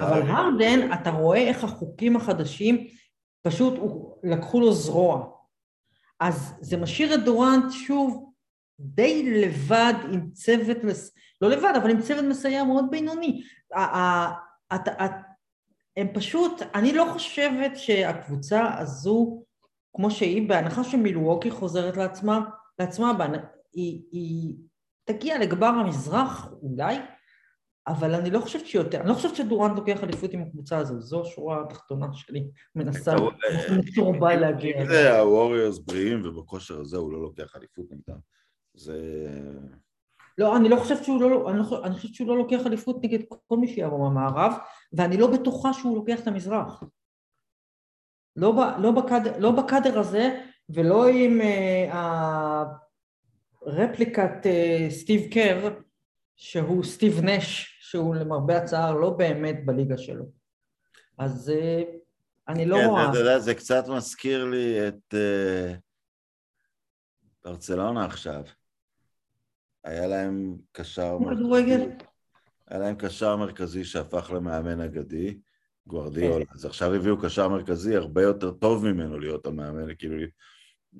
אבל 0.00 0.22
הרדן, 0.22 0.92
אתה 0.92 1.10
רואה 1.10 1.38
איך 1.38 1.64
החוקים 1.64 2.16
החדשים 2.16 2.86
פשוט 3.42 3.74
לקחו 4.22 4.60
לו 4.60 4.72
זרוע. 4.72 5.26
אז 6.20 6.54
זה 6.60 6.76
משאיר 6.76 7.14
את 7.14 7.24
דורנט 7.24 7.72
שוב 7.72 8.32
די 8.80 9.42
לבד 9.42 9.94
עם 10.12 10.30
צוות, 10.30 10.76
לא 11.40 11.50
לבד, 11.50 11.72
אבל 11.76 11.90
עם 11.90 12.02
צוות 12.02 12.24
מסייע 12.24 12.64
מאוד 12.64 12.84
בינוני. 12.90 13.42
הם 15.96 16.08
פשוט, 16.14 16.62
אני 16.74 16.92
לא 16.92 17.06
חושבת 17.12 17.76
שהקבוצה 17.76 18.78
הזו, 18.78 19.44
כמו 19.96 20.10
שהיא, 20.10 20.48
בהנחה 20.48 20.84
שמילווקי 20.84 21.50
חוזרת 21.50 21.96
לעצמה, 21.96 22.44
לעצמה, 22.78 23.12
היא, 23.72 24.02
היא 24.12 24.54
תגיע 25.04 25.38
לגבר 25.38 25.66
המזרח 25.66 26.48
אולי, 26.62 26.96
אבל 27.86 28.14
אני 28.14 28.30
לא 28.30 28.40
חושבת 28.40 28.66
שיותר, 28.66 29.00
אני 29.00 29.08
לא 29.08 29.14
חושבת 29.14 29.36
שדורנט 29.36 29.78
לוקח 29.78 30.04
אליפות 30.04 30.32
עם 30.32 30.42
הקבוצה 30.42 30.78
הזו, 30.78 31.00
זו 31.00 31.22
השורה 31.22 31.62
התחתונה 31.62 32.06
שלי, 32.12 32.50
מנסה 32.74 33.14
מסורבל 33.78 34.36
להגיע. 34.36 34.82
אם 34.82 34.86
זה 34.86 35.18
הווריורס 35.18 35.78
בריאים 35.78 36.26
ובכושר 36.26 36.80
הזה 36.80 36.96
הוא 36.96 37.12
לא 37.12 37.22
לוקח 37.22 37.56
אליפות 37.56 37.86
נגדם, 37.90 38.18
זה... 38.74 38.98
לא, 40.38 40.56
אני 40.56 40.68
לא 40.68 40.76
חושבת 40.76 41.04
שהוא 41.04 41.20
לא, 41.20 41.50
אני, 41.50 41.58
לא, 41.58 41.84
אני 41.84 41.94
חושבת 41.94 42.14
שהוא 42.14 42.28
לא 42.28 42.36
לוקח 42.36 42.66
אליפות 42.66 43.04
נגד 43.04 43.18
כל 43.46 43.56
מי 43.56 43.68
שיבוא 43.68 43.98
מהמערב, 43.98 44.52
ואני 44.92 45.16
לא 45.16 45.26
בטוחה 45.32 45.72
שהוא 45.72 45.96
לוקח 45.96 46.20
את 46.20 46.26
המזרח. 46.26 46.82
לא, 48.36 48.52
ב, 48.52 48.80
לא, 48.82 48.90
בקד, 48.90 49.20
לא 49.38 49.50
בקאדר 49.50 49.98
הזה, 49.98 50.40
ולא 50.68 51.08
עם 51.08 51.40
uh, 51.40 51.94
הרפליקת 53.66 54.32
uh, 54.42 54.90
סטיב 54.90 55.32
קר, 55.32 55.74
שהוא 56.36 56.84
סטיב 56.84 57.20
נש, 57.24 57.78
שהוא 57.80 58.14
למרבה 58.14 58.56
הצער 58.56 58.92
לא 58.92 59.10
באמת 59.10 59.66
בליגה 59.66 59.98
שלו. 59.98 60.24
אז 61.18 61.52
uh, 61.54 61.86
אני 62.48 62.66
לא 62.66 62.76
כן, 62.76 62.84
רואה... 62.84 63.10
אתה 63.10 63.18
יודע, 63.18 63.38
זה 63.38 63.54
קצת 63.54 63.84
מזכיר 63.88 64.44
לי 64.44 64.88
את 64.88 65.14
uh, 65.14 65.76
ברצלונה 67.44 68.04
עכשיו. 68.04 68.42
היה 69.84 70.06
להם 70.06 70.56
קשר... 70.72 71.18
כדורגל? 71.30 71.90
היה 72.68 72.80
להם 72.80 72.94
קשר 72.94 73.36
מרכזי 73.36 73.84
שהפך 73.84 74.30
למאמן 74.34 74.80
אגדי, 74.80 75.38
גוארדיולה. 75.86 76.44
כן. 76.44 76.52
אז 76.54 76.64
עכשיו 76.64 76.94
הביאו 76.94 77.20
קשר 77.20 77.48
מרכזי 77.48 77.96
הרבה 77.96 78.22
יותר 78.22 78.50
טוב 78.50 78.84
ממנו 78.84 79.18
להיות 79.18 79.46
המאמן, 79.46 79.94
כאילו... 79.98 80.16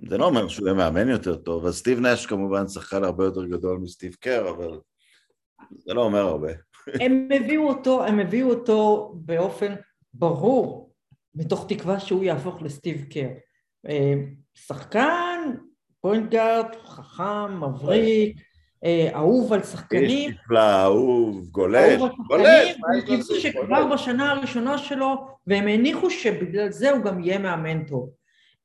זה 0.09 0.19
לא 0.19 0.25
אומר 0.25 0.49
שהוא 0.49 0.67
יהיה 0.69 0.77
מאמן 0.77 1.09
יותר 1.09 1.37
טוב, 1.37 1.67
אז 1.67 1.77
סטיב 1.77 2.01
נש 2.01 2.27
כמובן 2.27 2.69
שחקן 2.69 3.05
הרבה 3.05 3.25
יותר 3.25 3.47
גדול 3.47 3.79
מסטיב 3.79 4.15
קר, 4.15 4.51
אבל 4.51 4.81
זה 5.71 5.95
לא 5.95 6.03
אומר 6.03 6.21
הרבה. 6.21 6.53
הם 6.87 7.29
הביאו 7.35 7.69
אותו, 7.69 8.05
הם 8.05 8.19
הביאו 8.19 8.51
אותו 8.51 9.13
באופן 9.17 9.75
ברור, 10.15 10.93
מתוך 11.35 11.67
תקווה 11.69 12.01
שהוא 12.01 12.25
יהפוך 12.25 12.63
לסטיב 12.63 13.05
קר. 13.11 13.29
אה, 13.89 14.15
שחקן, 14.55 15.41
point 16.01 16.31
guard, 16.31 16.67
חכם, 16.85 17.65
מבריק, 17.65 18.41
אהוב 19.15 19.53
על 19.53 19.63
שחקנים. 19.63 20.31
איש 20.31 20.39
נפלא, 20.45 20.83
אהוב, 20.83 21.47
גולש, 21.47 22.03
גולש. 22.29 22.77
הם 22.95 23.01
קיבלו 23.01 23.41
שכבר 23.41 23.95
בשנה 23.95 24.33
הראשונה 24.33 24.79
שלו, 24.79 25.29
והם 25.47 25.69
הניחו 25.69 26.11
שבגלל 26.11 26.71
זה 26.71 26.91
הוא 26.91 27.05
גם 27.05 27.21
יהיה 27.21 27.39
מאמן 27.39 27.85
טוב. 27.85 28.11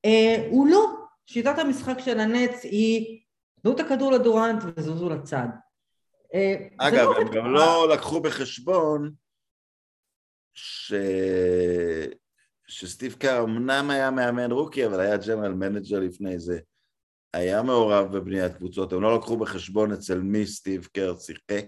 אה, 0.05 0.47
הוא 0.49 0.67
לא. 0.67 0.85
שיטת 1.25 1.59
המשחק 1.59 1.99
של 1.99 2.19
הנטס 2.19 2.63
היא, 2.63 3.21
תנו 3.61 3.71
את 3.71 3.79
הכדור 3.79 4.11
לדורנט 4.11 4.63
וזוזו 4.75 5.09
לצד. 5.09 5.47
אה, 6.33 6.55
אגב, 6.77 7.05
לא 7.05 7.17
הם 7.21 7.27
גם 7.27 7.53
לא 7.53 7.89
לקחו 7.93 8.21
בחשבון 8.21 9.11
ש... 10.53 10.93
שסטיב 12.67 13.13
קאר 13.13 13.43
אמנם 13.43 13.89
היה 13.89 14.11
מאמן 14.11 14.51
rookie, 14.51 14.85
אבל 14.85 14.99
היה 14.99 15.17
general 15.17 15.53
manager 15.53 15.99
לפני 15.99 16.39
זה. 16.39 16.59
היה 17.33 17.63
מעורב 17.63 18.17
בבניית 18.17 18.53
קבוצות, 18.53 18.93
הם 18.93 19.01
לא 19.01 19.15
לקחו 19.17 19.37
בחשבון 19.37 19.91
אצל 19.91 20.19
מי 20.21 20.45
סטיב 20.45 20.87
קר 20.93 21.15
שיחק, 21.15 21.65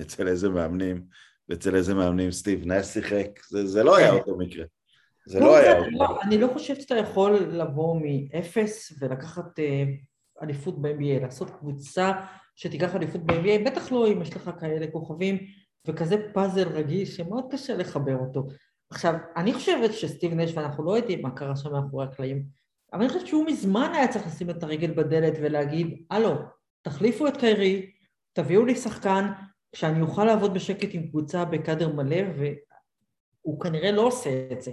אצל 0.00 0.28
איזה 0.28 0.48
מאמנים, 0.48 1.04
ואצל 1.48 1.76
איזה 1.76 1.94
מאמנים 1.94 2.30
סטיב 2.30 2.66
נאש 2.66 2.92
שיחק, 2.92 3.40
זה, 3.48 3.66
זה 3.66 3.82
לא 3.82 3.96
היה 3.96 4.10
כן. 4.10 4.16
אותו 4.16 4.36
מקרה. 4.36 4.64
זה 5.26 5.40
לא, 5.40 5.46
לא 5.46 5.56
היה 5.56 5.78
אותו 5.78 5.90
מקרה. 5.90 6.22
אני 6.22 6.38
לא 6.38 6.48
חושבת 6.52 6.80
שאתה 6.80 6.94
יכול 6.94 7.34
לבוא 7.34 8.00
מאפס 8.00 8.92
ולקחת 9.00 9.58
אה, 9.58 9.84
אליפות 10.42 10.82
ב-NBA, 10.82 11.22
לעשות 11.22 11.50
קבוצה 11.50 12.12
שתיקח 12.56 12.96
אליפות 12.96 13.26
ב-NBA, 13.26 13.66
בטח 13.66 13.92
לא 13.92 14.08
אם 14.08 14.22
יש 14.22 14.36
לך 14.36 14.50
כאלה 14.60 14.86
כוכבים 14.92 15.38
וכזה 15.86 16.16
פאזל 16.32 16.68
רגיש 16.68 17.16
שמאוד 17.16 17.44
קשה 17.52 17.76
לחבר 17.76 18.16
אותו. 18.16 18.46
עכשיו, 18.90 19.14
אני 19.36 19.54
חושבת 19.54 19.92
שסטיב 19.92 20.34
נש, 20.34 20.52
ואנחנו 20.54 20.84
לא 20.84 20.96
יודעים 20.96 21.22
מה 21.22 21.30
קרה 21.30 21.56
שם 21.56 21.72
מאחורי 21.72 22.04
הקלעים, 22.04 22.44
אבל 22.94 23.02
אני 23.02 23.12
חושבת 23.12 23.26
שהוא 23.26 23.46
מזמן 23.46 23.90
היה 23.94 24.08
צריך 24.08 24.26
לשים 24.26 24.50
את 24.50 24.62
הרגל 24.62 24.90
בדלת 24.90 25.34
ולהגיד, 25.42 26.06
הלו, 26.10 26.34
תחליפו 26.82 27.26
את 27.26 27.36
קיירי, 27.36 27.90
תביאו 28.32 28.64
לי 28.64 28.74
שחקן, 28.74 29.32
שאני 29.76 30.00
אוכל 30.00 30.24
לעבוד 30.24 30.54
בשקט 30.54 30.88
עם 30.92 31.08
קבוצה 31.08 31.44
בקאדר 31.44 31.88
מלא, 31.88 32.16
והוא 32.36 33.60
כנראה 33.60 33.92
לא 33.92 34.02
עושה 34.02 34.48
את 34.52 34.62
זה. 34.62 34.70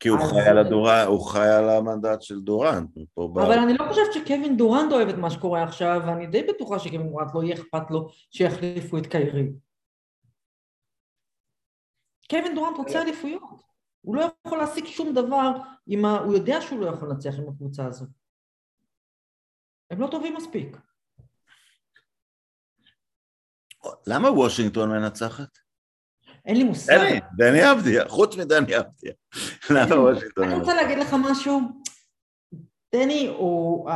כי 0.00 0.08
הוא 0.08 0.18
חי 0.18 0.40
על 0.40 0.58
הדורנט, 0.58 1.06
הוא 1.08 1.26
חי 1.26 1.48
על 1.48 1.70
המנדט 1.70 2.22
של 2.22 2.40
דורנט. 2.40 2.90
אבל 3.18 3.58
אני 3.58 3.74
לא 3.74 3.84
חושבת 3.88 4.12
שקווין 4.12 4.56
דורנט 4.56 4.92
אוהב 4.92 5.08
את 5.08 5.14
מה 5.14 5.30
שקורה 5.30 5.62
עכשיו, 5.62 6.02
ואני 6.06 6.26
די 6.26 6.42
בטוחה 6.42 6.78
שקווין 6.78 7.08
דורנט 7.10 7.30
לא 7.34 7.42
יהיה 7.42 7.54
אכפת 7.54 7.90
לו 7.90 8.08
שיחליפו 8.30 8.98
את 8.98 9.06
קיירי. 9.06 9.50
קווין 12.30 12.54
דורנט 12.54 12.76
רוצה 12.76 13.02
אליפויות. 13.02 13.71
הוא 14.02 14.16
לא 14.16 14.30
יכול 14.46 14.58
להשיג 14.58 14.86
שום 14.86 15.14
דבר 15.14 15.50
עם 15.86 16.04
ה... 16.04 16.18
הוא 16.18 16.34
יודע 16.34 16.60
שהוא 16.60 16.80
לא 16.80 16.86
יכול 16.86 17.08
לנצח 17.10 17.34
עם 17.38 17.48
הקבוצה 17.48 17.86
הזו. 17.86 18.06
הם 19.90 20.00
לא 20.00 20.08
טובים 20.10 20.36
מספיק. 20.36 20.76
למה 24.06 24.30
וושינגטון 24.30 24.90
מנצחת? 24.90 25.58
אין 26.44 26.56
לי 26.56 26.64
מושג. 26.64 26.92
דני, 26.96 27.20
דני 27.36 27.72
אבדיה, 27.72 28.08
חוץ 28.08 28.36
מדני 28.36 28.78
אבדיה. 28.78 29.12
למה 29.70 30.00
וושינגטון? 30.00 30.44
אני 30.44 30.54
רוצה 30.54 30.74
להגיד 30.74 30.98
לך 30.98 31.14
משהו. 31.30 31.60
דני 32.94 33.26
הוא... 33.26 33.90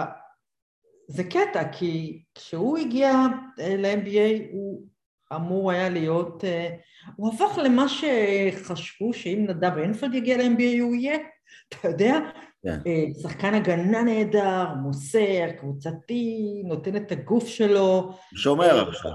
זה 1.09 1.25
קטע, 1.25 1.73
כי 1.73 2.25
כשהוא 2.35 2.79
הגיע 2.79 3.13
ל-NBA 3.59 4.53
הוא 4.53 4.89
אמור 5.35 5.70
היה 5.70 5.89
להיות, 5.89 6.45
אה, 6.45 6.68
הוא 7.16 7.35
הפך 7.35 7.59
למה 7.64 7.87
שחשבו 7.89 9.14
שאם 9.14 9.45
נדב 9.49 9.79
אינפלד 9.79 10.14
יגיע 10.14 10.37
ל-NBA 10.37 10.83
הוא 10.83 10.95
יהיה, 10.95 11.18
אתה 11.68 11.89
יודע? 11.89 12.18
Yeah. 12.18 12.47
כן. 12.62 12.79
אה, 12.87 13.05
שחקן 13.22 13.55
הגנה 13.55 14.03
נהדר, 14.03 14.74
מוסר, 14.83 15.51
קבוצתי, 15.61 16.62
נותן 16.64 16.97
את 16.97 17.12
הגוף 17.12 17.47
שלו. 17.47 18.12
שומר 18.35 18.79
אה, 18.79 18.89
עכשיו. 18.89 19.12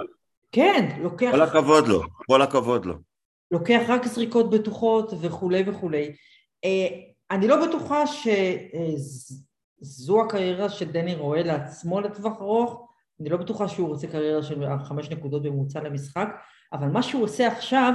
כן, 0.51 0.89
לוקח... 1.01 1.31
כל 1.31 1.41
הכבוד 1.41 1.87
לו, 1.87 2.01
כל 2.27 2.41
הכבוד 2.41 2.85
לו. 2.85 2.93
לוקח 3.51 3.81
רק 3.87 4.07
זריקות 4.07 4.49
בטוחות 4.49 5.13
וכולי 5.21 5.63
וכולי. 5.67 6.15
אני 7.31 7.47
לא 7.47 7.67
בטוחה 7.67 8.03
שזו 9.81 10.21
הקריירה 10.21 10.69
שדני 10.69 11.15
רואה 11.15 11.43
לעצמו 11.43 12.01
לטווח 12.01 12.41
ארוך, 12.41 12.90
אני 13.21 13.29
לא 13.29 13.37
בטוחה 13.37 13.67
שהוא 13.67 13.87
רוצה 13.87 14.07
קריירה 14.07 14.43
של 14.43 14.65
חמש 14.83 15.09
נקודות 15.09 15.43
בממוצע 15.43 15.81
למשחק, 15.81 16.27
אבל 16.73 16.87
מה 16.87 17.03
שהוא 17.03 17.23
עושה 17.23 17.47
עכשיו, 17.47 17.93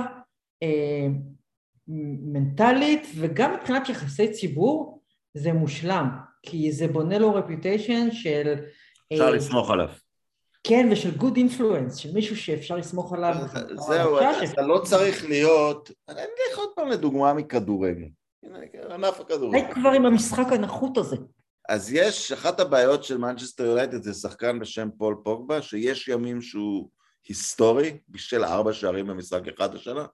אה, 0.62 1.06
מנטלית 2.32 3.06
וגם 3.16 3.54
מבחינת 3.54 3.88
יחסי 3.88 4.32
ציבור, 4.32 5.02
זה 5.34 5.52
מושלם, 5.52 6.08
כי 6.42 6.72
זה 6.72 6.88
בונה 6.88 7.18
לו 7.18 7.34
רפיוטיישן 7.34 8.10
של... 8.10 8.54
אפשר 9.12 9.24
אה, 9.24 9.30
לסמוך 9.30 9.70
עליו. 9.70 9.88
כן, 10.64 10.88
ושל 10.92 11.16
good 11.16 11.36
influence, 11.36 11.96
של 11.96 12.14
מישהו 12.14 12.36
שאפשר 12.36 12.76
לסמוך 12.76 13.12
עליו. 13.12 13.34
זהו, 13.74 14.18
אתה 14.52 14.62
לא 14.62 14.80
צריך 14.84 15.24
להיות... 15.28 15.90
אני 16.08 16.18
אגיד 16.18 16.56
עוד 16.56 16.68
פעם 16.76 16.88
לדוגמה 16.88 17.34
מכדורגל. 17.34 18.08
ענף 18.90 19.20
הכדורגל. 19.20 19.60
די 19.60 19.74
כבר 19.74 19.90
עם 19.90 20.06
המשחק 20.06 20.52
הנחות 20.52 20.96
הזה. 20.96 21.16
אז 21.68 21.92
יש, 21.92 22.32
אחת 22.32 22.60
הבעיות 22.60 23.04
של 23.04 23.18
מנצ'סטר 23.18 23.64
יונייטד 23.64 24.02
זה 24.02 24.14
שחקן 24.14 24.58
בשם 24.58 24.88
פול 24.98 25.16
פוגבה, 25.24 25.62
שיש 25.62 26.08
ימים 26.08 26.42
שהוא 26.42 26.90
היסטרי, 27.28 27.98
בישל 28.08 28.44
ארבע 28.44 28.72
שערים 28.72 29.06
במשחק 29.06 29.48
אחד 29.48 29.74
השנה, 29.74 30.06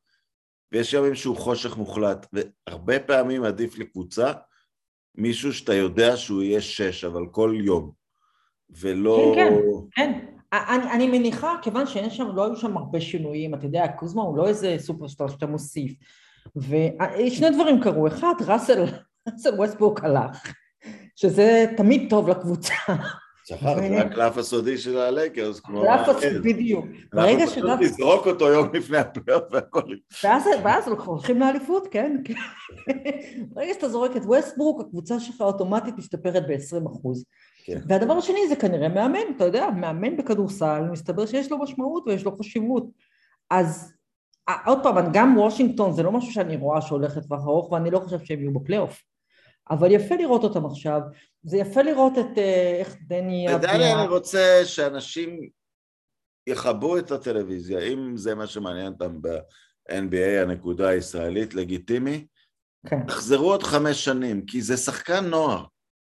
ויש 0.72 0.92
ימים 0.92 1.14
שהוא 1.14 1.36
חושך 1.36 1.76
מוחלט, 1.76 2.26
והרבה 2.32 2.98
פעמים 2.98 3.44
עדיף 3.44 3.78
לקבוצה 3.78 4.32
מישהו 5.14 5.52
שאתה 5.52 5.74
יודע 5.74 6.16
שהוא 6.16 6.42
יהיה 6.42 6.60
שש, 6.60 7.04
אבל 7.04 7.26
כל 7.30 7.54
יום, 7.64 7.92
ולא... 8.70 9.32
כן, 9.34 9.54
כן, 9.94 10.12
כן. 10.12 10.26
אני, 10.52 10.90
אני 10.92 11.18
מניחה, 11.18 11.54
כיוון 11.62 11.86
שאין 11.86 12.10
שם, 12.10 12.36
לא 12.36 12.44
היו 12.44 12.56
שם 12.56 12.76
הרבה 12.76 13.00
שינויים, 13.00 13.54
אתה 13.54 13.66
יודע, 13.66 13.86
קוזמה 13.88 14.22
הוא 14.22 14.36
לא 14.36 14.48
איזה 14.48 14.76
סופרסטאר 14.78 15.28
שאתה 15.28 15.46
מוסיף. 15.46 15.92
ושני 16.56 17.50
דברים 17.50 17.80
קרו, 17.82 18.06
אחד, 18.06 18.34
ראסל, 18.46 18.84
ראסל 19.28 19.54
ווסטברוק 19.54 20.04
הלך, 20.04 20.52
שזה 21.22 21.64
תמיד 21.76 22.10
טוב 22.10 22.28
לקבוצה. 22.28 22.74
שכחת, 23.44 23.76
זה 23.88 24.00
הקלף 24.00 24.38
הסודי 24.38 24.78
של 24.78 24.98
הלייקרס, 24.98 25.60
כמו... 25.60 25.82
קלף 25.82 26.08
הסודי, 26.08 26.52
בדיוק. 26.52 26.86
אנחנו 27.14 27.46
פשוט 27.46 27.64
נזרוק 27.80 28.26
אותו 28.26 28.48
יום 28.48 28.74
לפני 28.74 28.98
הפלייאוף 28.98 29.44
והכל. 29.50 29.94
ואז 30.22 30.88
הולכים 31.06 31.40
לאליפות, 31.40 31.88
כן. 31.90 32.16
ברגע 33.54 33.74
שאתה 33.74 33.88
זורק 33.88 34.16
את 34.16 34.22
ווסטברוק, 34.24 34.80
הקבוצה 34.80 35.20
שלך 35.20 35.40
אוטומטית 35.40 35.98
משתפרת 35.98 36.46
ב-20 36.46 36.90
אחוז. 36.92 37.24
כן. 37.64 37.80
והדבר 37.88 38.14
השני 38.14 38.48
זה 38.48 38.56
כנראה 38.56 38.88
מאמן, 38.88 39.34
אתה 39.36 39.44
יודע, 39.44 39.70
מאמן 39.70 40.16
בכדורסל, 40.16 40.82
מסתבר 40.92 41.26
שיש 41.26 41.50
לו 41.50 41.58
משמעות 41.58 42.04
ויש 42.06 42.24
לו 42.24 42.36
חשיבות. 42.38 42.86
אז 43.50 43.92
עוד 44.66 44.82
פעם, 44.82 44.96
גם 45.12 45.38
וושינגטון 45.38 45.92
זה 45.92 46.02
לא 46.02 46.12
משהו 46.12 46.32
שאני 46.32 46.56
רואה 46.56 46.80
שהולך 46.80 47.16
לטווח 47.16 47.40
ארוך 47.46 47.72
ואני 47.72 47.90
לא 47.90 47.98
חושב 47.98 48.18
שהם 48.24 48.40
יהיו 48.40 48.52
בפלייאוף. 48.52 49.02
אבל 49.70 49.90
יפה 49.90 50.14
לראות 50.14 50.44
אותם 50.44 50.66
עכשיו, 50.66 51.00
זה 51.42 51.56
יפה 51.56 51.82
לראות 51.82 52.12
את 52.18 52.38
אה, 52.38 52.76
איך 52.80 52.96
דני... 53.08 53.46
ודני, 53.54 53.92
אני 53.92 54.08
רוצה 54.08 54.60
שאנשים 54.64 55.48
יכבו 56.46 56.98
את 56.98 57.10
הטלוויזיה, 57.10 57.80
אם 57.80 58.16
זה 58.16 58.34
מה 58.34 58.46
שמעניין 58.46 58.92
אותם 58.92 59.22
ב-NBA, 59.22 60.42
הנקודה 60.42 60.88
הישראלית, 60.88 61.54
לגיטימי, 61.54 62.26
כן. 62.86 63.06
תחזרו 63.06 63.50
עוד 63.50 63.62
חמש 63.62 64.04
שנים, 64.04 64.46
כי 64.46 64.62
זה 64.62 64.76
שחקן 64.76 65.24
נוער, 65.24 65.64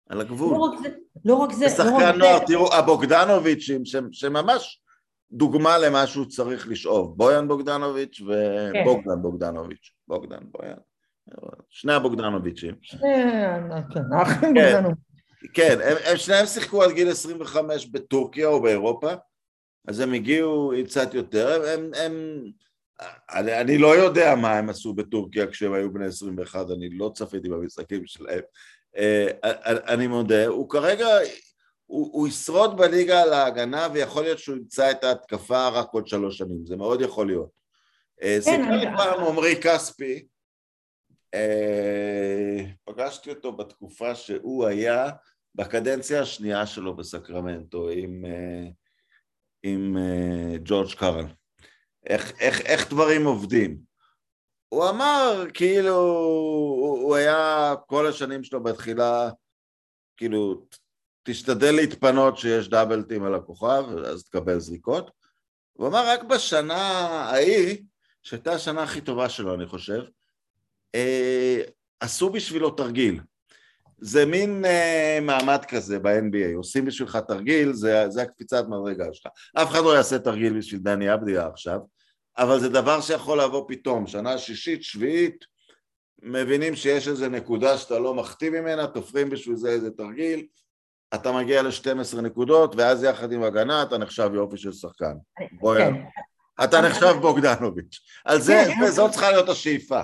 על 0.09 0.20
הגבול. 0.20 0.55
לא 0.55 0.59
רק 0.59 0.78
זה, 0.82 0.88
לא 1.24 1.34
רק 1.34 1.53
זה. 1.53 1.68
זה 1.68 1.76
שחקן 1.76 2.12
לא 2.12 2.16
נוער, 2.16 2.38
זה. 2.38 2.44
תראו, 2.47 2.74
הבוגדנוביצ'ים, 2.74 3.82
שממש 4.12 4.82
דוגמה 5.32 5.78
למה 5.78 6.07
שהוא 6.07 6.26
צריך 6.26 6.68
לשאוב, 6.68 7.16
בויאן 7.16 7.49
בוגדנוביץ' 7.49 8.20
ובוגדן 8.20 9.14
כן. 9.14 9.22
בוגדנוביץ', 9.22 9.90
בוגדן, 10.09 10.40
בויאן. 10.51 10.78
שני 11.68 11.93
הבוגדנוביצ'ים. 11.93 12.74
כן, 12.83 13.62
כן. 13.95 14.85
כן, 15.55 15.79
הם, 15.85 15.97
הם 16.05 16.16
שניהם 16.16 16.47
שיחקו 16.47 16.83
עד 16.83 16.91
גיל 16.91 17.11
25 17.11 17.87
בטורקיה 17.87 18.47
או 18.47 18.62
באירופה, 18.62 19.12
אז 19.89 20.01
הם 20.01 20.12
הגיעו 20.12 20.72
קצת 20.85 21.14
יותר, 21.14 21.62
הם, 21.68 21.91
הם, 22.05 22.45
אני, 23.31 23.61
אני 23.61 23.79
לא 23.79 23.97
יודע 23.97 24.35
מה 24.35 24.59
הם 24.59 24.68
עשו 24.68 24.95
בטורקיה 24.95 25.47
כשהם 25.47 25.72
היו 25.72 25.93
בני 25.93 26.07
21, 26.07 26.66
אני 26.70 26.91
לא 26.91 27.11
צפיתי 27.14 27.49
במשחקים 27.49 28.07
שלהם, 28.07 28.41
אה, 28.97 29.27
אני 29.64 30.07
מודה, 30.07 30.47
הוא 30.47 30.70
כרגע, 30.70 31.07
הוא, 31.87 32.11
הוא 32.12 32.29
ישרוד 32.29 32.77
בליגה 32.77 33.22
על 33.22 33.33
ההגנה 33.33 33.89
ויכול 33.93 34.22
להיות 34.22 34.39
שהוא 34.39 34.57
ימצא 34.57 34.91
את 34.91 35.05
ההתקפה 35.05 35.68
רק 35.68 35.89
עוד 35.93 36.09
שלוש 36.09 36.39
שנים, 36.39 36.66
זה 36.66 36.77
מאוד 36.77 37.01
יכול 37.01 37.27
להיות. 37.27 37.51
אה, 38.22 38.39
כן, 38.45 38.62
סיפר 38.62 38.77
לי 38.77 38.87
פעם 38.97 39.24
עמרי 39.24 39.57
כספי, 39.62 40.27
פגשתי 42.84 43.30
אותו 43.30 43.53
בתקופה 43.53 44.14
שהוא 44.14 44.66
היה 44.66 45.11
בקדנציה 45.55 46.20
השנייה 46.20 46.66
שלו 46.66 46.97
בסקרמנטו 46.97 47.89
עם, 47.89 48.24
אה, 48.24 48.68
עם 49.62 49.97
אה, 49.97 50.57
ג'ורג' 50.64 50.95
קארל. 50.95 51.24
איך, 52.07 52.32
איך, 52.41 52.61
איך 52.61 52.91
דברים 52.91 53.26
עובדים. 53.26 53.78
הוא 54.68 54.89
אמר, 54.89 55.45
כאילו, 55.55 55.97
הוא, 55.97 56.99
הוא 57.03 57.16
היה 57.16 57.74
כל 57.87 58.07
השנים 58.07 58.45
שלו 58.45 58.62
בתחילה, 58.62 59.30
כאילו, 60.16 60.66
תשתדל 61.22 61.72
להתפנות 61.72 62.39
שיש 62.39 62.68
דאבלטים 62.68 63.24
על 63.24 63.34
הכוכב, 63.34 63.84
אז 64.05 64.24
תקבל 64.24 64.59
זריקות. 64.59 65.11
הוא 65.72 65.89
אמר, 65.89 66.05
רק 66.09 66.22
בשנה 66.22 66.82
ההיא, 67.30 67.84
שהייתה 68.22 68.53
השנה 68.53 68.82
הכי 68.82 69.01
טובה 69.01 69.28
שלו, 69.28 69.55
אני 69.55 69.66
חושב, 69.66 70.05
אה, 70.97 71.62
עשו 72.01 72.30
בשבילו 72.30 72.70
תרגיל. 72.70 73.20
זה 73.99 74.26
מין 74.26 74.64
אה, 74.64 75.18
מעמד 75.22 75.64
כזה 75.68 75.99
ב-NBA, 75.99 76.57
עושים 76.57 76.84
בשבילך 76.84 77.18
תרגיל, 77.28 77.72
זה, 77.72 78.05
זה 78.09 78.22
הקפיצת 78.22 78.64
מדרגה 78.68 79.05
שלך. 79.12 79.32
אף 79.55 79.70
אחד 79.70 79.84
לא 79.84 79.97
יעשה 79.97 80.18
תרגיל 80.18 80.59
בשביל 80.59 80.80
דני 80.80 81.14
אבדיה 81.14 81.47
עכשיו, 81.47 81.80
אבל 82.38 82.61
זה 82.61 82.68
דבר 82.68 83.01
שיכול 83.01 83.40
לבוא 83.40 83.64
פתאום, 83.68 84.07
שנה 84.07 84.38
שישית, 84.38 84.82
שביעית, 84.82 85.44
מבינים 86.22 86.76
שיש 86.76 87.09
איזו 87.09 87.28
נקודה 87.28 87.78
שאתה 87.78 87.99
לא 87.99 88.14
מחטיא 88.14 88.51
ממנה, 88.51 88.86
תופרים 88.86 89.30
בשביל 89.30 89.57
זה 89.57 89.68
איזה 89.68 89.90
תרגיל, 89.90 90.47
אתה 91.14 91.32
מגיע 91.32 91.62
ל-12 91.62 92.20
נקודות, 92.20 92.74
ואז 92.76 93.05
יחד 93.05 93.32
עם 93.32 93.42
הגנה 93.42 93.82
אתה 93.82 93.99
נחשב 93.99 94.30
יופי 94.34 94.57
של 94.57 94.72
שחקן. 94.72 95.14
כן. 95.78 95.94
אתה 96.64 96.80
נחשב 96.80 97.16
בוגדנוביץ'. 97.20 98.01
על 98.24 98.40
זה, 98.40 98.64
כן. 98.66 98.90
זאת 98.90 99.11
צריכה 99.11 99.30
להיות 99.30 99.49
השאיפה. 99.49 100.01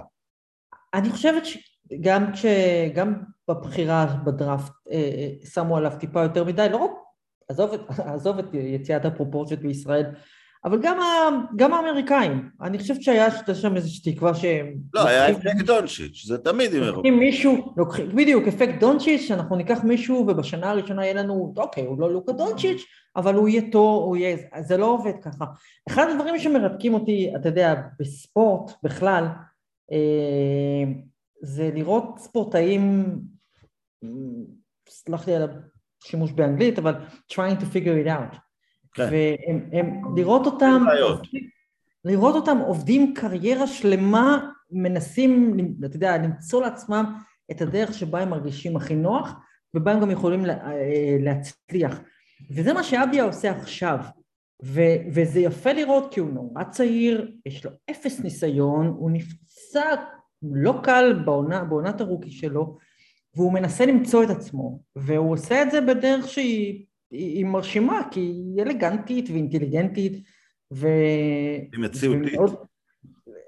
אני 0.95 1.11
חושבת 1.11 1.43
שגם 1.45 2.33
כש... 2.33 2.47
גם 2.95 3.15
בבחירה 3.49 4.07
בדראפט 4.25 4.73
אה, 4.91 4.97
אה, 4.97 5.47
שמו 5.47 5.77
עליו 5.77 5.93
טיפה 6.01 6.23
יותר 6.23 6.45
מדי, 6.45 6.67
לא 6.71 6.77
רק, 6.77 6.91
עזוב 7.49 7.73
את, 7.73 7.81
עזוב 7.99 8.39
את 8.39 8.55
יציאת 8.55 9.05
הפרופורציות 9.05 9.61
בישראל, 9.61 10.05
אבל 10.65 10.79
גם, 10.83 11.01
ה, 11.01 11.05
גם 11.57 11.75
האמריקאים, 11.75 12.49
אני 12.61 12.79
חושבת 12.79 13.03
שהיה 13.03 13.31
שם 13.55 13.77
איזושהי 13.77 14.15
תקווה 14.15 14.35
שהם... 14.35 14.75
לא, 14.95 15.07
היה 15.07 15.31
אפקט 15.31 15.65
דונצ'יץ', 15.65 16.25
זה 16.27 16.39
תמיד 16.39 16.75
עם 16.75 16.83
אירופה. 16.83 17.11
מישהו, 17.11 17.75
לוקחים, 17.77 18.09
בדיוק, 18.09 18.49
אפקט 18.49 18.81
דונצ'יץ', 18.81 19.21
שאנחנו 19.21 19.57
ניקח 19.57 19.79
מישהו 19.85 20.27
ובשנה 20.29 20.71
הראשונה 20.71 21.05
יהיה 21.05 21.15
לנו, 21.15 21.55
אוקיי, 21.57 21.87
הוא 21.87 22.01
לא 22.01 22.13
לוקה 22.13 22.33
דונצ'יץ', 22.33 22.85
אבל 23.17 23.35
הוא 23.35 23.49
יהיה 23.49 23.63
טוב, 23.73 24.05
הוא 24.05 24.17
יהיה... 24.17 24.37
זה 24.61 24.77
לא 24.77 24.87
עובד 24.87 25.15
ככה. 25.23 25.45
אחד 25.89 26.07
הדברים 26.09 26.39
שמרתקים 26.39 26.95
אותי, 26.95 27.33
אתה 27.37 27.49
יודע, 27.49 27.75
בספורט 28.01 28.73
בכלל, 28.83 29.27
זה 31.43 31.71
לראות 31.75 32.19
ספורטאים, 32.19 33.05
סלח 34.89 35.29
לי 35.29 35.35
על 35.35 35.49
השימוש 36.05 36.33
באנגלית, 36.33 36.79
אבל 36.79 36.95
trying 37.33 37.61
to 37.61 37.65
figure 37.75 38.07
it 38.07 38.09
out. 38.09 38.37
כן. 38.95 39.09
והם, 39.11 40.03
לראות 40.17 40.47
אותם, 40.47 40.85
לראות 42.05 42.35
אותם 42.35 42.59
עובדים 42.59 43.15
קריירה 43.15 43.67
שלמה, 43.67 44.49
מנסים, 44.71 45.57
אתה 45.85 45.97
יודע, 45.97 46.19
למצוא 46.19 46.63
לעצמם 46.63 47.15
את 47.51 47.63
הדרך 47.63 47.95
שבה 47.95 48.21
הם 48.21 48.31
מרגישים 48.31 48.77
הכי 48.77 48.95
נוח, 48.95 49.35
ובה 49.75 49.93
הם 49.93 50.01
גם 50.01 50.11
יכולים 50.11 50.45
אה, 50.47 51.17
להצליח. 51.21 52.01
וזה 52.51 52.73
מה 52.73 52.83
שאביה 52.83 53.25
עושה 53.25 53.51
עכשיו. 53.51 53.99
ו- 54.65 54.97
וזה 55.15 55.41
יפה 55.41 55.73
לראות 55.73 56.15
כי 56.15 56.21
הוא 56.21 56.31
נורא 56.31 56.65
צעיר, 56.65 57.33
יש 57.47 57.65
לו 57.65 57.71
אפס 57.91 58.21
ניסיון, 58.21 58.87
הוא 58.87 59.11
נפצע 59.77 59.95
לא 60.43 60.81
קל 60.83 61.23
בעונה, 61.25 61.65
בעונת 61.65 62.01
הרוקי 62.01 62.31
שלו, 62.31 62.79
והוא 63.37 63.53
מנסה 63.53 63.87
למצוא 63.87 64.25
את 64.25 64.31
עצמו, 64.31 64.81
והוא 64.97 65.33
עושה 65.33 65.63
את 65.63 65.71
זה 65.71 65.81
בדרך 65.81 66.29
שהיא 66.29 66.87
היא 67.11 67.45
מרשימה, 67.45 68.03
כי 68.11 68.21
היא 68.21 68.63
אלגנטית 68.63 69.31
ואינטליגנטית, 69.31 70.23
ו... 70.73 70.89
היא 71.73 71.81
מציאותית. 71.81 72.33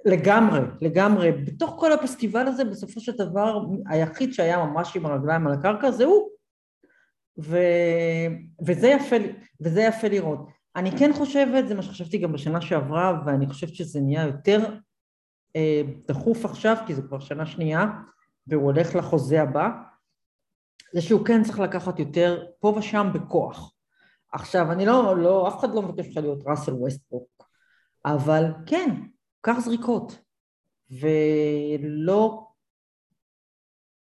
לגמרי, 0.04 0.60
לגמרי. 0.80 1.32
בתוך 1.32 1.76
כל 1.78 1.92
הפסטיבל 1.92 2.46
הזה, 2.46 2.64
בסופו 2.64 3.00
של 3.00 3.12
דבר, 3.12 3.60
היחיד 3.86 4.32
שהיה 4.32 4.64
ממש 4.64 4.96
עם 4.96 5.06
הרגליים 5.06 5.46
על 5.46 5.52
הקרקע 5.52 5.90
זה 5.90 6.04
הוא. 6.04 6.28
ו... 7.42 7.58
וזה, 8.66 8.88
יפה, 8.88 9.16
וזה 9.60 9.82
יפה 9.82 10.08
לראות. 10.08 10.48
אני 10.76 10.90
כן 10.98 11.12
חושבת, 11.12 11.68
זה 11.68 11.74
מה 11.74 11.82
שחשבתי 11.82 12.18
גם 12.18 12.32
בשנה 12.32 12.60
שעברה, 12.60 13.22
ואני 13.26 13.46
חושבת 13.46 13.74
שזה 13.74 14.00
נהיה 14.00 14.22
יותר 14.22 14.74
דחוף 16.08 16.44
עכשיו, 16.44 16.76
כי 16.86 16.94
זה 16.94 17.02
כבר 17.02 17.20
שנה 17.20 17.46
שנייה, 17.46 17.86
והוא 18.46 18.64
הולך 18.64 18.94
לחוזה 18.94 19.42
הבא, 19.42 19.68
זה 20.94 21.00
שהוא 21.00 21.26
כן 21.26 21.42
צריך 21.42 21.58
לקחת 21.58 21.98
יותר 21.98 22.46
פה 22.60 22.74
ושם 22.78 23.06
בכוח. 23.14 23.74
עכשיו, 24.32 24.72
אני 24.72 24.86
לא, 24.86 25.16
לא, 25.16 25.48
אף 25.48 25.58
אחד 25.58 25.74
לא 25.74 25.82
מבקש 25.82 26.08
לך 26.10 26.16
להיות 26.16 26.42
ראסל 26.46 26.72
ווסטבוק, 26.72 27.48
אבל 28.04 28.44
כן, 28.66 28.90
קח 29.40 29.58
זריקות, 29.58 30.18
ולא 30.90 32.46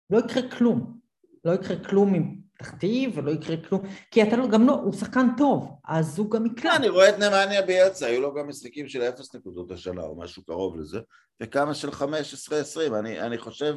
לא 0.09 0.19
יקרה 0.19 0.51
כלום. 0.51 0.99
לא 1.45 1.51
יקרה 1.51 1.83
כלום 1.89 2.15
אם 2.15 2.40
תכתיב 2.61 3.17
ולא 3.17 3.31
יקרה 3.31 3.57
כלום, 3.57 3.81
כי 4.11 4.23
אתה 4.23 4.35
לא, 4.35 4.47
גם 4.47 4.67
לא, 4.67 4.73
הוא 4.73 4.93
שחקן 4.93 5.27
טוב, 5.37 5.69
אז 5.87 6.19
הוא 6.19 6.31
גם 6.31 6.45
יקלע. 6.45 6.75
אני 6.75 6.89
רואה 6.89 7.09
את 7.09 7.19
נמניה 7.19 7.61
ביאצה, 7.61 8.05
היו 8.05 8.21
לו 8.21 8.33
גם 8.33 8.47
משחקים 8.47 8.87
של 8.87 9.01
אפס 9.01 9.35
נקודות 9.35 9.71
השנה 9.71 10.01
או 10.01 10.19
משהו 10.19 10.43
קרוב 10.45 10.79
לזה, 10.79 10.99
וכמה 11.41 11.73
של 11.73 11.91
חמש 11.91 12.33
עשרה 12.33 12.59
עשרים, 12.59 12.95
אני, 12.95 13.21
אני 13.21 13.37
חושב, 13.37 13.75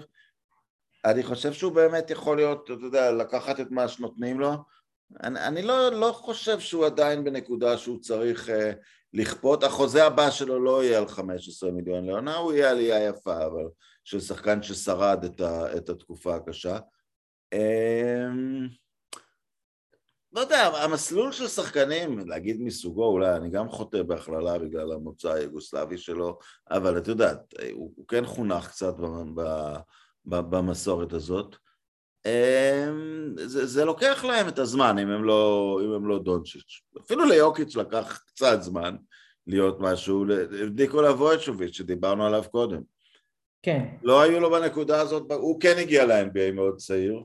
אני 1.04 1.22
חושב 1.22 1.52
שהוא 1.52 1.72
באמת 1.72 2.10
יכול 2.10 2.36
להיות, 2.36 2.70
אתה 2.70 2.84
יודע, 2.86 3.12
לקחת 3.12 3.60
את 3.60 3.70
מה 3.70 3.88
שנותנים 3.88 4.40
לו, 4.40 4.52
אני, 5.22 5.40
אני 5.46 5.62
לא, 5.62 5.88
לא 5.88 6.12
חושב 6.12 6.60
שהוא 6.60 6.86
עדיין 6.86 7.24
בנקודה 7.24 7.78
שהוא 7.78 8.00
צריך 8.00 8.48
uh, 8.48 8.52
לכפות, 9.14 9.64
החוזה 9.64 10.06
הבא 10.06 10.30
שלו 10.30 10.64
לא 10.64 10.84
יהיה 10.84 10.98
על 10.98 11.08
15 11.08 11.70
מיליון 11.70 12.06
לעונה, 12.06 12.36
הוא 12.36 12.52
יהיה 12.52 12.70
עלייה 12.70 13.08
יפה, 13.08 13.46
אבל 13.46 13.68
של 14.04 14.20
שחקן 14.20 14.62
ששרד 14.62 15.24
את, 15.24 15.40
ה, 15.40 15.76
את 15.76 15.88
התקופה 15.88 16.34
הקשה. 16.34 16.78
אמ, 17.54 18.68
לא 20.32 20.40
יודע, 20.40 20.66
המסלול 20.66 21.32
של 21.32 21.48
שחקנים, 21.48 22.28
להגיד 22.28 22.62
מסוגו, 22.62 23.06
אולי 23.06 23.36
אני 23.36 23.50
גם 23.50 23.68
חוטא 23.68 24.02
בהכללה 24.02 24.58
בגלל 24.58 24.92
המוצא 24.92 25.32
היוגוסלבי 25.32 25.98
שלו, 25.98 26.38
אבל 26.70 26.98
את 26.98 27.08
יודעת, 27.08 27.38
הוא, 27.72 27.92
הוא 27.96 28.06
כן 28.08 28.26
חונך 28.26 28.68
קצת 28.68 28.94
במסורת 30.24 31.12
הזאת. 31.12 31.56
אמ, 32.26 33.34
זה, 33.36 33.66
זה 33.66 33.84
לוקח 33.84 34.24
להם 34.24 34.48
את 34.48 34.58
הזמן 34.58 34.98
אם 34.98 35.10
הם 35.10 35.24
לא, 35.24 35.80
אם 35.84 35.92
הם 35.92 36.08
לא 36.08 36.18
דונצ'יץ'. 36.18 36.80
אפילו 37.00 37.24
ליוקיץ' 37.24 37.76
לקח 37.76 38.22
קצת 38.26 38.62
זמן 38.62 38.96
להיות 39.46 39.80
משהו, 39.80 40.24
ניקולה 40.74 41.12
וויצ'וביץ' 41.12 41.74
שדיברנו 41.74 42.26
עליו 42.26 42.44
קודם. 42.50 42.82
כן. 43.62 43.84
לא 44.02 44.22
היו 44.22 44.40
לו 44.40 44.50
בנקודה 44.50 45.00
הזאת, 45.00 45.32
הוא 45.32 45.60
כן 45.60 45.74
הגיע 45.78 46.06
ל-NBA 46.06 46.52
מאוד 46.54 46.76
צעיר, 46.76 47.24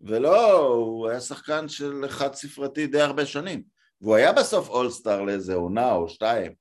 ולא, 0.00 0.52
הוא 0.56 1.08
היה 1.08 1.20
שחקן 1.20 1.68
של 1.68 2.04
חד 2.08 2.34
ספרתי 2.34 2.86
די 2.86 3.00
הרבה 3.00 3.26
שנים. 3.26 3.62
והוא 4.00 4.16
היה 4.16 4.32
בסוף 4.32 4.68
אולסטאר 4.68 5.22
לאיזה 5.22 5.54
עונה 5.54 5.92
או 5.92 6.08
שתיים, 6.08 6.52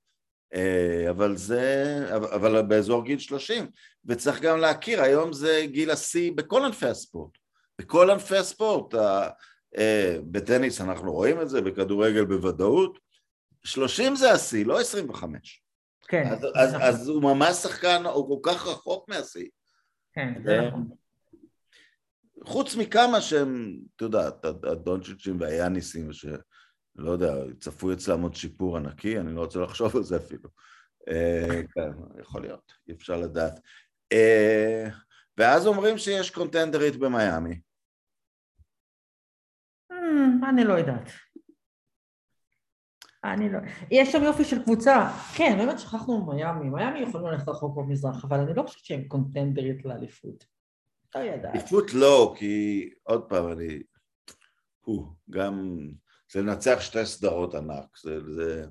אה, 0.53 1.09
אבל 1.09 1.38
זה, 1.38 1.99
אבל 2.15 2.61
באזור 2.61 3.05
גיל 3.05 3.19
שלושים, 3.19 3.67
וצריך 4.05 4.41
גם 4.41 4.59
להכיר, 4.59 5.01
היום 5.01 5.34
זה 5.34 5.61
גיל 5.65 5.91
השיא 5.91 6.31
בכל 6.36 6.65
ענפי 6.65 6.88
הספורט. 6.88 7.31
בכל 7.79 8.09
ענפי 8.09 8.38
הספורט, 8.38 8.95
אה, 9.77 10.17
בטניס 10.31 10.81
אנחנו 10.81 11.13
רואים 11.13 11.41
את 11.41 11.49
זה, 11.49 11.61
בכדורגל 11.61 12.25
בוודאות, 12.25 12.99
שלושים 13.63 14.15
זה 14.15 14.31
השיא, 14.31 14.65
לא 14.65 14.79
עשרים 14.79 15.09
וחמש. 15.09 15.63
כן. 16.07 16.27
אז, 16.27 16.47
אז, 16.55 16.75
אז 16.81 17.07
הוא 17.07 17.23
ממש 17.23 17.55
שחקן, 17.55 18.05
הוא 18.05 18.43
כל 18.43 18.51
כך 18.51 18.67
רחוק 18.67 19.09
מהשיא. 19.09 19.47
כן, 20.13 20.34
זה 20.45 20.61
נכון. 20.61 20.89
חוץ 22.46 22.76
מכמה 22.76 23.22
שהם, 23.22 23.80
את 23.96 24.02
יודעת, 24.02 24.46
הדונצ'יצ'ים 24.46 25.39
והיאניסים, 25.39 26.14
שלא 26.14 27.12
יודע, 27.12 27.34
צפוי 27.60 27.94
אצלם 27.94 28.22
עוד 28.22 28.36
שיפור 28.36 28.78
ענקי, 28.78 29.20
אני 29.20 29.36
לא 29.36 29.41
רוצה 29.41 29.60
לחשוב 29.60 29.96
על 29.96 30.04
זה 30.04 30.18
אפילו. 30.18 30.50
אה, 31.10 31.62
כן, 31.74 32.20
יכול 32.22 32.41
להיות, 32.41 32.74
אי 32.88 32.94
אפשר 32.94 33.18
לדעת. 33.18 33.60
אה, 34.12 34.89
ואז 35.38 35.68
אומרים 35.68 35.98
שיש 35.98 36.32
קונטנדרית 36.32 36.96
במיאמי. 36.96 37.60
Hmm, 39.91 40.50
אני 40.50 40.64
לא 40.64 40.74
יודעת. 40.74 41.10
אני 43.24 43.50
לא... 43.50 43.60
יש 43.91 44.12
שם 44.12 44.24
יופי 44.24 44.44
של 44.44 44.64
קבוצה. 44.64 45.10
כן, 45.36 45.56
באמת 45.58 45.80
שכחנו 45.80 46.26
מיאמי. 46.26 46.70
מיאמי 46.70 47.00
יכולים 47.00 47.28
ללכת 47.28 47.50
רחוק 47.50 47.78
במזרח, 47.78 48.26
אבל 48.26 48.39
אני 48.39 48.54
לא 48.54 48.64
חושבת 48.64 48.86
שהם 48.86 49.08
קונטנדרית 49.08 49.86
לאליפות. 49.86 50.53
לא 51.16 51.20
יודעת. 51.20 51.55
אליפות 51.55 51.93
לא, 51.93 52.36
כי 52.38 52.89
עוד 53.03 53.24
פעם, 53.30 53.51
אני... 53.51 53.80
הוא, 54.82 55.07
גם... 55.30 55.80
זה 56.32 56.41
לנצח 56.41 56.82
שתי 56.82 57.05
סדרות 57.05 57.55
ענק. 57.55 57.97
זה... 58.03 58.32
זה... 58.32 58.66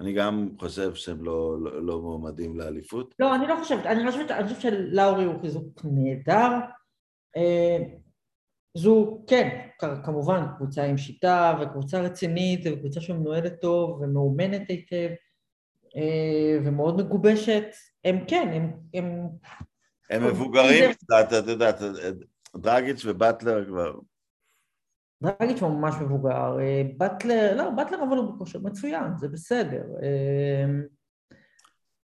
אני 0.00 0.12
גם 0.12 0.48
חושב 0.58 0.94
שהם 0.94 1.24
לא, 1.24 1.56
לא, 1.60 1.86
לא 1.86 2.00
מועמדים 2.00 2.58
לאליפות. 2.58 3.14
לא, 3.18 3.34
אני 3.34 3.46
לא 3.46 3.56
חושבת. 3.62 3.86
אני 3.86 4.10
חושבת, 4.10 4.30
אני 4.30 4.48
חושבת 4.48 4.60
שלאורי 4.60 5.24
הוא 5.24 5.40
חיזוק 5.40 5.80
נהדר. 5.84 6.50
אה, 7.36 7.78
זו, 8.76 9.24
כן, 9.26 9.68
כמובן 10.04 10.46
קבוצה 10.56 10.84
עם 10.84 10.98
שיטה 10.98 11.58
וקבוצה 11.60 12.00
רצינית 12.00 12.60
וקבוצה 12.64 13.00
שמנוהלת 13.00 13.60
טוב 13.60 14.00
ומאומנת 14.00 14.68
היטב 14.68 15.10
אה, 15.96 16.58
ומאוד 16.64 17.02
מגובשת. 17.02 17.64
הם 18.04 18.24
כן, 18.28 18.48
הם... 18.52 18.72
הם, 18.94 19.28
הם 20.10 20.26
מבוגרים 20.26 20.92
קצת, 20.92 21.28
את 21.38 21.48
יודעת, 21.48 21.80
דרגיץ' 22.56 23.02
ובטלר 23.06 23.64
כבר... 23.66 23.92
דרגיץ' 25.22 25.62
הוא 25.62 25.70
ממש 25.70 25.94
מבוגר, 26.00 26.60
אה, 26.60 26.82
באטלר, 26.96 27.54
לא, 27.56 27.70
באטלר 27.70 27.98
אבל 28.08 28.16
הוא 28.16 28.34
בכושר 28.34 28.58
מצוין, 28.58 29.16
זה 29.18 29.28
בסדר. 29.28 29.82
אה, 30.02 30.64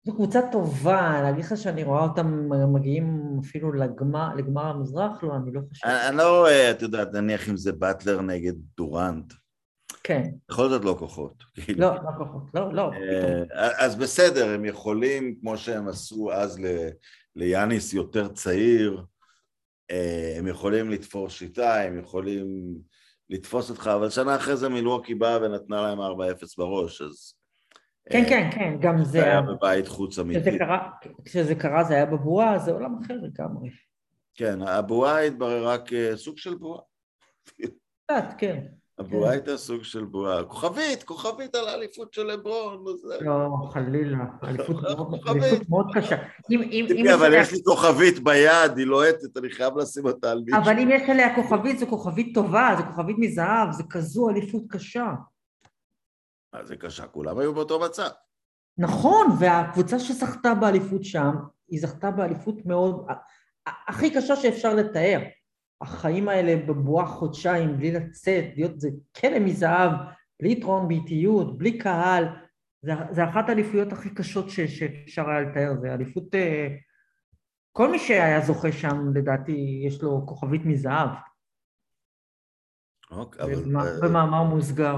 זו 0.06 0.14
קבוצה 0.14 0.40
טובה, 0.52 1.22
להגיד 1.24 1.46
לך 1.46 1.58
שאני 1.58 1.84
רואה 1.84 2.04
אותם 2.04 2.50
מגיעים 2.74 3.40
אפילו 3.44 3.74
לגמר, 3.74 4.36
לגמר 4.36 4.66
המזרח? 4.66 5.24
לא, 5.24 5.36
אני 5.36 5.54
לא 5.54 5.62
חושבת. 5.70 5.92
אני 6.10 6.18
לא 6.18 6.40
רואה, 6.40 6.72
את 6.72 6.82
יודעת, 6.82 7.14
נניח 7.14 7.50
אם 7.50 7.58
זה 7.58 7.72
באטלר 7.72 8.22
נגד 8.22 8.54
דורנט. 8.78 9.34
כן. 10.04 10.24
בכל 10.50 10.70
זאת 10.70 10.86
לא 10.86 10.96
כוחות. 11.00 11.44
כאילו. 11.54 11.80
לא, 11.80 11.96
לא 11.96 12.10
כוחות, 12.18 12.44
לא, 12.54 12.74
לא. 12.74 12.92
אז 13.78 13.96
בסדר, 13.96 14.50
הם 14.50 14.66
יכולים, 14.66 15.36
כמו 15.42 15.58
שהם 15.58 15.88
עשו 15.88 16.32
אז 16.34 16.60
ליאניס 17.36 17.94
יותר 17.94 18.28
צעיר, 18.28 19.04
הם 20.38 20.48
יכולים 20.48 20.90
לתפור 20.90 21.30
שיטה, 21.30 21.82
הם 21.82 22.00
יכולים 22.00 22.46
לתפוס 23.30 23.70
אותך, 23.70 23.88
אבל 23.96 24.10
שנה 24.10 24.36
אחרי 24.36 24.58
זה 24.58 24.70
מילואקי 24.70 25.16
באה 25.16 25.38
ונתנה 25.42 25.82
להם 25.82 26.00
4-0 26.00 26.04
בראש, 26.58 27.02
אז... 27.02 27.34
כן, 28.10 28.24
כן, 28.30 28.50
כן, 28.52 28.78
גם 28.80 29.04
זה... 29.04 29.12
זה 29.12 29.24
היה 29.24 29.42
בבית 29.42 29.88
חוץ 29.88 30.20
אמיתי. 30.20 30.50
כשזה 31.26 31.56
קרה 31.56 31.84
זה 31.84 31.94
היה 31.94 32.06
בבועה, 32.06 32.60
זה 32.60 32.72
עולם 32.72 32.96
אחר 33.04 33.14
לגמרי. 33.14 33.70
כן, 34.34 34.62
הבועה 34.62 35.20
התבררה 35.22 35.78
כסוג 35.86 36.38
של 36.38 36.56
בועה. 36.56 36.82
קצת, 38.06 38.26
כן. 38.38 38.66
הבועה 39.00 39.32
הייתה 39.32 39.58
סוג 39.58 39.84
של 39.84 40.06
בועה. 40.06 40.44
כוכבית, 40.44 41.04
כוכבית 41.04 41.56
על 41.56 41.68
האליפות 41.68 42.14
של 42.14 42.24
לברון. 42.24 42.86
לא, 43.22 43.50
חלילה, 43.74 44.18
אליפות 44.44 44.78
מאוד 45.70 45.88
קשה. 45.94 46.16
אבל 47.16 47.34
יש 47.34 47.52
לי 47.52 47.64
כוכבית 47.64 48.20
ביד, 48.20 48.78
היא 48.78 48.86
לוהטת, 48.86 49.38
אני 49.38 49.50
חייב 49.50 49.78
לשים 49.78 50.06
אותה 50.06 50.32
על 50.32 50.42
מישהו. 50.46 50.62
אבל 50.64 50.80
אם 50.80 50.90
יש 50.92 51.10
עליה 51.10 51.36
כוכבית, 51.36 51.80
זו 51.80 51.88
כוכבית 51.88 52.34
טובה, 52.34 52.76
זו 52.78 52.84
כוכבית 52.84 53.16
מזהב, 53.20 53.72
זו 53.72 53.84
כזו 53.90 54.30
אליפות 54.30 54.64
קשה. 54.70 55.08
מה 56.54 56.66
זה 56.66 56.76
קשה? 56.76 57.08
כולם 57.08 57.40
היו 57.40 57.54
באותו 57.54 57.80
מצב. 57.80 58.10
נכון, 58.78 59.28
והקבוצה 59.40 60.00
שזכתה 60.00 60.54
באליפות 60.54 61.04
שם, 61.04 61.32
היא 61.68 61.80
זכתה 61.80 62.12
באליפות 62.12 62.66
מאוד, 62.66 63.06
הכי 63.88 64.14
קשה 64.14 64.36
שאפשר 64.36 64.74
לתאר. 64.74 65.20
החיים 65.82 66.30
האלה 66.30 66.66
בבועה 66.66 67.08
חודשיים, 67.08 67.78
בלי 67.78 67.92
לצאת, 67.92 68.46
להיות 68.56 68.80
זה 68.80 68.90
כלא 69.20 69.40
מזהב, 69.40 69.92
בלי 70.40 70.52
יתרון 70.52 70.88
באיטיות, 70.88 71.58
בלי 71.58 71.78
קהל, 71.78 72.26
זה, 72.82 72.94
זה 73.12 73.30
אחת 73.30 73.50
האליפויות 73.50 73.92
הכי 73.92 74.10
קשות 74.10 74.50
ש, 74.50 74.60
שאפשר 74.60 75.30
היה 75.30 75.42
לתאר, 75.42 75.74
זה 75.82 75.94
אליפות... 75.94 76.36
אה, 76.36 76.68
כל 77.72 77.92
מי 77.92 78.00
שהיה 78.00 78.42
זוכה 78.42 78.72
שם, 78.72 79.12
לדעתי, 79.16 79.84
יש 79.88 80.02
לו 80.02 80.26
כוכבית 80.26 80.66
מזהב. 80.66 81.10
אוקיי, 83.12 83.44
אבל... 83.44 83.64
במאמר 84.02 84.44
מוסגר. 84.44 84.96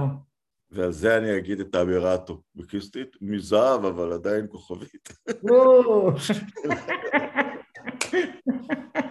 ועל 0.72 0.92
זה 0.92 1.18
אני 1.18 1.38
אגיד 1.38 1.60
את 1.60 1.76
האמירה 1.76 2.14
הטוקבקיסטית, 2.14 3.18
מזהב 3.22 3.86
אבל 3.86 4.14
עדיין 4.14 4.46
כוכבית. 4.50 5.10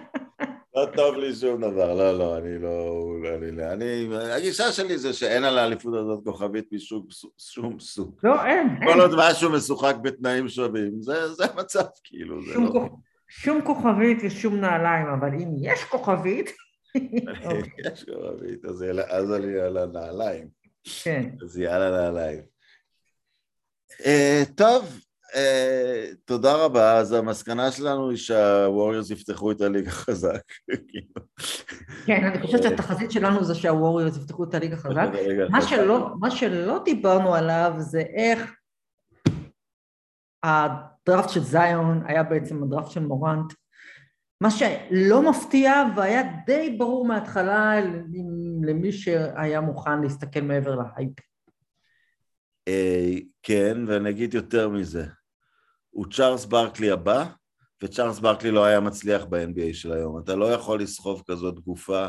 לא 0.76 0.86
טוב 0.96 1.16
לי 1.16 1.34
שום 1.34 1.60
דבר, 1.60 1.94
לא, 1.94 2.18
לא, 2.18 2.38
אני 2.38 2.58
לא, 2.58 3.12
אני, 3.36 3.50
לא, 3.50 3.72
אני, 3.72 4.08
הגישה 4.36 4.72
שלי 4.72 4.98
זה 4.98 5.12
שאין 5.12 5.44
על 5.44 5.58
האליפות 5.58 5.94
הזאת 5.94 6.24
כוכבית 6.24 6.72
משום 6.72 7.06
שום 7.38 7.80
סוג. 7.80 8.18
לא, 8.22 8.44
אין, 8.44 8.68
אין. 8.80 8.92
כל 8.92 9.00
עוד 9.00 9.10
משהו 9.16 9.52
משוחק 9.52 9.94
בתנאים 10.02 10.48
שווים, 10.48 11.02
זה, 11.02 11.44
המצב, 11.54 11.84
כאילו, 12.04 12.42
זה 12.42 12.54
לא... 12.54 12.88
שום 13.28 13.62
כוכבית 13.62 14.18
ושום 14.24 14.56
נעליים, 14.56 15.06
אבל 15.06 15.28
אם 15.34 15.48
יש 15.60 15.84
כוכבית... 15.84 16.50
יש 17.86 18.04
כוכבית, 18.04 18.64
אז 19.08 19.32
אני 19.32 19.58
על 19.58 19.76
הנעליים. 19.76 20.48
כן. 21.02 21.30
אז 21.42 21.58
יאללה 21.58 21.90
נעליים. 21.90 22.42
Uh, 23.92 24.54
טוב, 24.54 25.00
תודה 26.24 26.54
רבה. 26.64 26.98
אז 26.98 27.12
המסקנה 27.12 27.70
שלנו 27.70 28.10
היא 28.10 28.18
שהווריורס 28.18 29.10
יפתחו 29.10 29.50
את 29.50 29.60
הליגה 29.60 29.90
חזק. 29.90 30.42
כן, 32.06 32.24
אני 32.24 32.42
חושבת 32.42 32.62
שהתחזית 32.62 33.10
שלנו 33.10 33.44
זה 33.44 33.54
שהווריורס 33.54 34.16
יפתחו 34.16 34.44
את 34.44 34.54
הליגה 34.54 34.76
חזק. 34.76 35.08
מה 35.50 35.62
שלא, 35.62 36.10
מה 36.20 36.30
שלא 36.30 36.82
דיברנו 36.84 37.34
עליו 37.34 37.74
זה 37.78 38.00
איך 38.00 38.54
הדראפט 40.42 41.28
של 41.30 41.40
זיון 41.40 42.02
היה 42.06 42.22
בעצם 42.22 42.62
הדראפט 42.62 42.90
של 42.90 43.00
מורנט. 43.00 43.52
מה 44.40 44.50
שלא 44.50 45.30
מפתיע 45.30 45.84
והיה 45.96 46.22
די 46.46 46.76
ברור 46.78 47.06
מההתחלה 47.06 47.80
למי 48.62 48.92
שהיה 48.92 49.60
מוכן 49.60 50.02
להסתכל 50.02 50.40
מעבר 50.40 50.74
להייפ. 50.74 51.12
אה, 52.68 53.14
כן, 53.42 53.76
ואני 53.86 54.10
אגיד 54.10 54.34
יותר 54.34 54.68
מזה. 54.68 55.06
הוא 55.90 56.06
צ'ארלס 56.12 56.44
ברקלי 56.44 56.90
הבא, 56.90 57.24
וצ'ארלס 57.82 58.18
ברקלי 58.18 58.50
לא 58.50 58.64
היה 58.64 58.80
מצליח 58.80 59.24
ב-NBA 59.24 59.74
של 59.74 59.92
היום. 59.92 60.18
אתה 60.18 60.36
לא 60.36 60.52
יכול 60.52 60.80
לסחוב 60.80 61.22
כזאת 61.30 61.60
גופה 61.60 62.06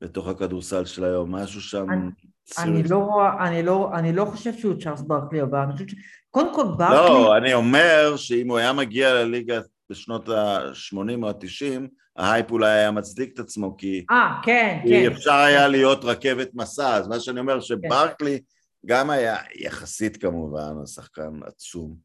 בתוך 0.00 0.28
הכדורסל 0.28 0.84
של 0.84 1.04
היום, 1.04 1.34
משהו 1.34 1.60
שם... 1.60 1.86
אני, 1.90 2.10
אני, 2.58 2.82
לא, 2.82 3.20
אני, 3.40 3.62
לא, 3.62 3.90
אני 3.94 4.12
לא 4.12 4.24
חושב 4.24 4.52
שהוא 4.52 4.74
צ'ארלס 4.80 5.00
ברקלי 5.00 5.40
הבא, 5.40 5.64
אני 5.64 5.72
חושבת 5.72 5.88
ש... 5.88 5.94
קודם 6.30 6.54
כל 6.54 6.64
ברקלי... 6.64 6.96
לא, 6.96 7.36
אני 7.36 7.54
אומר 7.54 8.16
שאם 8.16 8.50
הוא 8.50 8.58
היה 8.58 8.72
מגיע 8.72 9.14
לליגה 9.14 9.60
בשנות 9.90 10.28
ה-80 10.28 11.22
או 11.22 11.28
ה-90, 11.28 11.88
ההייפ 12.16 12.50
אולי 12.50 12.70
היה 12.70 12.90
מצדיק 12.90 13.34
את 13.34 13.38
עצמו, 13.38 13.76
כי... 13.76 14.04
אה, 14.10 14.40
כן, 14.42 14.80
כי 14.82 14.88
כן. 14.88 15.12
אפשר 15.12 15.32
היה 15.32 15.68
להיות 15.68 16.04
רכבת 16.04 16.50
מסע, 16.54 16.96
אז 16.96 17.08
מה 17.08 17.20
שאני 17.20 17.40
אומר 17.40 17.60
שברקלי 17.60 18.40
גם 18.84 19.10
היה 19.10 19.36
יחסית 19.54 20.16
כמובן, 20.16 20.74
השחקן 20.82 21.40
עצום. 21.46 21.96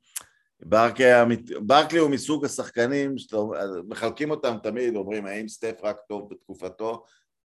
ברקלי, 0.61 1.35
ברקלי 1.61 1.99
הוא 1.99 2.09
מסוג 2.09 2.45
השחקנים 2.45 3.15
שמחלקים 3.17 4.31
אותם 4.31 4.57
תמיד, 4.63 4.95
אומרים 4.95 5.25
האם 5.25 5.47
סטף 5.47 5.79
רק 5.83 5.97
טוב 6.07 6.29
בתקופתו, 6.29 7.03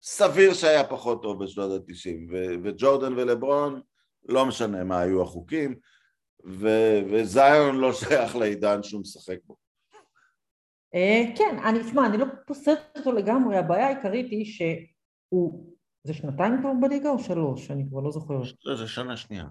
סביר 0.04 0.54
שהיה 0.54 0.84
פחות 0.84 1.22
טוב 1.22 1.44
בשנות 1.44 1.82
ה-90, 1.82 2.34
וג'ורדן 2.64 3.14
ולברון, 3.14 3.82
לא 4.26 4.46
משנה 4.46 4.84
מה 4.84 5.00
היו 5.00 5.22
החוקים, 5.22 5.76
ו- 6.46 7.00
וזיון 7.12 7.76
לא 7.76 7.94
שייך 7.94 8.36
לעידן 8.36 8.84
שהוא 8.84 9.02
משחק 9.02 9.38
בו. 9.46 9.56
אה, 10.96 11.24
כן, 11.38 11.58
אני, 11.66 11.84
תשמע, 11.84 12.06
אני 12.06 12.18
לא 12.18 12.26
פוסלת 12.48 12.80
אותו 12.98 13.12
לגמרי, 13.12 13.58
הבעיה 13.58 13.88
העיקרית 13.88 14.32
היא 14.32 14.46
שהוא, 14.46 15.77
זה 16.08 16.14
שנתיים 16.14 16.58
כבר 16.60 16.72
בליגה 16.82 17.10
או 17.10 17.20
שלוש? 17.20 17.72
אני 17.72 17.86
כבר 17.90 18.00
לא 18.00 18.12
זוכרת. 18.12 18.42
זה, 18.66 18.76
זה 18.76 18.88
שנה 18.88 19.18
שנייה. 19.18 19.46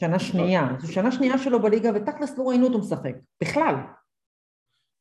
שנה 0.00 0.18
שנייה, 0.18 0.68
זו 0.78 0.92
שנה 0.92 1.12
שנייה 1.12 1.38
שלו 1.38 1.62
בליגה, 1.62 1.90
ותכלס 1.94 2.38
לא 2.38 2.42
ראינו 2.44 2.66
אותו 2.66 2.78
משחק, 2.78 3.14
בכלל. 3.42 3.74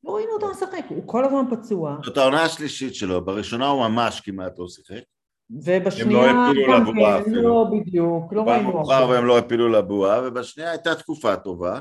לא 0.04 0.16
ראינו 0.16 0.32
אותו 0.34 0.52
משחק, 0.52 0.86
הוא 0.90 1.04
כל 1.06 1.26
הזמן 1.26 1.46
פצוע, 1.52 1.98
זאת 2.04 2.18
העונה 2.18 2.44
השלישית 2.44 2.96
שלו, 2.96 3.26
בראשונה 3.26 3.68
הוא 3.68 3.88
ממש 3.88 4.22
כמעט 4.22 4.60
לא 4.60 4.68
שיחק. 4.68 5.04
ובשנייה 5.50 6.30
הם 6.30 6.36
לא 6.36 6.50
הפילו 6.50 6.80
לבועה 6.80 7.18
כן, 7.18 7.22
אפילו. 7.22 7.42
לא 7.42 7.66
בדיוק, 7.72 8.34
לא 8.34 8.44
ראינו 8.44 8.80
הרבה. 8.80 9.08
והם 9.10 9.26
לא 9.26 9.38
הפילו 9.38 9.70
לבועה, 9.70 10.28
ובשנייה 10.28 10.72
הייתה 10.72 10.96
תקופה 10.96 11.36
טובה. 11.36 11.80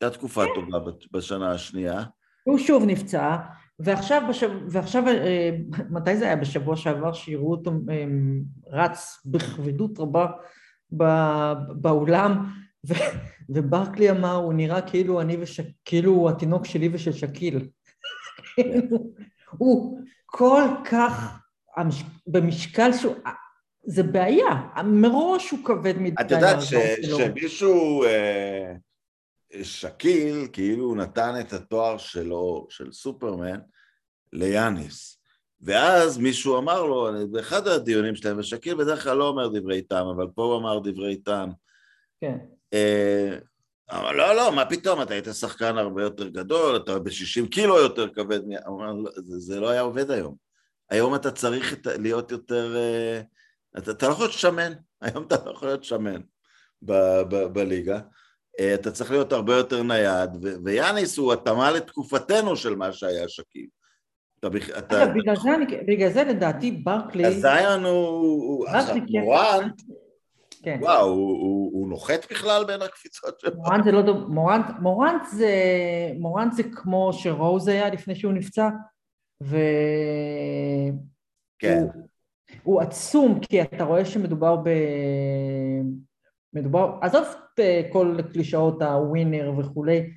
הייתה 0.00 0.18
תקופה 0.18 0.44
כן. 0.44 0.50
טובה 0.54 0.90
בשנה 1.12 1.50
השנייה. 1.50 2.02
הוא 2.44 2.58
שוב 2.58 2.82
נפצע, 2.86 3.36
ועכשיו, 3.84 4.22
בשב... 4.28 4.50
ועכשיו 4.68 5.08
אה, 5.08 5.50
מתי 5.90 6.16
זה 6.16 6.24
היה? 6.24 6.36
בשבוע 6.36 6.76
שעבר 6.76 7.12
שיראו 7.12 7.50
אותו 7.50 7.72
אה, 7.90 8.04
רץ 8.66 9.22
בכבדות 9.24 9.98
רבה 9.98 10.26
באולם, 11.74 12.44
ו... 12.88 12.94
וברקלי 13.50 14.10
אמר, 14.10 14.34
הוא 14.34 14.52
נראה 14.52 14.82
כאילו 14.82 15.20
אני 15.20 15.36
וש... 15.40 15.60
כאילו 15.84 16.12
הוא 16.12 16.30
התינוק 16.30 16.66
שלי 16.66 16.88
ושל 16.92 17.12
שקיל. 17.12 17.68
הוא 19.58 20.00
כל 20.26 20.62
כך, 20.84 21.40
המש... 21.76 22.02
במשקל 22.26 22.92
שהוא, 22.92 23.14
זה 23.84 24.02
בעיה, 24.02 24.68
מראש 24.84 25.50
הוא 25.50 25.58
כבד 25.64 25.98
מדי. 25.98 26.14
את 26.20 26.30
יודעת 26.30 26.62
ש-. 26.62 26.74
שמישהו, 27.02 28.04
אה, 28.04 28.72
שקיל, 29.62 30.48
כאילו 30.52 30.84
הוא 30.84 30.96
נתן 30.96 31.34
את 31.40 31.52
התואר 31.52 31.98
שלו, 31.98 32.66
של 32.70 32.92
סופרמן, 32.92 33.60
ליאניס. 34.32 35.20
ואז 35.60 36.18
מישהו 36.18 36.58
אמר 36.58 36.82
לו, 36.82 37.08
באחד 37.30 37.66
הדיונים 37.66 38.16
שלהם, 38.16 38.38
ושקיל 38.38 38.74
בדרך 38.74 39.02
כלל 39.02 39.16
לא 39.16 39.28
אומר 39.28 39.48
דברי 39.48 39.82
טעם, 39.82 40.06
אבל 40.06 40.26
פה 40.34 40.42
הוא 40.42 40.58
אמר 40.58 40.78
דברי 40.78 41.16
טעם. 41.16 41.50
כן. 42.20 42.38
אה, 42.72 43.38
אמר, 43.92 44.12
לא, 44.12 44.36
לא, 44.36 44.52
מה 44.52 44.66
פתאום, 44.66 45.02
אתה 45.02 45.14
היית 45.14 45.28
שחקן 45.32 45.78
הרבה 45.78 46.02
יותר 46.02 46.28
גדול, 46.28 46.76
אתה 46.76 46.98
ב-60 46.98 47.48
קילו 47.50 47.78
יותר 47.78 48.08
כבד, 48.08 48.40
מ-" 48.44 48.66
הוא 48.66 48.82
אמר, 48.82 48.92
"לא, 48.92 49.10
זה, 49.16 49.38
זה 49.38 49.60
לא 49.60 49.68
היה 49.68 49.80
עובד 49.80 50.10
היום. 50.10 50.34
היום 50.90 51.14
אתה 51.14 51.30
צריך 51.30 51.72
את, 51.72 51.86
להיות 51.86 52.30
יותר... 52.30 52.76
אה, 52.76 53.20
אתה, 53.78 53.90
אתה 53.90 54.08
לא 54.08 54.12
יכול 54.12 54.24
להיות 54.24 54.38
שמן, 54.38 54.72
היום 55.02 55.24
אתה 55.24 55.36
לא 55.46 55.50
יכול 55.50 55.68
להיות 55.68 55.84
שמן 55.84 56.20
ב, 56.82 56.92
ב, 57.22 57.36
בליגה. 57.44 58.00
אה, 58.60 58.74
אתה 58.74 58.90
צריך 58.90 59.10
להיות 59.10 59.32
הרבה 59.32 59.56
יותר 59.56 59.82
נייד, 59.82 60.30
ו- 60.42 60.54
ויאניס 60.64 61.18
הוא 61.18 61.32
התאמה 61.32 61.70
לתקופתנו 61.70 62.56
של 62.56 62.74
מה 62.74 62.92
שהיה 62.92 63.28
שקיל. 63.28 63.66
אתה, 64.38 64.48
אתה, 64.78 65.06
בגלל 65.06 65.36
זה, 65.36 65.50
בגלל 65.86 66.10
זה 66.10 66.24
לדעתי 66.24 66.70
ברקלי... 66.70 67.26
אז 67.26 67.34
זיון 67.34 67.84
הוא... 67.84 67.92
הוא 68.42 68.68
עכשיו, 68.68 68.94
כן. 68.94 69.20
מורנט, 69.20 69.82
כן. 70.62 70.78
וואו, 70.80 71.08
הוא, 71.08 71.30
הוא, 71.30 71.70
הוא 71.72 71.88
נוחת 71.88 72.30
בכלל 72.30 72.64
בין 72.64 72.82
הקפיצות 72.82 73.40
שלו. 73.40 73.56
מורנט 73.56 73.84
זה 73.84 73.92
לא 73.92 74.02
דומה, 74.02 74.28
מורנט, 74.28 74.66
מורנט 74.80 75.22
זה, 75.32 75.54
מורנט 76.18 76.52
זה 76.52 76.62
כמו 76.62 77.12
שרוז 77.12 77.68
היה 77.68 77.90
לפני 77.90 78.14
שהוא 78.14 78.32
נפצע, 78.32 78.68
והוא 79.40 79.60
כן. 81.58 81.84
הוא 82.62 82.80
עצום, 82.80 83.40
כי 83.40 83.62
אתה 83.62 83.84
רואה 83.84 84.04
שמדובר 84.04 84.56
ב... 84.56 84.68
מדובר, 86.54 86.98
עזוב 87.00 87.24
את 87.54 87.60
כל 87.92 88.16
קלישאות 88.32 88.82
הווינר 88.82 89.52
וכולי, 89.58 90.10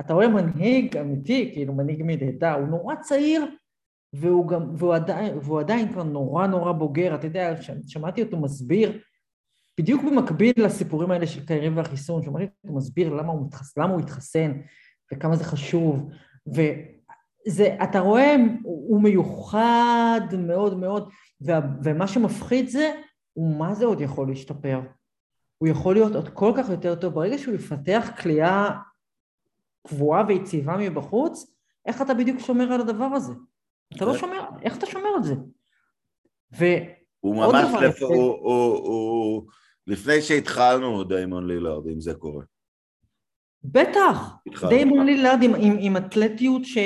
אתה 0.00 0.14
רואה 0.14 0.28
מנהיג 0.28 0.96
אמיתי, 0.96 1.50
כאילו 1.54 1.74
מנהיג 1.74 2.02
מלידה, 2.02 2.54
הוא 2.54 2.68
נורא 2.68 2.94
צעיר, 2.94 3.44
והוא 4.12 4.48
גם, 4.48 4.74
והוא 4.76 4.94
עדיין, 4.94 5.38
והוא 5.42 5.60
עדיין 5.60 5.92
כבר 5.92 6.02
נורא 6.02 6.46
נורא 6.46 6.72
בוגר, 6.72 7.14
אתה 7.14 7.26
יודע, 7.26 7.54
שמעתי 7.86 8.22
אותו 8.22 8.36
מסביר, 8.36 8.98
בדיוק 9.80 10.02
במקביל 10.04 10.52
לסיפורים 10.56 11.10
האלה 11.10 11.26
של 11.26 11.46
קיירי 11.46 11.68
והחיסון, 11.68 12.22
שמעתי 12.22 12.44
אותו 12.44 12.76
מסביר 12.76 13.14
למה 13.14 13.32
הוא, 13.32 13.46
מתחס, 13.46 13.78
למה 13.78 13.92
הוא 13.92 14.00
התחסן 14.00 14.52
וכמה 15.12 15.36
זה 15.36 15.44
חשוב, 15.44 16.10
וזה, 16.46 17.76
אתה 17.82 18.00
רואה, 18.00 18.36
הוא 18.62 19.02
מיוחד 19.02 20.20
מאוד 20.38 20.78
מאוד, 20.78 21.10
וה, 21.40 21.60
ומה 21.82 22.06
שמפחיד 22.06 22.68
זה, 22.68 22.92
הוא 23.32 23.56
מה 23.56 23.74
זה 23.74 23.84
עוד 23.84 24.00
יכול 24.00 24.28
להשתפר. 24.28 24.80
הוא 25.58 25.68
יכול 25.68 25.94
להיות 25.94 26.14
עוד 26.14 26.28
כל 26.28 26.52
כך 26.56 26.68
יותר 26.68 26.94
טוב, 26.94 27.14
ברגע 27.14 27.38
שהוא 27.38 27.54
יפתח 27.54 28.10
כליאה 28.22 28.70
קבועה 29.88 30.24
ויציבה 30.28 30.76
מבחוץ, 30.76 31.54
איך 31.86 32.02
אתה 32.02 32.14
בדיוק 32.14 32.40
שומר 32.40 32.72
על 32.72 32.80
הדבר 32.80 33.04
הזה? 33.04 33.32
אתה 33.96 34.04
לא. 34.04 34.16
שומר, 34.18 34.44
איך 34.62 34.78
אתה 34.78 34.86
שומר 34.86 35.08
על 35.16 35.22
זה? 35.22 35.34
ו... 36.58 36.64
הוא 37.20 37.36
ממש, 37.36 37.68
דבר 37.68 37.80
לפ... 37.80 37.96
יפה. 37.96 38.06
הוא, 38.06 38.16
הוא, 38.16 38.76
הוא, 38.76 39.46
לפני 39.86 40.22
שהתחלנו, 40.22 41.04
דיימון 41.04 41.46
לילארד, 41.46 41.86
אם 41.86 42.00
זה 42.00 42.14
קורה. 42.14 42.44
בטח. 43.64 44.36
דיימון 44.68 45.06
לילארד 45.06 45.42
עם, 45.42 45.54
עם, 45.54 45.76
עם 45.80 45.96
אתלטיות 45.96 46.64
ש... 46.64 46.78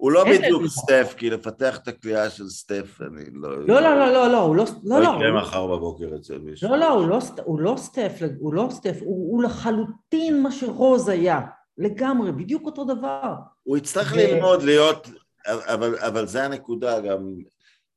הוא 0.00 0.12
לא 0.12 0.24
בדיוק. 0.24 0.62
סטף, 0.66 1.14
כי 1.16 1.30
לפתח 1.30 1.76
את 1.76 1.88
הקליעה 1.88 2.30
של 2.30 2.48
סטף, 2.48 3.00
אני 3.00 3.24
לא... 3.32 3.66
לא, 3.66 3.80
לא, 3.80 3.96
לא, 3.98 4.12
לא, 4.12 4.28
לא, 4.28 4.38
הוא 4.38 4.56
לא... 4.56 4.64
לא, 4.84 5.00
לא 5.00 5.04
לא, 5.04 5.16
יקרה 5.16 5.42
מחר 5.42 5.66
בבוקר 5.66 6.16
אצל 6.20 6.38
מישהו. 6.38 6.70
לא, 6.70 6.76
לא, 6.76 6.88
הוא 6.88 7.08
לא, 7.08 7.14
לא 7.46 7.76
סטף, 7.76 8.22
הוא 8.38 8.54
לא 8.54 8.68
סטף, 8.70 8.96
הוא, 9.00 9.42
לחלוטין 9.42 10.42
מה 10.42 10.52
שרוז 10.52 11.08
היה, 11.08 11.40
לגמרי, 11.78 12.32
בדיוק 12.32 12.66
אותו 12.66 12.84
דבר. 12.84 13.34
הוא 13.62 13.76
יצטרך 13.76 14.12
ללמוד 14.16 14.62
להיות, 14.62 15.08
אבל, 15.46 15.98
אבל 15.98 16.26
זה 16.26 16.44
הנקודה 16.44 17.00
גם, 17.00 17.34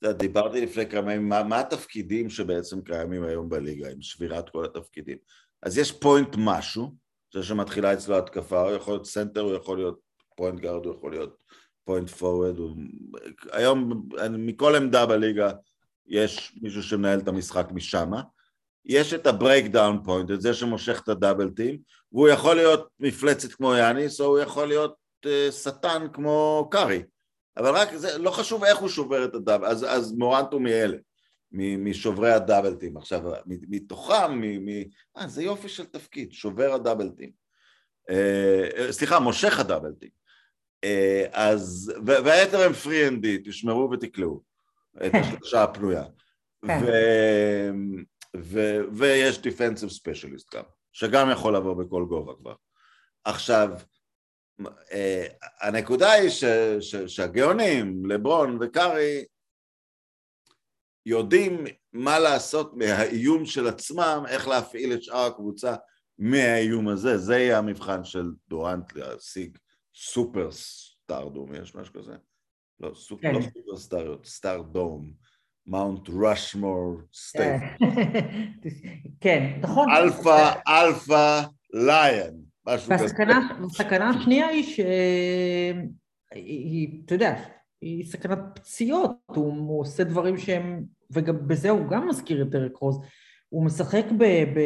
דיברתי 0.03 0.61
לפני 0.61 0.89
כמה 0.89 1.13
ימים, 1.13 1.29
מה, 1.29 1.43
מה 1.43 1.59
התפקידים 1.59 2.29
שבעצם 2.29 2.81
קיימים 2.81 3.23
היום 3.23 3.49
בליגה, 3.49 3.89
עם 3.89 4.01
שבירת 4.01 4.49
כל 4.49 4.65
התפקידים. 4.65 5.17
אז 5.63 5.77
יש 5.77 5.91
point 5.91 6.35
משהו, 6.37 6.91
זה 7.33 7.43
שמתחילה 7.43 7.93
אצלו 7.93 8.17
התקפה, 8.17 8.61
הוא 8.61 8.71
יכול 8.71 8.93
להיות 8.93 9.05
center, 9.05 9.41
הוא 9.41 9.53
יכול 9.53 9.77
להיות 9.77 9.99
point 10.35 10.59
guard, 10.59 10.85
הוא 10.85 10.95
יכול 10.95 11.11
להיות 11.11 11.43
point 11.85 12.09
forward. 12.09 12.55
היום 13.51 14.07
מכל 14.29 14.75
עמדה 14.75 15.05
בליגה 15.05 15.51
יש 16.07 16.57
מישהו 16.61 16.83
שמנהל 16.83 17.19
את 17.19 17.27
המשחק 17.27 17.67
משמה. 17.71 18.21
יש 18.85 19.13
את 19.13 19.27
ה 19.27 19.65
breakdown 19.65 20.03
point, 20.03 20.31
את 20.31 20.41
זה 20.41 20.53
שמושך 20.53 21.01
את 21.03 21.09
ה 21.09 21.15
double 21.15 21.49
team, 21.49 21.79
והוא 22.11 22.27
יכול 22.27 22.55
להיות 22.55 22.87
מפלצת 22.99 23.53
כמו 23.53 23.75
יאניס, 23.75 24.21
או 24.21 24.25
הוא 24.25 24.39
יכול 24.39 24.67
להיות 24.67 24.95
אה, 25.25 25.51
שטן 25.51 26.07
כמו 26.13 26.67
קארי. 26.71 27.03
אבל 27.57 27.75
רק, 27.75 27.95
זה 27.95 28.17
לא 28.17 28.31
חשוב 28.31 28.63
איך 28.63 28.77
הוא 28.77 28.89
שובר 28.89 29.25
את 29.25 29.35
ה 29.35 29.39
double, 29.39 29.65
אז, 29.65 29.85
אז 29.89 30.11
מורנט 30.11 30.53
הוא 30.53 30.61
מאלה, 30.61 30.97
משוברי 31.51 32.31
ה 32.31 32.38
double 32.38 32.75
team. 32.75 32.97
עכשיו, 32.97 33.21
מתוכם, 33.45 34.31
מ, 34.31 34.65
מ, 34.65 34.83
אה, 35.17 35.27
זה 35.27 35.43
יופי 35.43 35.69
של 35.69 35.85
תפקיד, 35.85 36.31
שובר 36.31 36.73
ה 36.73 36.78
double 36.78 37.09
team. 37.09 37.31
אה, 38.09 38.91
סליחה, 38.91 39.19
מושך 39.19 39.59
ה 39.59 39.64
double 39.64 39.91
team. 39.99 40.22
אה, 40.83 40.85
אז, 41.31 41.93
והיתר 42.05 42.61
הם 42.61 42.73
three 42.73 43.07
and 43.07 43.21
D, 43.21 43.37
תשמרו 43.37 43.91
ותקלעו 43.91 44.43
את 45.05 45.11
השלושה 45.13 45.63
הפנויה. 45.63 46.03
כן. 46.67 46.79
ויש 48.93 49.41
defensive 49.41 49.89
specialist 49.89 50.55
גם, 50.55 50.63
שגם 50.91 51.29
יכול 51.31 51.55
לבוא 51.55 51.73
בכל 51.73 52.05
גובה 52.05 52.33
כבר. 52.35 52.55
עכשיו, 53.23 53.69
אה, 54.91 55.27
הנקודה 55.61 56.11
היא 56.11 56.29
ש... 56.29 56.43
ש... 56.79 56.95
שהגאונים, 56.95 58.05
לברון 58.05 58.57
וקארי, 58.61 59.25
יודעים 61.05 61.63
מה 61.93 62.19
לעשות 62.19 62.73
מהאיום 62.73 63.45
של 63.45 63.67
עצמם, 63.67 64.23
איך 64.27 64.47
להפעיל 64.47 64.93
את 64.93 65.03
שאר 65.03 65.25
הקבוצה 65.25 65.75
מהאיום 66.19 66.87
הזה. 66.87 67.17
זה 67.17 67.37
יהיה 67.37 67.57
המבחן 67.57 68.03
של 68.03 68.25
דורנט 68.47 68.93
להשיג 68.95 69.57
super 69.95 70.51
stardom, 70.51 71.55
יש 71.55 71.75
משהו 71.75 71.93
כזה? 71.93 72.13
לא, 72.79 72.91
סופ... 72.95 73.21
כן. 73.21 73.35
לא 73.35 73.41
סופר 73.41 73.77
סטאריות, 73.77 74.25
stardom, 74.25 75.13
Mount 75.67 76.09
Rushmore 76.21 76.95
state. 77.13 77.61
כן, 79.23 79.59
נכון. 79.61 79.89
אלפא, 79.91 80.53
alpha 80.67 81.41
lion, 81.73 82.41
משהו 82.67 82.93
כזה. 82.93 83.03
והסכנה, 83.03 83.57
הסכנה 83.65 84.09
השנייה 84.09 84.47
היא 84.47 84.63
היא, 86.35 87.01
אתה 87.05 87.15
יודע, 87.15 87.43
היא 87.81 88.05
סכנת 88.05 88.39
פציעות, 88.55 89.11
הוא, 89.25 89.53
הוא 89.53 89.81
עושה 89.81 90.03
דברים 90.03 90.37
שהם, 90.37 90.83
וגם 91.11 91.47
בזה 91.47 91.69
הוא 91.69 91.87
גם 91.89 92.07
מזכיר 92.07 92.41
את 92.41 92.49
דרק 92.49 92.77
רוז, 92.77 92.99
הוא 93.49 93.65
משחק 93.65 94.05
ב, 94.17 94.23
ב, 94.23 94.59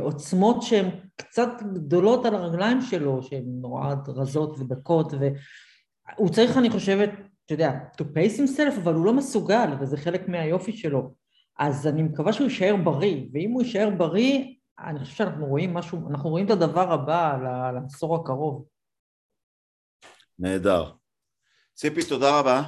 בעוצמות 0.00 0.62
שהן 0.62 0.90
קצת 1.16 1.48
גדולות 1.72 2.26
על 2.26 2.34
הרגליים 2.34 2.80
שלו, 2.80 3.22
שהן 3.22 3.44
נורא 3.46 3.94
רזות 4.08 4.58
ודקות, 4.58 5.12
והוא 5.12 6.28
צריך, 6.28 6.56
אני 6.56 6.70
חושבת, 6.70 7.10
אתה 7.44 7.54
יודע, 7.54 7.70
to 8.00 8.04
pace 8.04 8.38
himself, 8.38 8.80
אבל 8.82 8.94
הוא 8.94 9.04
לא 9.04 9.12
מסוגל, 9.12 9.68
וזה 9.80 9.96
חלק 9.96 10.28
מהיופי 10.28 10.76
שלו. 10.76 11.14
אז 11.58 11.86
אני 11.86 12.02
מקווה 12.02 12.32
שהוא 12.32 12.44
יישאר 12.44 12.76
בריא, 12.84 13.26
ואם 13.32 13.50
הוא 13.50 13.62
יישאר 13.62 13.90
בריא, 13.98 14.54
אני 14.78 14.98
חושב 14.98 15.14
שאנחנו 15.16 15.46
רואים 15.46 15.74
משהו, 15.74 16.10
אנחנו 16.10 16.30
רואים 16.30 16.46
את 16.46 16.50
הדבר 16.50 16.92
הבא 16.92 17.38
לעשור 17.74 18.16
הקרוב. 18.16 18.64
נהדר. 20.38 20.92
ציפי, 21.74 22.00
תודה 22.08 22.40
רבה. 22.40 22.62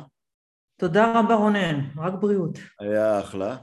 תודה 0.76 1.20
רבה 1.20 1.34
רונן, 1.34 1.90
רק 1.96 2.12
בריאות. 2.20 2.58
היה 2.80 3.20
אחלה. 3.20 3.56